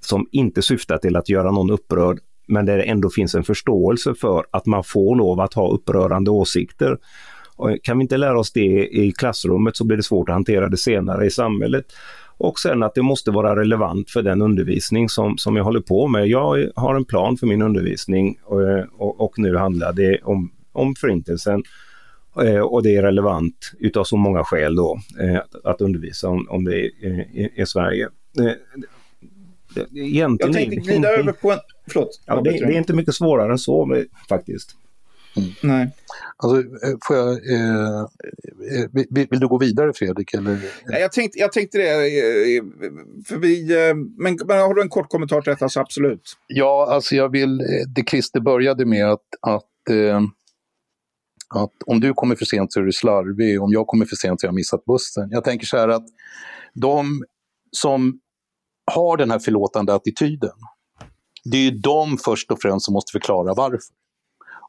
som 0.00 0.26
inte 0.32 0.62
syftar 0.62 0.98
till 0.98 1.16
att 1.16 1.28
göra 1.28 1.50
någon 1.50 1.70
upprörd 1.70 2.18
men 2.50 2.66
där 2.66 2.76
det 2.76 2.82
ändå 2.82 3.10
finns 3.10 3.34
en 3.34 3.44
förståelse 3.44 4.14
för 4.14 4.44
att 4.50 4.66
man 4.66 4.84
får 4.84 5.16
lov 5.16 5.40
att 5.40 5.54
ha 5.54 5.70
upprörande 5.70 6.30
åsikter. 6.30 6.98
Kan 7.82 7.98
vi 7.98 8.02
inte 8.02 8.16
lära 8.16 8.38
oss 8.38 8.52
det 8.52 8.86
i 8.86 9.12
klassrummet 9.12 9.76
så 9.76 9.84
blir 9.84 9.96
det 9.96 10.02
svårt 10.02 10.28
att 10.28 10.34
hantera 10.34 10.68
det 10.68 10.76
senare 10.76 11.26
i 11.26 11.30
samhället. 11.30 11.84
Och 12.40 12.58
sen 12.58 12.82
att 12.82 12.94
det 12.94 13.02
måste 13.02 13.30
vara 13.30 13.56
relevant 13.56 14.10
för 14.10 14.22
den 14.22 14.42
undervisning 14.42 15.08
som, 15.08 15.38
som 15.38 15.56
jag 15.56 15.64
håller 15.64 15.80
på 15.80 16.08
med. 16.08 16.26
Jag 16.26 16.70
har 16.76 16.94
en 16.94 17.04
plan 17.04 17.36
för 17.36 17.46
min 17.46 17.62
undervisning 17.62 18.38
och, 18.44 18.60
och, 18.98 19.20
och 19.20 19.38
nu 19.38 19.56
handlar 19.56 19.92
det 19.92 20.18
om, 20.22 20.52
om 20.72 20.94
Förintelsen. 20.94 21.62
Eh, 22.42 22.60
och 22.60 22.82
det 22.82 22.96
är 22.96 23.02
relevant 23.02 23.72
utav 23.78 24.04
så 24.04 24.16
många 24.16 24.44
skäl 24.44 24.74
då 24.74 25.00
eh, 25.20 25.40
att 25.64 25.80
undervisa 25.80 26.28
om, 26.28 26.46
om 26.50 26.64
det 26.64 26.76
i, 26.76 27.50
i 27.54 27.66
Sverige. 27.66 28.08
Eh, 28.38 28.52
egentligen 29.94 30.38
jag 30.38 30.52
tänkte 30.52 30.76
glida 30.76 31.08
över 31.08 31.32
på 31.32 31.52
en... 31.52 31.58
Förlåt. 31.86 32.20
Ja, 32.26 32.40
det, 32.40 32.50
det, 32.50 32.58
är 32.58 32.78
inte 32.78 32.94
mycket 32.94 33.14
svårare 33.14 33.52
än 33.52 33.58
så 33.58 34.04
faktiskt. 34.28 34.76
Mm. 35.36 35.50
Nej. 35.62 35.90
Alltså, 36.36 36.58
eh, 36.58 36.96
får 37.06 37.16
jag, 37.16 37.28
eh, 37.28 38.00
eh 38.00 38.86
vill, 38.92 39.26
vill, 39.30 39.40
du 39.40 39.48
gå 39.48 39.58
vidare 39.58 39.92
Fredrik? 39.94 40.34
Eller? 40.34 40.58
Jag, 40.86 41.12
tänkte, 41.12 41.38
jag 41.38 41.52
tänkte 41.52 41.78
det, 41.78 41.90
eh, 41.90 42.62
för 43.26 43.36
vi, 43.36 43.66
men, 44.18 44.38
men 44.46 44.58
har 44.58 44.74
du 44.74 44.82
en 44.82 44.88
kort 44.88 45.08
kommentar 45.08 45.40
till 45.40 45.50
detta 45.50 45.68
så 45.68 45.80
absolut. 45.80 46.36
Ja, 46.46 46.86
alltså 46.90 47.16
jag 47.16 47.28
vill, 47.28 47.58
det 47.94 48.08
Christer 48.10 48.40
började 48.40 48.84
med 48.84 49.10
att, 49.10 49.26
att, 49.40 49.90
eh, 49.90 50.20
att 51.54 51.72
om 51.86 52.00
du 52.00 52.14
kommer 52.14 52.36
för 52.36 52.44
sent 52.44 52.72
så 52.72 52.80
är 52.80 52.84
du 52.84 52.92
slarvig, 52.92 53.62
om 53.62 53.72
jag 53.72 53.86
kommer 53.86 54.06
för 54.06 54.16
sent 54.16 54.40
så 54.40 54.46
har 54.46 54.48
jag 54.48 54.54
missat 54.54 54.84
bussen. 54.84 55.28
Jag 55.30 55.44
tänker 55.44 55.66
så 55.66 55.76
här 55.76 55.88
att 55.88 56.04
de 56.74 57.24
som 57.72 58.20
har 58.92 59.16
den 59.16 59.30
här 59.30 59.38
förlåtande 59.38 59.94
attityden, 59.94 60.52
det 61.44 61.56
är 61.56 61.62
ju 61.62 61.70
de 61.70 62.18
först 62.18 62.50
och 62.50 62.62
främst 62.62 62.84
som 62.84 62.92
måste 62.92 63.12
förklara 63.12 63.54
varför. 63.54 63.99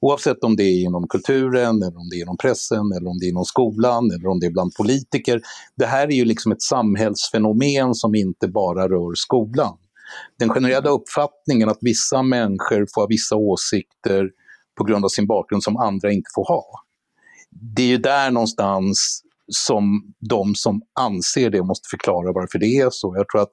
Oavsett 0.02 0.44
om 0.44 0.56
det 0.56 0.64
är 0.64 0.84
inom 0.84 1.08
kulturen, 1.08 1.84
eller 1.84 2.00
om 2.00 2.10
det 2.10 2.16
är 2.16 2.22
inom 2.22 2.38
pressen, 2.38 2.92
eller 2.98 3.10
om 3.10 3.20
det 3.20 3.26
är 3.26 3.30
inom 3.30 3.46
skolan, 3.46 4.12
eller 4.12 4.28
om 4.28 4.40
det 4.40 4.46
är 4.46 4.52
bland 4.52 4.74
politiker. 4.74 5.42
Det 5.76 5.86
här 5.86 6.08
är 6.08 6.12
ju 6.12 6.26
liksom 6.26 6.52
ett 6.52 6.62
samhällsfenomen 6.62 7.96
som 7.96 8.16
inte 8.16 8.48
bara 8.48 8.88
rör 8.90 9.16
skolan. 9.16 9.78
Den 10.40 10.50
generella 10.50 10.90
uppfattningen 10.90 11.70
att 11.70 11.78
vissa 11.82 12.22
människor 12.22 12.88
får 12.94 13.02
ha 13.02 13.08
vissa 13.08 13.36
åsikter 13.36 14.30
på 14.78 14.84
grund 14.84 15.06
av 15.06 15.10
sin 15.10 15.28
bakgrund 15.28 15.64
som 15.64 15.78
andra 15.78 16.12
inte 16.12 16.30
får 16.36 16.48
ha. 16.48 16.66
Det 17.50 17.84
är 17.84 17.88
ju 17.88 17.98
där 17.98 18.32
någonstans 18.32 19.22
som 19.48 20.14
de 20.20 20.56
som 20.56 20.82
anser 21.00 21.50
det 21.50 21.64
måste 21.64 21.88
förklara 21.90 22.32
varför 22.32 22.60
det 22.60 22.78
är 22.78 22.90
så. 22.90 23.16
Jag 23.18 23.30
tror 23.30 23.42
att 23.42 23.52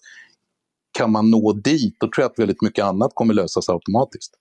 kan 0.98 1.12
man 1.12 1.30
nå 1.30 1.52
dit, 1.52 1.96
då 2.00 2.06
tror 2.06 2.22
jag 2.22 2.30
att 2.30 2.38
väldigt 2.38 2.62
mycket 2.62 2.84
annat 2.84 3.10
kommer 3.14 3.34
lösas 3.34 3.68
automatiskt. 3.68 4.34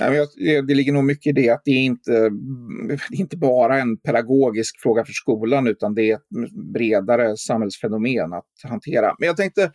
Nej, 0.00 0.26
det 0.62 0.74
ligger 0.74 0.92
nog 0.92 1.04
mycket 1.04 1.30
i 1.30 1.32
det 1.32 1.50
att 1.50 1.62
det 1.64 1.70
är 1.70 1.84
inte, 1.84 2.12
det 2.88 3.16
är 3.16 3.20
inte 3.20 3.36
bara 3.36 3.78
en 3.78 3.96
pedagogisk 3.96 4.80
fråga 4.82 5.04
för 5.04 5.12
skolan 5.12 5.66
utan 5.66 5.94
det 5.94 6.10
är 6.10 6.14
ett 6.14 6.52
bredare 6.74 7.36
samhällsfenomen 7.36 8.32
att 8.32 8.70
hantera. 8.70 9.14
Men 9.18 9.26
jag 9.26 9.36
tänkte 9.36 9.72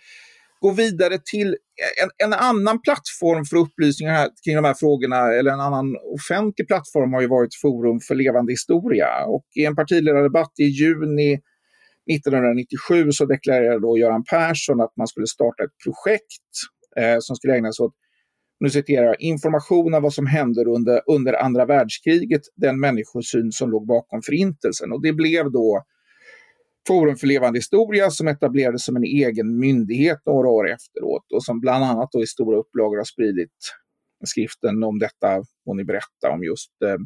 gå 0.59 0.71
vidare 0.71 1.19
till 1.31 1.57
en, 2.03 2.27
en 2.27 2.33
annan 2.33 2.81
plattform 2.81 3.45
för 3.45 3.57
upplysningar 3.57 4.13
här, 4.13 4.29
kring 4.45 4.55
de 4.55 4.65
här 4.65 4.73
frågorna, 4.73 5.33
eller 5.33 5.51
en 5.51 5.59
annan 5.59 5.95
offentlig 6.13 6.67
plattform 6.67 7.13
har 7.13 7.21
ju 7.21 7.27
varit 7.27 7.55
Forum 7.61 7.99
för 7.99 8.15
levande 8.15 8.51
historia. 8.51 9.25
Och 9.25 9.45
i 9.55 9.65
en 9.65 9.75
partiledardebatt 9.75 10.51
i 10.59 10.63
juni 10.63 11.39
1997 12.11 13.11
så 13.11 13.25
deklarerade 13.25 13.79
då 13.79 13.97
Göran 13.97 14.23
Persson 14.23 14.81
att 14.81 14.97
man 14.97 15.07
skulle 15.07 15.27
starta 15.27 15.63
ett 15.63 15.77
projekt 15.83 16.51
eh, 16.99 17.17
som 17.19 17.35
skulle 17.35 17.55
ägna 17.55 17.71
sig 17.73 17.83
åt 17.83 17.95
nu 18.59 18.69
citerar 18.69 19.05
jag, 19.05 19.21
information 19.21 19.93
om 19.93 20.03
vad 20.03 20.13
som 20.13 20.25
hände 20.25 20.65
under, 20.65 21.01
under 21.07 21.33
andra 21.33 21.65
världskriget, 21.65 22.41
den 22.55 22.79
människosyn 22.79 23.51
som 23.51 23.71
låg 23.71 23.87
bakom 23.87 24.21
förintelsen. 24.21 24.91
Och 24.91 25.01
det 25.01 25.13
blev 25.13 25.51
då 25.51 25.83
Forum 26.87 27.15
för 27.15 27.27
levande 27.27 27.59
historia 27.59 28.09
som 28.09 28.27
etablerades 28.27 28.85
som 28.85 28.95
en 28.95 29.03
egen 29.03 29.59
myndighet 29.59 30.21
några 30.25 30.47
år 30.47 30.69
efteråt 30.69 31.31
och 31.33 31.43
som 31.43 31.59
bland 31.59 31.83
annat 31.83 32.09
då 32.11 32.23
i 32.23 32.27
stora 32.27 32.57
upplagor 32.57 32.97
har 32.97 33.03
spridit 33.03 33.51
skriften 34.25 34.83
om 34.83 34.99
detta 34.99 35.43
och 35.65 35.75
ni 35.75 35.83
berättar 35.83 36.29
om 36.29 36.43
just 36.43 36.71
eh, 36.85 36.97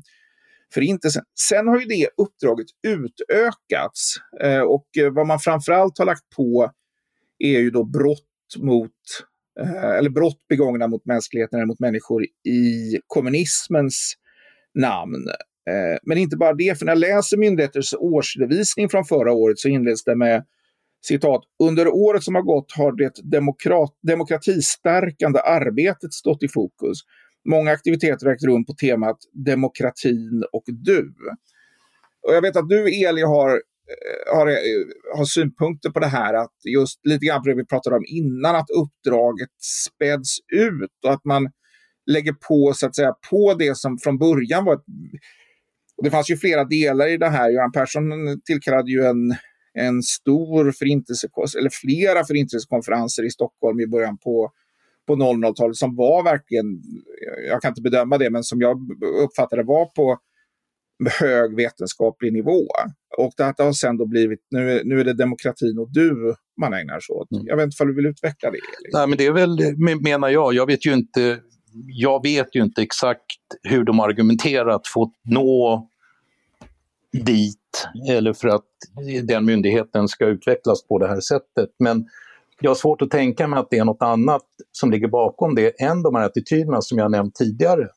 Förintelsen. 0.74 1.24
Sen 1.40 1.68
har 1.68 1.80
ju 1.80 1.86
det 1.86 2.10
uppdraget 2.18 2.68
utökats 2.88 4.16
eh, 4.42 4.62
och 4.62 4.88
eh, 5.00 5.14
vad 5.14 5.28
man 5.28 5.40
framförallt 5.40 5.98
har 5.98 6.06
lagt 6.06 6.30
på 6.36 6.72
är 7.40 7.60
ju 7.60 7.72
då 7.72 7.84
brott 7.84 8.56
mot 8.58 8.92
Eh, 9.60 9.98
eller 9.98 10.10
brott 10.10 10.48
begångna 10.50 10.88
mot 10.88 11.06
mänskligheten 11.06 11.60
eller 11.60 11.68
mot 11.68 11.80
människor 11.80 12.24
i 12.46 12.98
kommunismens 13.08 14.14
namn. 14.74 15.28
Eh, 15.70 15.98
men 16.04 16.18
inte 16.18 16.38
bara 16.38 16.54
det, 16.54 16.80
för 16.80 16.86
när 16.86 16.92
jag 16.92 17.00
läser 17.00 17.38
myndigheters 17.38 17.94
årsredovisning 17.94 18.90
från 18.90 19.06
förra 19.06 19.32
året 19.32 19.60
så 19.60 19.68
inleds 19.68 20.04
det 20.04 20.16
med 20.16 20.46
citat, 21.06 21.44
under 21.64 21.88
året 21.88 22.24
som 22.24 22.36
har 22.36 22.42
gått 22.42 22.72
har 22.72 22.92
det 22.92 23.14
demokrat, 23.24 23.96
demokratistärkande 24.08 25.40
arbetet 25.40 26.14
stått 26.14 26.44
i 26.44 26.48
fokus. 26.48 26.98
Många 27.50 27.72
aktiviteter 27.72 28.26
har 28.26 28.34
ägt 28.34 28.44
rum 28.44 28.66
på 28.66 28.74
temat 28.74 29.18
demokratin 29.34 30.44
och 30.52 30.64
du. 30.68 31.14
Och 32.28 32.34
jag 32.34 32.42
vet 32.42 32.56
att 32.56 32.70
du, 32.70 33.06
Eli, 33.06 33.22
har, 33.22 33.62
Eh, 33.90 34.36
har, 34.36 34.48
eh, 34.48 34.56
har 35.18 35.26
synpunkter 35.26 35.90
på 35.90 36.00
det 36.00 36.08
här, 36.08 36.34
att 36.34 36.56
just 36.76 37.06
lite 37.06 37.26
grann 37.26 37.42
på 37.42 37.50
det 37.50 37.56
vi 37.56 37.66
pratade 37.66 37.96
om 37.96 38.06
innan, 38.08 38.56
att 38.56 38.70
uppdraget 38.70 39.50
späds 39.86 40.38
ut 40.54 41.06
och 41.06 41.14
att 41.14 41.26
man 41.26 41.52
lägger 42.06 42.34
på, 42.34 42.74
så 42.74 42.86
att 42.88 42.96
säga, 42.96 43.14
på 43.30 43.54
det 43.54 43.78
som 43.78 43.98
från 43.98 44.18
början 44.18 44.66
var 44.66 44.74
ett... 44.74 44.84
Det 46.04 46.12
fanns 46.12 46.30
ju 46.32 46.38
flera 46.38 46.64
delar 46.64 47.08
i 47.08 47.18
det 47.18 47.30
här. 47.30 47.50
Göran 47.50 47.72
Persson 47.72 48.06
tillkallade 48.46 48.92
ju 48.92 49.06
en 49.06 49.36
en 49.74 50.04
stor 50.04 50.72
förintelsekonferens, 50.72 51.56
eller 51.56 51.70
flera 51.70 52.26
förintelsekonferenser 52.26 53.24
i 53.24 53.30
Stockholm 53.30 53.80
i 53.80 53.88
början 53.88 54.18
på, 54.18 54.52
på 55.08 55.16
00-talet 55.16 55.76
som 55.76 55.96
var 55.96 56.24
verkligen, 56.24 56.66
jag 57.48 57.62
kan 57.62 57.72
inte 57.72 57.82
bedöma 57.82 58.18
det, 58.18 58.30
men 58.30 58.44
som 58.44 58.62
jag 58.62 58.78
uppfattade 59.24 59.64
var 59.64 59.86
på 59.86 60.18
hög 61.20 61.56
vetenskaplig 61.56 62.34
nivå. 62.34 62.66
Och 63.18 63.34
det 63.38 63.44
har 63.44 63.74
sen 63.74 63.98
då 63.98 64.06
blivit, 64.06 64.40
nu, 64.52 64.82
nu 64.86 65.00
är 65.00 65.04
det 65.04 65.14
demokratin 65.14 65.80
och 65.80 65.94
du 65.94 66.36
man 66.62 66.74
ägnar 66.74 67.00
sig 67.00 67.14
åt. 67.14 67.32
Mm. 67.32 67.44
Jag 67.48 67.58
vet 67.58 67.66
inte 67.66 67.84
om 67.84 67.90
du 67.90 67.96
vill 67.96 68.06
utveckla 68.06 68.52
det? 68.52 68.58
Liksom. 68.84 69.00
Nej, 69.00 69.08
men 69.08 69.18
det 69.18 69.26
är 69.26 69.32
väl, 69.32 69.60
menar 70.02 70.30
jag, 70.30 70.54
jag 70.54 70.66
vet 70.66 70.86
ju 70.86 70.94
inte 70.94 71.40
jag 71.88 72.24
vet 72.24 72.56
ju 72.56 72.64
inte 72.64 72.82
exakt 72.82 73.38
hur 73.64 73.84
de 73.84 74.00
argumenterat 74.00 74.88
för 74.88 75.02
att 75.02 75.14
nå 75.24 75.88
dit 77.12 77.88
eller 78.10 78.34
för 78.34 78.48
att 78.48 78.66
den 79.24 79.46
myndigheten 79.46 80.08
ska 80.08 80.26
utvecklas 80.26 80.88
på 80.88 81.00
det 81.00 81.08
här 81.08 81.20
sättet. 81.20 81.70
Men 81.80 82.08
jag 82.62 82.70
har 82.70 82.76
svårt 82.76 83.02
att 83.02 83.12
tänka 83.12 83.48
mig 83.48 83.60
att 83.60 83.70
det 83.70 83.78
är 83.78 83.86
något 83.86 84.02
annat 84.02 84.46
som 84.72 84.92
ligger 84.92 85.08
bakom 85.08 85.56
det 85.56 85.82
än 85.82 86.02
de 86.02 86.16
här 86.16 86.26
attityderna 86.26 86.82
som 86.82 86.98
jag 86.98 87.12
nämnt 87.12 87.36
tidigare. 87.36 87.88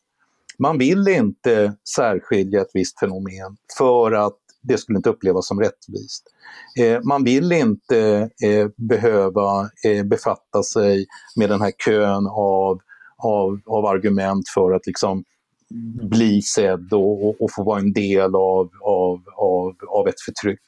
Man 0.62 0.78
vill 0.78 1.08
inte 1.08 1.74
särskilja 1.96 2.60
ett 2.60 2.70
visst 2.74 3.00
fenomen 3.00 3.56
för 3.78 4.12
att 4.12 4.38
det 4.62 4.78
skulle 4.78 4.96
inte 4.96 5.10
upplevas 5.10 5.46
som 5.46 5.60
rättvist. 5.60 6.24
Eh, 6.80 7.00
man 7.02 7.24
vill 7.24 7.52
inte 7.52 8.30
eh, 8.44 8.68
behöva 8.76 9.70
eh, 9.86 10.04
befatta 10.04 10.62
sig 10.62 11.06
med 11.36 11.48
den 11.48 11.60
här 11.60 11.72
kön 11.86 12.26
av, 12.26 12.80
av, 13.18 13.60
av 13.66 13.86
argument 13.86 14.48
för 14.54 14.72
att 14.72 14.86
liksom 14.86 15.24
bli 16.02 16.42
sedd 16.42 16.92
och, 16.92 17.28
och, 17.28 17.42
och, 17.42 17.50
få 17.52 17.62
vara 17.64 17.80
en 17.80 17.92
del 17.92 18.34
av, 18.34 18.70
av, 18.82 19.20
av, 19.36 19.74
av 19.88 20.08
ett 20.08 20.20
förtryck. 20.20 20.60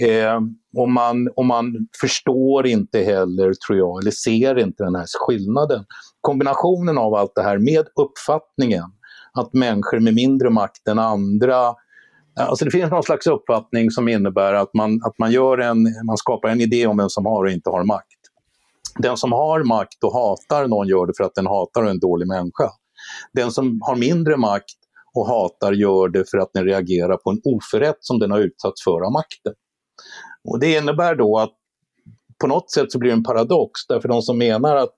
Eh, 0.00 0.40
och, 0.76 0.88
man, 0.88 1.28
och 1.36 1.44
man 1.44 1.88
förstår 2.00 2.66
inte 2.66 3.00
heller, 3.00 3.54
tror 3.66 3.78
jag, 3.78 4.02
eller 4.02 4.10
ser 4.10 4.58
inte 4.58 4.84
den 4.84 4.94
här 4.94 5.06
skillnaden. 5.26 5.84
Kombinationen 6.20 6.98
av 6.98 7.14
allt 7.14 7.32
det 7.34 7.42
här 7.42 7.58
med 7.58 7.86
uppfattningen 7.94 8.84
att 9.38 9.52
människor 9.52 10.00
med 10.00 10.14
mindre 10.14 10.50
makt 10.50 10.88
än 10.88 10.98
andra 10.98 11.74
Alltså 12.40 12.64
det 12.64 12.70
finns 12.70 12.90
någon 12.90 13.02
slags 13.02 13.26
uppfattning 13.26 13.90
som 13.90 14.08
innebär 14.08 14.52
att 14.52 14.74
man, 14.74 15.00
att 15.04 15.18
man, 15.18 15.32
gör 15.32 15.58
en, 15.58 15.82
man 16.06 16.16
skapar 16.16 16.48
en 16.48 16.60
idé 16.60 16.86
om 16.86 16.96
vem 16.96 17.08
som 17.08 17.26
har 17.26 17.44
och 17.44 17.50
inte 17.50 17.70
har 17.70 17.84
makt. 17.84 18.18
Den 18.98 19.16
som 19.16 19.32
har 19.32 19.64
makt 19.64 20.04
och 20.04 20.12
hatar 20.12 20.68
någon 20.68 20.88
gör 20.88 21.06
det 21.06 21.12
för 21.16 21.24
att 21.24 21.34
den 21.34 21.46
hatar 21.46 21.84
en 21.84 21.98
dålig 21.98 22.28
människa. 22.28 22.70
Den 23.32 23.50
som 23.50 23.80
har 23.82 23.96
mindre 23.96 24.36
makt 24.36 24.78
och 25.14 25.26
hatar 25.26 25.72
gör 25.72 26.08
det 26.08 26.30
för 26.30 26.38
att 26.38 26.50
den 26.52 26.64
reagerar 26.64 27.16
på 27.16 27.30
en 27.30 27.40
oförrätt 27.44 27.98
som 28.00 28.18
den 28.18 28.30
har 28.30 28.38
utsatts 28.38 28.84
för 28.84 29.06
av 29.06 29.12
makten. 29.12 29.52
Och 30.48 30.60
det 30.60 30.76
innebär 30.76 31.14
då 31.14 31.38
att 31.38 31.54
på 32.40 32.46
något 32.46 32.70
sätt 32.70 32.92
så 32.92 32.98
blir 32.98 33.10
det 33.10 33.16
en 33.16 33.24
paradox, 33.24 33.86
därför 33.88 34.08
de 34.08 34.22
som 34.22 34.38
menar 34.38 34.76
att 34.76 34.96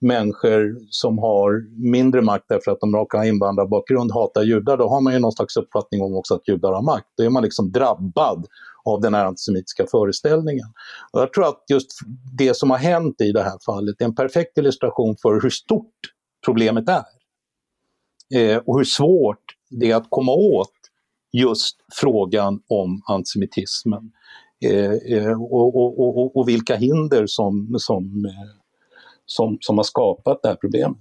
människor 0.00 0.76
som 0.90 1.18
har 1.18 1.66
mindre 1.92 2.22
makt 2.22 2.44
därför 2.48 2.70
att 2.70 2.80
de 2.80 2.96
råkar 2.96 3.24
invandrarbakgrund 3.24 4.12
hatar 4.12 4.42
judar, 4.42 4.76
då 4.76 4.88
har 4.88 5.00
man 5.00 5.12
ju 5.12 5.18
någon 5.18 5.32
slags 5.32 5.56
uppfattning 5.56 6.02
om 6.02 6.14
också 6.14 6.34
att 6.34 6.48
judar 6.48 6.72
har 6.72 6.82
makt. 6.82 7.06
Då 7.16 7.24
är 7.24 7.30
man 7.30 7.42
liksom 7.42 7.72
drabbad 7.72 8.46
av 8.84 9.00
den 9.00 9.14
här 9.14 9.24
antisemitiska 9.24 9.86
föreställningen. 9.90 10.66
Och 11.12 11.20
jag 11.20 11.32
tror 11.32 11.48
att 11.48 11.64
just 11.68 11.90
det 12.32 12.56
som 12.56 12.70
har 12.70 12.78
hänt 12.78 13.20
i 13.20 13.32
det 13.32 13.42
här 13.42 13.58
fallet 13.66 14.00
är 14.00 14.04
en 14.04 14.14
perfekt 14.14 14.58
illustration 14.58 15.16
för 15.22 15.40
hur 15.42 15.50
stort 15.50 15.94
problemet 16.44 16.84
är 16.88 17.04
eh, 18.34 18.58
och 18.58 18.78
hur 18.78 18.84
svårt 18.84 19.44
det 19.70 19.90
är 19.90 19.96
att 19.96 20.06
komma 20.08 20.32
åt 20.32 20.72
just 21.32 21.76
frågan 21.92 22.62
om 22.68 23.02
antisemitismen. 23.06 24.12
Eh, 24.64 24.92
eh 24.92 25.42
och, 25.42 25.76
och, 25.76 26.18
och, 26.18 26.36
och, 26.36 26.48
vilka 26.48 26.76
hinder 26.76 27.26
som, 27.26 27.74
som, 27.78 28.24
eh, 28.24 28.59
som, 29.30 29.58
som 29.60 29.76
har 29.76 29.84
skapat 29.84 30.42
det 30.42 30.48
här 30.48 30.56
problemet. 30.56 30.98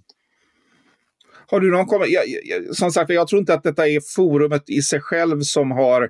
Har 1.48 1.60
du 1.60 1.72
någon 1.72 1.86
kommentar? 1.86 2.74
Som 2.74 2.92
sagt, 2.92 3.10
jag 3.10 3.28
tror 3.28 3.40
inte 3.40 3.54
att 3.54 3.64
detta 3.64 3.88
är 3.88 4.16
forumet 4.16 4.70
i 4.70 4.82
sig 4.82 5.02
själv 5.02 5.42
som 5.42 5.72
har, 5.72 6.10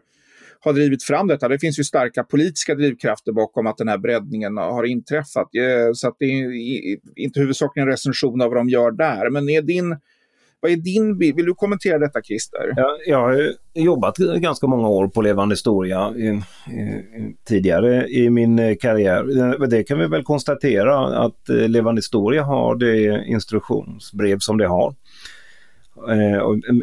har 0.59 0.73
drivit 0.73 1.03
fram 1.03 1.27
detta. 1.27 1.47
Det 1.47 1.59
finns 1.59 1.79
ju 1.79 1.83
starka 1.83 2.23
politiska 2.23 2.75
drivkrafter 2.75 3.31
bakom 3.31 3.67
att 3.67 3.77
den 3.77 3.87
här 3.87 3.97
breddningen 3.97 4.57
har 4.57 4.83
inträffat. 4.83 5.55
Eh, 5.55 5.93
så 5.93 6.07
att 6.07 6.15
det 6.19 6.25
är 6.25 6.97
inte 7.15 7.39
huvudsakligen 7.39 7.87
en 7.87 7.91
recension 7.91 8.41
av 8.41 8.49
vad 8.49 8.57
de 8.57 8.69
gör 8.69 8.91
där. 8.91 9.29
Men 9.29 9.49
är 9.49 9.61
din 9.61 9.97
vad 10.61 10.71
är 10.71 10.75
din 10.75 11.17
bild? 11.17 11.35
Vill 11.35 11.45
du 11.45 11.53
kommentera 11.53 11.99
detta 11.99 12.21
Christer? 12.21 12.73
Jag, 12.75 12.97
jag 13.05 13.17
har 13.17 13.53
jobbat 13.73 14.17
ganska 14.17 14.67
många 14.67 14.87
år 14.87 15.07
på 15.07 15.21
Levande 15.21 15.53
historia 15.53 16.13
i, 16.15 16.27
i, 16.27 17.35
tidigare 17.47 18.07
i 18.07 18.29
min 18.29 18.59
eh, 18.59 18.75
karriär. 18.75 19.53
Eh, 19.61 19.67
det 19.67 19.83
kan 19.83 19.99
vi 19.99 20.07
väl 20.07 20.23
konstatera 20.23 21.25
att 21.25 21.49
eh, 21.49 21.67
Levande 21.69 21.99
historia 21.99 22.43
har 22.43 22.75
det 22.75 23.25
instruktionsbrev 23.25 24.39
som 24.39 24.57
det 24.57 24.67
har. 24.67 24.95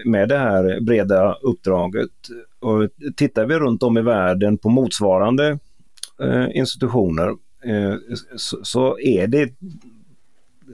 Med 0.05 0.29
det 0.29 0.39
här 0.39 0.81
breda 0.81 1.37
uppdraget. 1.43 2.11
Och 2.61 2.89
tittar 3.17 3.47
vi 3.47 3.55
runt 3.55 3.83
om 3.83 3.99
i 3.99 4.03
världen 4.03 4.59
på 4.59 4.69
motsvarande 4.69 5.59
institutioner 6.55 7.35
så 8.63 8.99
är 8.99 9.27
det 9.27 9.51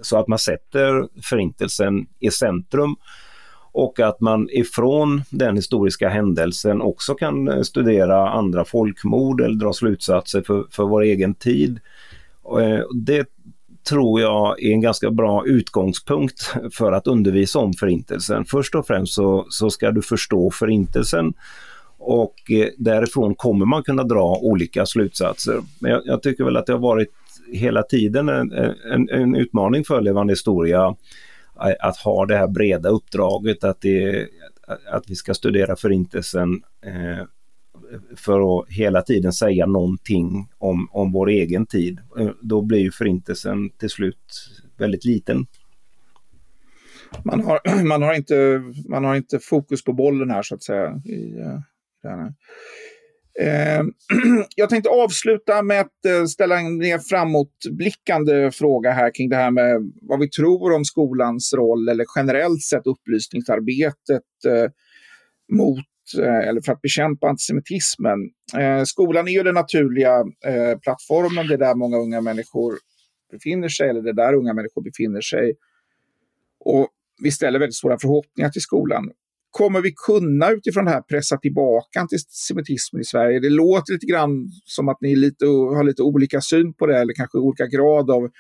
så 0.02 0.16
att 0.16 0.28
man 0.28 0.38
sätter 0.38 1.08
förintelsen 1.22 2.06
i 2.20 2.30
centrum 2.30 2.96
och 3.72 4.00
att 4.00 4.20
man 4.20 4.48
ifrån 4.50 5.22
den 5.30 5.56
historiska 5.56 6.08
händelsen 6.08 6.82
också 6.82 7.14
kan 7.14 7.48
eh, 7.48 7.62
studera 7.62 8.30
andra 8.30 8.64
folkmord 8.64 9.40
eller 9.40 9.54
dra 9.54 9.72
slutsatser 9.72 10.42
för, 10.42 10.64
för 10.70 10.84
vår 10.84 11.02
egen 11.02 11.34
tid. 11.34 11.80
Eh, 12.60 12.84
det 12.94 13.28
tror 13.88 14.20
jag 14.20 14.62
är 14.62 14.72
en 14.72 14.80
ganska 14.80 15.10
bra 15.10 15.46
utgångspunkt 15.46 16.54
för 16.72 16.92
att 16.92 17.06
undervisa 17.06 17.58
om 17.58 17.72
förintelsen. 17.72 18.44
Först 18.44 18.74
och 18.74 18.86
främst 18.86 19.14
så, 19.14 19.46
så 19.48 19.70
ska 19.70 19.90
du 19.90 20.02
förstå 20.02 20.50
förintelsen 20.50 21.34
och 21.98 22.50
eh, 22.50 22.68
därifrån 22.78 23.34
kommer 23.34 23.66
man 23.66 23.82
kunna 23.82 24.04
dra 24.04 24.38
olika 24.42 24.86
slutsatser. 24.86 25.60
Men 25.78 25.90
jag, 25.90 26.02
jag 26.04 26.22
tycker 26.22 26.44
väl 26.44 26.56
att 26.56 26.66
det 26.66 26.72
har 26.72 26.80
varit 26.80 27.08
hela 27.52 27.82
tiden 27.82 28.28
en, 28.28 28.52
en, 28.92 29.08
en 29.08 29.36
utmaning 29.36 29.84
för 29.84 30.00
Levande 30.00 30.32
historia 30.32 30.96
att 31.80 31.96
ha 31.96 32.26
det 32.26 32.36
här 32.36 32.48
breda 32.48 32.88
uppdraget 32.88 33.64
att, 33.64 33.80
det, 33.80 34.28
att 34.86 35.10
vi 35.10 35.14
ska 35.14 35.34
studera 35.34 35.76
förintelsen 35.76 36.62
eh, 36.84 37.26
för 38.16 38.58
att 38.58 38.68
hela 38.68 39.02
tiden 39.02 39.32
säga 39.32 39.66
någonting 39.66 40.48
om, 40.58 40.88
om 40.90 41.12
vår 41.12 41.28
egen 41.28 41.66
tid. 41.66 42.00
Eh, 42.18 42.30
då 42.40 42.62
blir 42.62 42.78
ju 42.78 42.90
förintelsen 42.90 43.70
till 43.70 43.90
slut 43.90 44.50
väldigt 44.78 45.04
liten. 45.04 45.46
Man 47.24 47.44
har, 47.44 47.84
man 47.84 48.02
har, 48.02 48.14
inte, 48.14 48.62
man 48.88 49.04
har 49.04 49.16
inte 49.16 49.38
fokus 49.38 49.84
på 49.84 49.92
bollen 49.92 50.30
här 50.30 50.42
så 50.42 50.54
att 50.54 50.62
säga. 50.62 51.00
I, 51.04 51.40
eh, 51.40 51.58
i 52.04 52.08
här. 52.08 52.34
Ehm, 53.40 53.92
jag 54.56 54.70
tänkte 54.70 54.90
avsluta 54.90 55.62
med 55.62 55.80
att 55.80 56.04
eh, 56.06 56.24
ställa 56.24 56.60
en 56.60 56.78
mer 56.78 56.98
framåtblickande 56.98 58.50
fråga 58.50 58.90
här 58.90 59.14
kring 59.14 59.28
det 59.28 59.36
här 59.36 59.50
med 59.50 59.92
vad 60.02 60.20
vi 60.20 60.30
tror 60.30 60.72
om 60.72 60.84
skolans 60.84 61.54
roll 61.54 61.88
eller 61.88 62.04
generellt 62.16 62.62
sett 62.62 62.86
upplysningsarbetet 62.86 64.22
eh, 64.46 64.70
mot 65.52 65.86
eh, 66.18 66.48
eller 66.48 66.60
för 66.60 66.72
att 66.72 66.80
bekämpa 66.80 67.28
antisemitismen. 67.28 68.18
skolan 68.86 69.28
är 69.28 69.32
ju 69.32 69.42
den 69.42 69.54
naturliga 69.54 70.24
plattformen, 70.82 71.46
det 71.46 71.54
är 71.54 71.58
där 71.58 71.74
många 71.74 71.96
unga 71.96 72.20
människor 72.20 72.74
befinner 73.32 73.68
sig, 73.68 73.88
eller 73.88 74.02
det 74.02 74.10
är 74.10 74.14
där 74.14 74.34
unga 74.34 74.54
människor 74.54 74.82
befinner 74.82 75.20
sig. 75.20 75.54
Och 76.64 76.88
vi 77.22 77.30
ställer 77.30 77.58
väldigt 77.58 77.74
stora 77.74 77.98
förhoppningar 77.98 78.50
till 78.50 78.62
skolan. 78.62 79.10
Kommer 79.52 79.80
vi 79.80 79.92
kunna 80.06 80.50
utifrån 80.50 80.84
det 80.84 80.90
här 80.90 81.02
pressa 81.02 81.36
tillbaka 81.36 82.00
antisemitismen 82.00 83.02
i 83.02 83.04
Sverige? 83.04 83.40
Det 83.40 83.50
låter 83.50 83.92
lite 83.92 84.06
grann 84.06 84.48
som 84.64 84.88
att 84.88 85.00
ni 85.00 85.16
lite, 85.16 85.46
har 85.46 85.84
lite 85.84 86.02
olika 86.02 86.40
syn 86.40 86.74
på 86.74 86.86
det, 86.86 86.98
eller 86.98 87.14
kanske 87.14 87.38
olika 87.38 87.66
grad 87.66 88.10
av, 88.10 88.30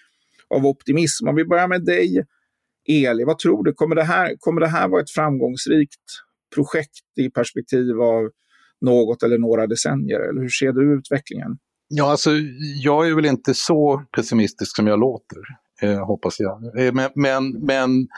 av 0.48 0.66
optimism. 0.66 1.28
Om 1.28 1.36
vi 1.36 1.44
börjar 1.44 1.68
med 1.68 1.84
dig, 1.84 2.24
Eli, 2.88 3.24
vad 3.24 3.38
tror 3.38 3.64
du? 3.64 3.72
Kommer 3.72 3.96
det, 3.96 4.04
här, 4.04 4.36
kommer 4.38 4.60
det 4.60 4.68
här 4.68 4.88
vara 4.88 5.02
ett 5.02 5.10
framgångsrikt 5.10 6.04
projekt 6.54 7.18
i 7.20 7.30
perspektiv 7.30 8.00
av 8.00 8.30
något 8.80 9.22
eller 9.22 9.38
några 9.38 9.66
decennier? 9.66 10.20
Eller 10.20 10.40
hur 10.40 10.48
ser 10.48 10.72
du 10.72 10.98
utvecklingen? 10.98 11.58
Ja, 11.88 12.10
alltså, 12.10 12.30
jag 12.82 13.08
är 13.08 13.14
väl 13.14 13.26
inte 13.26 13.54
så 13.54 14.04
pessimistisk 14.16 14.76
som 14.76 14.86
jag 14.86 15.00
låter, 15.00 15.38
eh, 15.82 16.06
hoppas 16.06 16.40
jag. 16.40 16.78
Eh, 16.80 16.92
men, 16.92 17.10
men, 17.14 17.50
men 17.50 18.08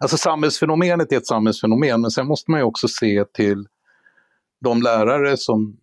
alltså, 0.00 0.16
samhällsfenomenet 0.16 1.12
är 1.12 1.16
ett 1.16 1.26
samhällsfenomen, 1.26 2.00
men 2.00 2.10
sen 2.10 2.26
måste 2.26 2.50
man 2.50 2.60
ju 2.60 2.64
också 2.64 2.88
se 2.88 3.24
till 3.24 3.66
de 4.64 4.82
lärare 4.82 5.36
som 5.36 5.76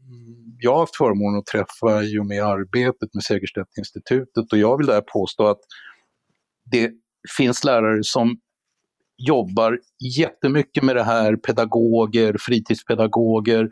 jag 0.60 0.74
har 0.74 0.80
haft 0.80 0.96
förmånen 0.96 1.40
att 1.40 1.46
träffa 1.46 2.04
i 2.04 2.20
och 2.20 2.26
med 2.26 2.44
arbetet 2.44 3.14
med 3.14 3.24
Segerstedtinstitutet. 3.24 4.52
och 4.52 4.58
jag 4.58 4.78
vill 4.78 4.88
där 4.88 5.02
påstå 5.02 5.48
att 5.48 5.60
det 6.72 6.92
finns 7.38 7.64
lärare 7.64 8.04
som 8.04 8.38
jobbar 9.18 9.80
jättemycket 10.18 10.84
med 10.84 10.96
det 10.96 11.04
här, 11.04 11.36
pedagoger, 11.36 12.36
fritidspedagoger, 12.40 13.70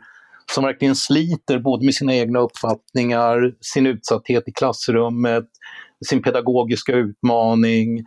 som 0.52 0.64
verkligen 0.64 0.96
sliter 0.96 1.58
både 1.58 1.84
med 1.84 1.94
sina 1.94 2.14
egna 2.14 2.38
uppfattningar, 2.38 3.54
sin 3.60 3.86
utsatthet 3.86 4.48
i 4.48 4.52
klassrummet, 4.52 5.44
sin 6.04 6.22
pedagogiska 6.22 6.92
utmaning 6.92 7.98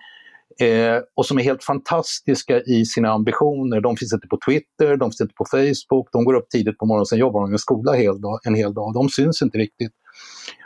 eh, 0.62 0.98
och 1.16 1.26
som 1.26 1.40
är 1.40 1.44
helt 1.44 1.64
fantastiska 1.64 2.62
i 2.62 2.86
sina 2.86 3.10
ambitioner. 3.10 3.82
De 3.82 3.98
finns 3.98 4.14
inte 4.14 4.28
på 4.28 4.40
Twitter, 4.46 4.98
de 4.98 5.12
finns 5.12 5.22
inte 5.22 5.34
på 5.38 5.46
Facebook, 5.52 6.10
de 6.12 6.26
går 6.26 6.34
upp 6.34 6.50
tidigt 6.50 6.78
på 6.78 6.86
morgonen, 6.86 7.06
sen 7.06 7.20
jobbar 7.20 7.42
de 7.42 7.52
i 7.52 7.54
en 7.54 7.60
skola 7.60 7.94
hel 7.94 8.22
dag, 8.22 8.40
en 8.44 8.56
hel 8.56 8.74
dag. 8.74 8.94
De 8.94 9.10
syns 9.10 9.42
inte 9.42 9.58
riktigt. 9.58 9.92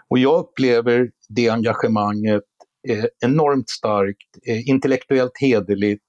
Och 0.09 0.19
jag 0.19 0.39
upplever 0.39 1.09
det 1.30 1.49
engagemanget 1.49 2.43
eh, 2.89 3.05
enormt 3.26 3.69
starkt, 3.69 4.47
eh, 4.47 4.69
intellektuellt 4.69 5.38
hederligt, 5.41 6.01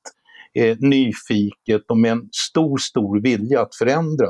eh, 0.54 0.76
nyfiket 0.80 1.82
och 1.88 1.98
med 1.98 2.12
en 2.12 2.28
stor, 2.32 2.78
stor 2.78 3.20
vilja 3.20 3.60
att 3.60 3.74
förändra. 3.74 4.28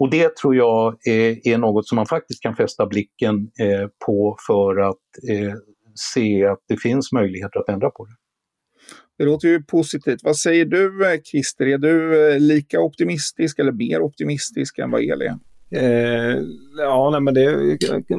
Och 0.00 0.10
det 0.10 0.36
tror 0.36 0.56
jag 0.56 0.96
är, 1.06 1.48
är 1.48 1.58
något 1.58 1.88
som 1.88 1.96
man 1.96 2.06
faktiskt 2.06 2.42
kan 2.42 2.56
fästa 2.56 2.86
blicken 2.86 3.50
eh, 3.60 3.88
på 4.06 4.36
för 4.46 4.76
att 4.80 4.96
eh, 5.30 5.54
se 6.14 6.46
att 6.46 6.58
det 6.68 6.76
finns 6.76 7.12
möjligheter 7.12 7.60
att 7.60 7.68
ändra 7.68 7.90
på 7.90 8.04
det. 8.04 8.12
Det 9.18 9.24
låter 9.24 9.48
ju 9.48 9.62
positivt. 9.62 10.20
Vad 10.22 10.36
säger 10.36 10.64
du 10.64 11.12
eh, 11.12 11.20
Christer? 11.20 11.66
Är 11.66 11.78
du 11.78 12.30
eh, 12.32 12.38
lika 12.38 12.80
optimistisk 12.80 13.58
eller 13.58 13.72
mer 13.72 14.00
optimistisk 14.00 14.78
än 14.78 14.90
vad 14.90 15.00
Eli 15.00 15.26
är? 15.26 15.38
Eh, 15.72 16.38
ja, 16.78 17.10
nej, 17.10 17.20
men 17.20 17.34
det 17.34 17.78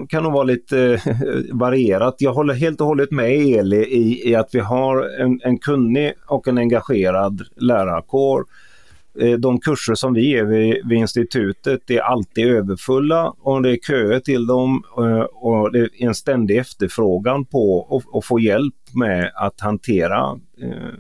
kan 0.10 0.24
nog 0.24 0.34
vara 0.34 0.44
lite 0.44 0.80
eh, 1.06 1.16
varierat. 1.54 2.16
Jag 2.18 2.34
håller 2.34 2.54
helt 2.54 2.82
och 2.82 2.88
hållet 2.88 3.12
med 3.12 3.32
Eli 3.32 3.86
i, 3.86 4.30
i 4.30 4.36
att 4.36 4.50
vi 4.56 4.60
har 4.60 5.22
en, 5.22 5.40
en 5.44 5.60
kunnig 5.60 6.14
och 6.28 6.48
en 6.48 6.58
engagerad 6.58 7.42
lärarkår 7.56 8.44
Eh, 8.44 8.71
Eh, 9.20 9.38
de 9.38 9.59
kurser 9.59 9.95
som 9.95 10.14
vi 10.14 10.26
ger 10.26 10.45
vid, 10.45 10.89
vid, 10.89 10.97
institutet 10.97 11.89
är 11.89 11.99
alltid 11.99 12.47
överfulla 12.47 13.34
och 13.39 13.62
det 13.62 13.72
är 13.72 13.78
köer 13.78 14.20
till 14.20 14.47
dem 14.47 14.84
eh, 14.97 15.22
och 15.22 15.72
det 15.72 15.80
är 15.80 15.89
en 15.97 16.16
ständig 16.16 16.57
efterfrågan 16.57 17.45
på 17.45 17.88
att 18.14 18.26
få 18.26 18.39
hjälp 18.39 18.76
med 18.93 19.32
att 19.36 19.62
hantera 19.62 20.39
eh, 20.62 20.93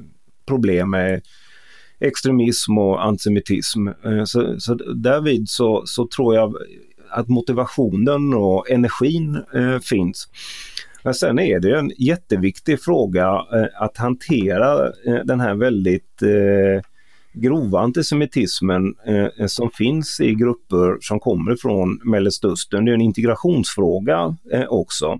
problem 0.47 0.89
med 0.89 1.21
extremism 1.99 2.77
och 2.77 3.05
antisemitism. 3.05 3.87
Så, 4.25 4.59
så 4.59 4.73
därvid 4.95 5.49
så, 5.49 5.83
så 5.85 6.07
tror 6.07 6.35
jag 6.35 6.55
att 7.09 7.27
motivationen 7.27 8.33
och 8.33 8.69
energin 8.69 9.43
finns. 9.89 10.27
Men 11.03 11.13
sen 11.13 11.39
är 11.39 11.59
det 11.59 11.79
en 11.79 11.91
jätteviktig 11.97 12.81
fråga 12.81 13.27
att 13.75 13.97
hantera 13.97 14.91
den 15.23 15.39
här 15.39 15.55
väldigt 15.55 16.23
grova 17.33 17.79
antisemitismen 17.79 18.95
eh, 19.05 19.47
som 19.47 19.71
finns 19.71 20.19
i 20.19 20.35
grupper 20.35 20.97
som 21.01 21.19
kommer 21.19 21.55
från 21.55 21.99
Mellanöstern. 22.03 22.85
Det 22.85 22.91
är 22.91 22.95
en 22.95 23.01
integrationsfråga 23.01 24.35
eh, 24.51 24.65
också. 24.67 25.19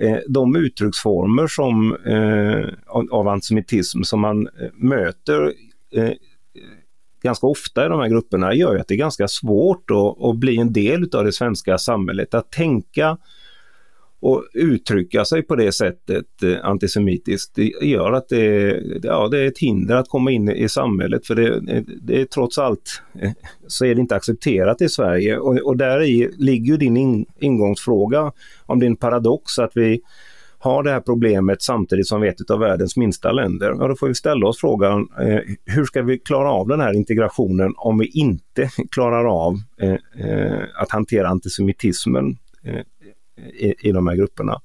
Eh, 0.00 0.18
de 0.28 0.56
uttrycksformer 0.56 1.46
som, 1.46 1.96
eh, 2.06 2.94
av 3.10 3.28
antisemitism 3.28 4.02
som 4.02 4.20
man 4.20 4.46
eh, 4.46 4.70
möter 4.74 5.52
eh, 5.92 6.12
ganska 7.22 7.46
ofta 7.46 7.86
i 7.86 7.88
de 7.88 8.00
här 8.00 8.08
grupperna 8.08 8.54
gör 8.54 8.74
ju 8.74 8.80
att 8.80 8.88
det 8.88 8.94
är 8.94 8.98
ganska 8.98 9.28
svårt 9.28 9.90
att, 9.90 10.24
att 10.24 10.36
bli 10.36 10.56
en 10.56 10.72
del 10.72 11.10
av 11.12 11.24
det 11.24 11.32
svenska 11.32 11.78
samhället. 11.78 12.34
Att 12.34 12.50
tänka 12.50 13.18
och 14.26 14.44
uttrycka 14.54 15.24
sig 15.24 15.42
på 15.42 15.56
det 15.56 15.72
sättet 15.72 16.42
eh, 16.42 16.64
antisemitiskt, 16.64 17.54
det 17.54 17.62
gör 17.82 18.12
att 18.12 18.28
det, 18.28 18.82
ja, 19.02 19.28
det 19.28 19.38
är 19.38 19.46
ett 19.46 19.58
hinder 19.58 19.96
att 19.96 20.08
komma 20.08 20.30
in 20.30 20.48
i 20.48 20.68
samhället 20.68 21.26
för 21.26 21.34
det, 21.34 21.76
eh, 21.76 21.82
det 22.02 22.20
är 22.20 22.24
trots 22.24 22.58
allt 22.58 23.02
eh, 23.20 23.30
så 23.66 23.84
är 23.84 23.94
det 23.94 24.00
inte 24.00 24.16
accepterat 24.16 24.82
i 24.82 24.88
Sverige 24.88 25.38
och, 25.38 25.58
och 25.58 25.76
där 25.76 26.02
i 26.02 26.30
ligger 26.38 26.72
ju 26.72 26.76
din 26.76 26.96
in, 26.96 27.26
ingångsfråga 27.40 28.32
om 28.66 28.80
din 28.80 28.96
paradox 28.96 29.58
att 29.58 29.72
vi 29.74 30.00
har 30.58 30.82
det 30.82 30.90
här 30.90 31.00
problemet 31.00 31.62
samtidigt 31.62 32.06
som 32.06 32.20
vi 32.20 32.28
är 32.28 32.32
ett 32.32 32.50
av 32.50 32.58
världens 32.58 32.96
minsta 32.96 33.32
länder. 33.32 33.74
Ja, 33.78 33.88
då 33.88 33.96
får 33.96 34.08
vi 34.08 34.14
ställa 34.14 34.46
oss 34.46 34.60
frågan 34.60 35.08
eh, 35.20 35.40
hur 35.64 35.84
ska 35.84 36.02
vi 36.02 36.18
klara 36.18 36.50
av 36.50 36.68
den 36.68 36.80
här 36.80 36.92
integrationen 36.92 37.74
om 37.76 37.98
vi 37.98 38.06
inte 38.06 38.70
klarar 38.90 39.46
av 39.46 39.54
eh, 39.80 40.28
eh 40.28 40.62
att 40.74 40.90
hantera 40.90 41.28
antisemitismen 41.28 42.38
eh, 42.64 42.82
i, 43.36 43.88
i 43.88 43.92
de 43.92 44.06
här 44.06 44.16
grupperna. 44.16 44.60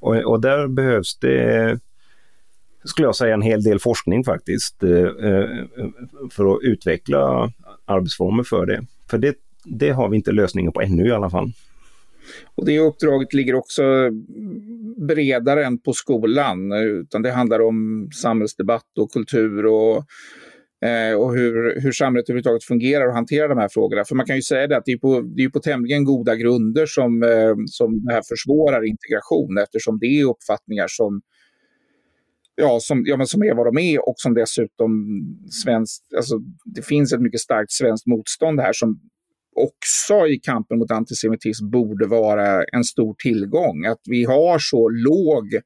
Och, 0.00 0.16
och 0.16 0.40
där 0.40 0.66
behövs 0.66 1.18
det 1.18 1.78
skulle 2.84 3.08
jag 3.08 3.16
säga 3.16 3.34
en 3.34 3.42
hel 3.42 3.62
del 3.62 3.78
forskning 3.78 4.24
faktiskt 4.24 4.82
eh, 4.82 4.90
eh, 4.90 5.48
för 6.30 6.54
att 6.54 6.62
utveckla 6.62 7.52
arbetsformer 7.84 8.42
för 8.42 8.66
det. 8.66 8.84
För 9.10 9.18
det, 9.18 9.36
det 9.64 9.90
har 9.90 10.08
vi 10.08 10.16
inte 10.16 10.32
lösningen 10.32 10.72
på 10.72 10.80
ännu 10.80 11.06
i 11.06 11.12
alla 11.12 11.30
fall. 11.30 11.52
Och 12.54 12.66
det 12.66 12.78
uppdraget 12.78 13.34
ligger 13.34 13.54
också 13.54 13.82
bredare 14.96 15.64
än 15.64 15.78
på 15.78 15.92
skolan, 15.92 16.72
utan 16.72 17.22
det 17.22 17.30
handlar 17.30 17.60
om 17.60 18.08
samhällsdebatt 18.14 18.98
och 18.98 19.12
kultur 19.12 19.66
och 19.66 20.04
eh, 20.84 21.14
och 21.20 21.34
hur, 21.34 21.80
hur 21.80 21.92
samhället 21.92 22.28
överhuvudtaget 22.28 22.64
fungerar 22.64 23.06
och 23.06 23.14
hanterar 23.14 23.48
de 23.48 23.58
här 23.58 23.68
frågorna. 23.68 24.04
För 24.04 24.14
man 24.14 24.26
kan 24.26 24.36
ju 24.36 24.42
säga 24.42 24.66
det 24.66 24.76
att 24.76 24.84
det 24.84 24.92
är 24.92 24.98
på, 24.98 25.20
det 25.20 25.44
är 25.44 25.48
på 25.48 25.60
tämligen 25.60 26.04
goda 26.04 26.36
grunder 26.36 26.86
som, 26.86 27.22
eh, 27.22 27.54
som 27.66 28.04
det 28.04 28.12
här 28.12 28.22
försvårar 28.28 28.84
integration 28.84 29.58
eftersom 29.58 29.98
det 29.98 30.06
är 30.06 30.24
uppfattningar 30.24 30.86
som 30.88 31.22
ja, 32.60 32.78
som, 32.80 33.02
ja, 33.06 33.16
men 33.16 33.26
som 33.26 33.42
är 33.42 33.54
vad 33.54 33.66
de 33.66 33.78
är 33.78 34.08
och 34.08 34.14
som 34.16 34.34
dessutom 34.34 35.20
svenskt, 35.64 36.04
alltså, 36.16 36.34
det 36.64 36.82
finns 36.82 37.12
ett 37.12 37.20
mycket 37.20 37.40
starkt 37.40 37.72
svenskt 37.72 38.06
motstånd 38.06 38.60
här 38.60 38.72
som 38.72 39.00
också 39.56 40.26
i 40.26 40.40
kampen 40.42 40.78
mot 40.78 40.90
antisemitism 40.90 41.70
borde 41.70 42.06
vara 42.06 42.64
en 42.64 42.84
stor 42.84 43.14
tillgång. 43.18 43.86
Att 43.86 44.00
vi 44.04 44.24
har 44.24 44.58
så 44.58 44.88
låg 44.88 45.60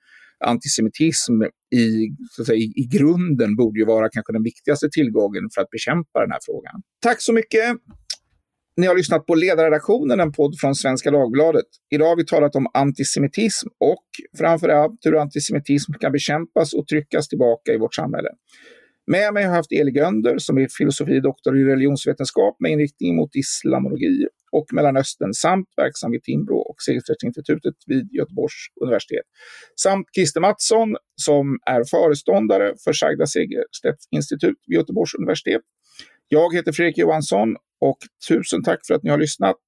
antisemitism 0.44 1.42
i, 1.74 2.08
så 2.30 2.42
att 2.42 2.46
säga, 2.46 2.58
i 2.58 2.88
grunden 2.92 3.56
borde 3.56 3.78
ju 3.80 3.86
vara 3.86 4.08
kanske 4.08 4.32
den 4.32 4.42
viktigaste 4.42 4.88
tillgången 4.90 5.42
för 5.54 5.60
att 5.62 5.70
bekämpa 5.70 6.20
den 6.20 6.30
här 6.30 6.40
frågan. 6.42 6.82
Tack 7.02 7.22
så 7.22 7.32
mycket! 7.32 7.76
Ni 8.76 8.86
har 8.86 8.96
lyssnat 8.96 9.26
på 9.26 9.34
Ledarredaktionen, 9.34 10.20
en 10.20 10.32
podd 10.32 10.58
från 10.60 10.74
Svenska 10.74 11.10
Dagbladet. 11.10 11.66
Idag 11.90 12.06
har 12.06 12.16
vi 12.16 12.26
talat 12.26 12.56
om 12.56 12.66
antisemitism 12.74 13.68
och 13.80 14.04
framförallt 14.38 15.00
hur 15.04 15.20
antisemitism 15.20 15.92
kan 15.92 16.12
bekämpas 16.12 16.74
och 16.74 16.86
tryckas 16.86 17.28
tillbaka 17.28 17.72
i 17.72 17.78
vårt 17.78 17.94
samhälle. 17.94 18.28
Med 19.06 19.34
mig 19.34 19.42
har 19.42 19.50
jag 19.50 19.56
haft 19.56 19.72
Eli 19.72 19.90
Gönder 19.90 20.38
som 20.38 20.58
är 20.58 20.68
filosofidoktor 20.78 21.58
i 21.58 21.64
religionsvetenskap 21.64 22.56
med 22.60 22.72
inriktning 22.72 23.16
mot 23.16 23.30
islamologi 23.36 24.26
och 24.56 24.66
Mellanöstern 24.72 25.32
samt 25.34 25.68
verksam 25.76 26.10
vid 26.10 26.22
Timbro 26.22 26.58
och 26.70 26.82
Segerstedtinstitutet 26.86 27.74
vid 27.86 28.12
Göteborgs 28.12 28.60
universitet. 28.84 29.26
Samt 29.80 30.06
Christer 30.14 30.40
Mattsson 30.40 30.96
som 31.16 31.58
är 31.70 31.82
föreståndare 31.84 32.74
för 32.84 32.92
Sagda 32.92 33.26
Segerstedts 33.26 34.04
institut 34.10 34.60
vid 34.66 34.76
Göteborgs 34.76 35.14
universitet. 35.14 35.62
Jag 36.28 36.54
heter 36.54 36.72
Fredrik 36.72 36.98
Johansson 36.98 37.48
och 37.80 37.98
tusen 38.28 38.62
tack 38.62 38.80
för 38.86 38.94
att 38.94 39.02
ni 39.02 39.10
har 39.10 39.18
lyssnat. 39.18 39.62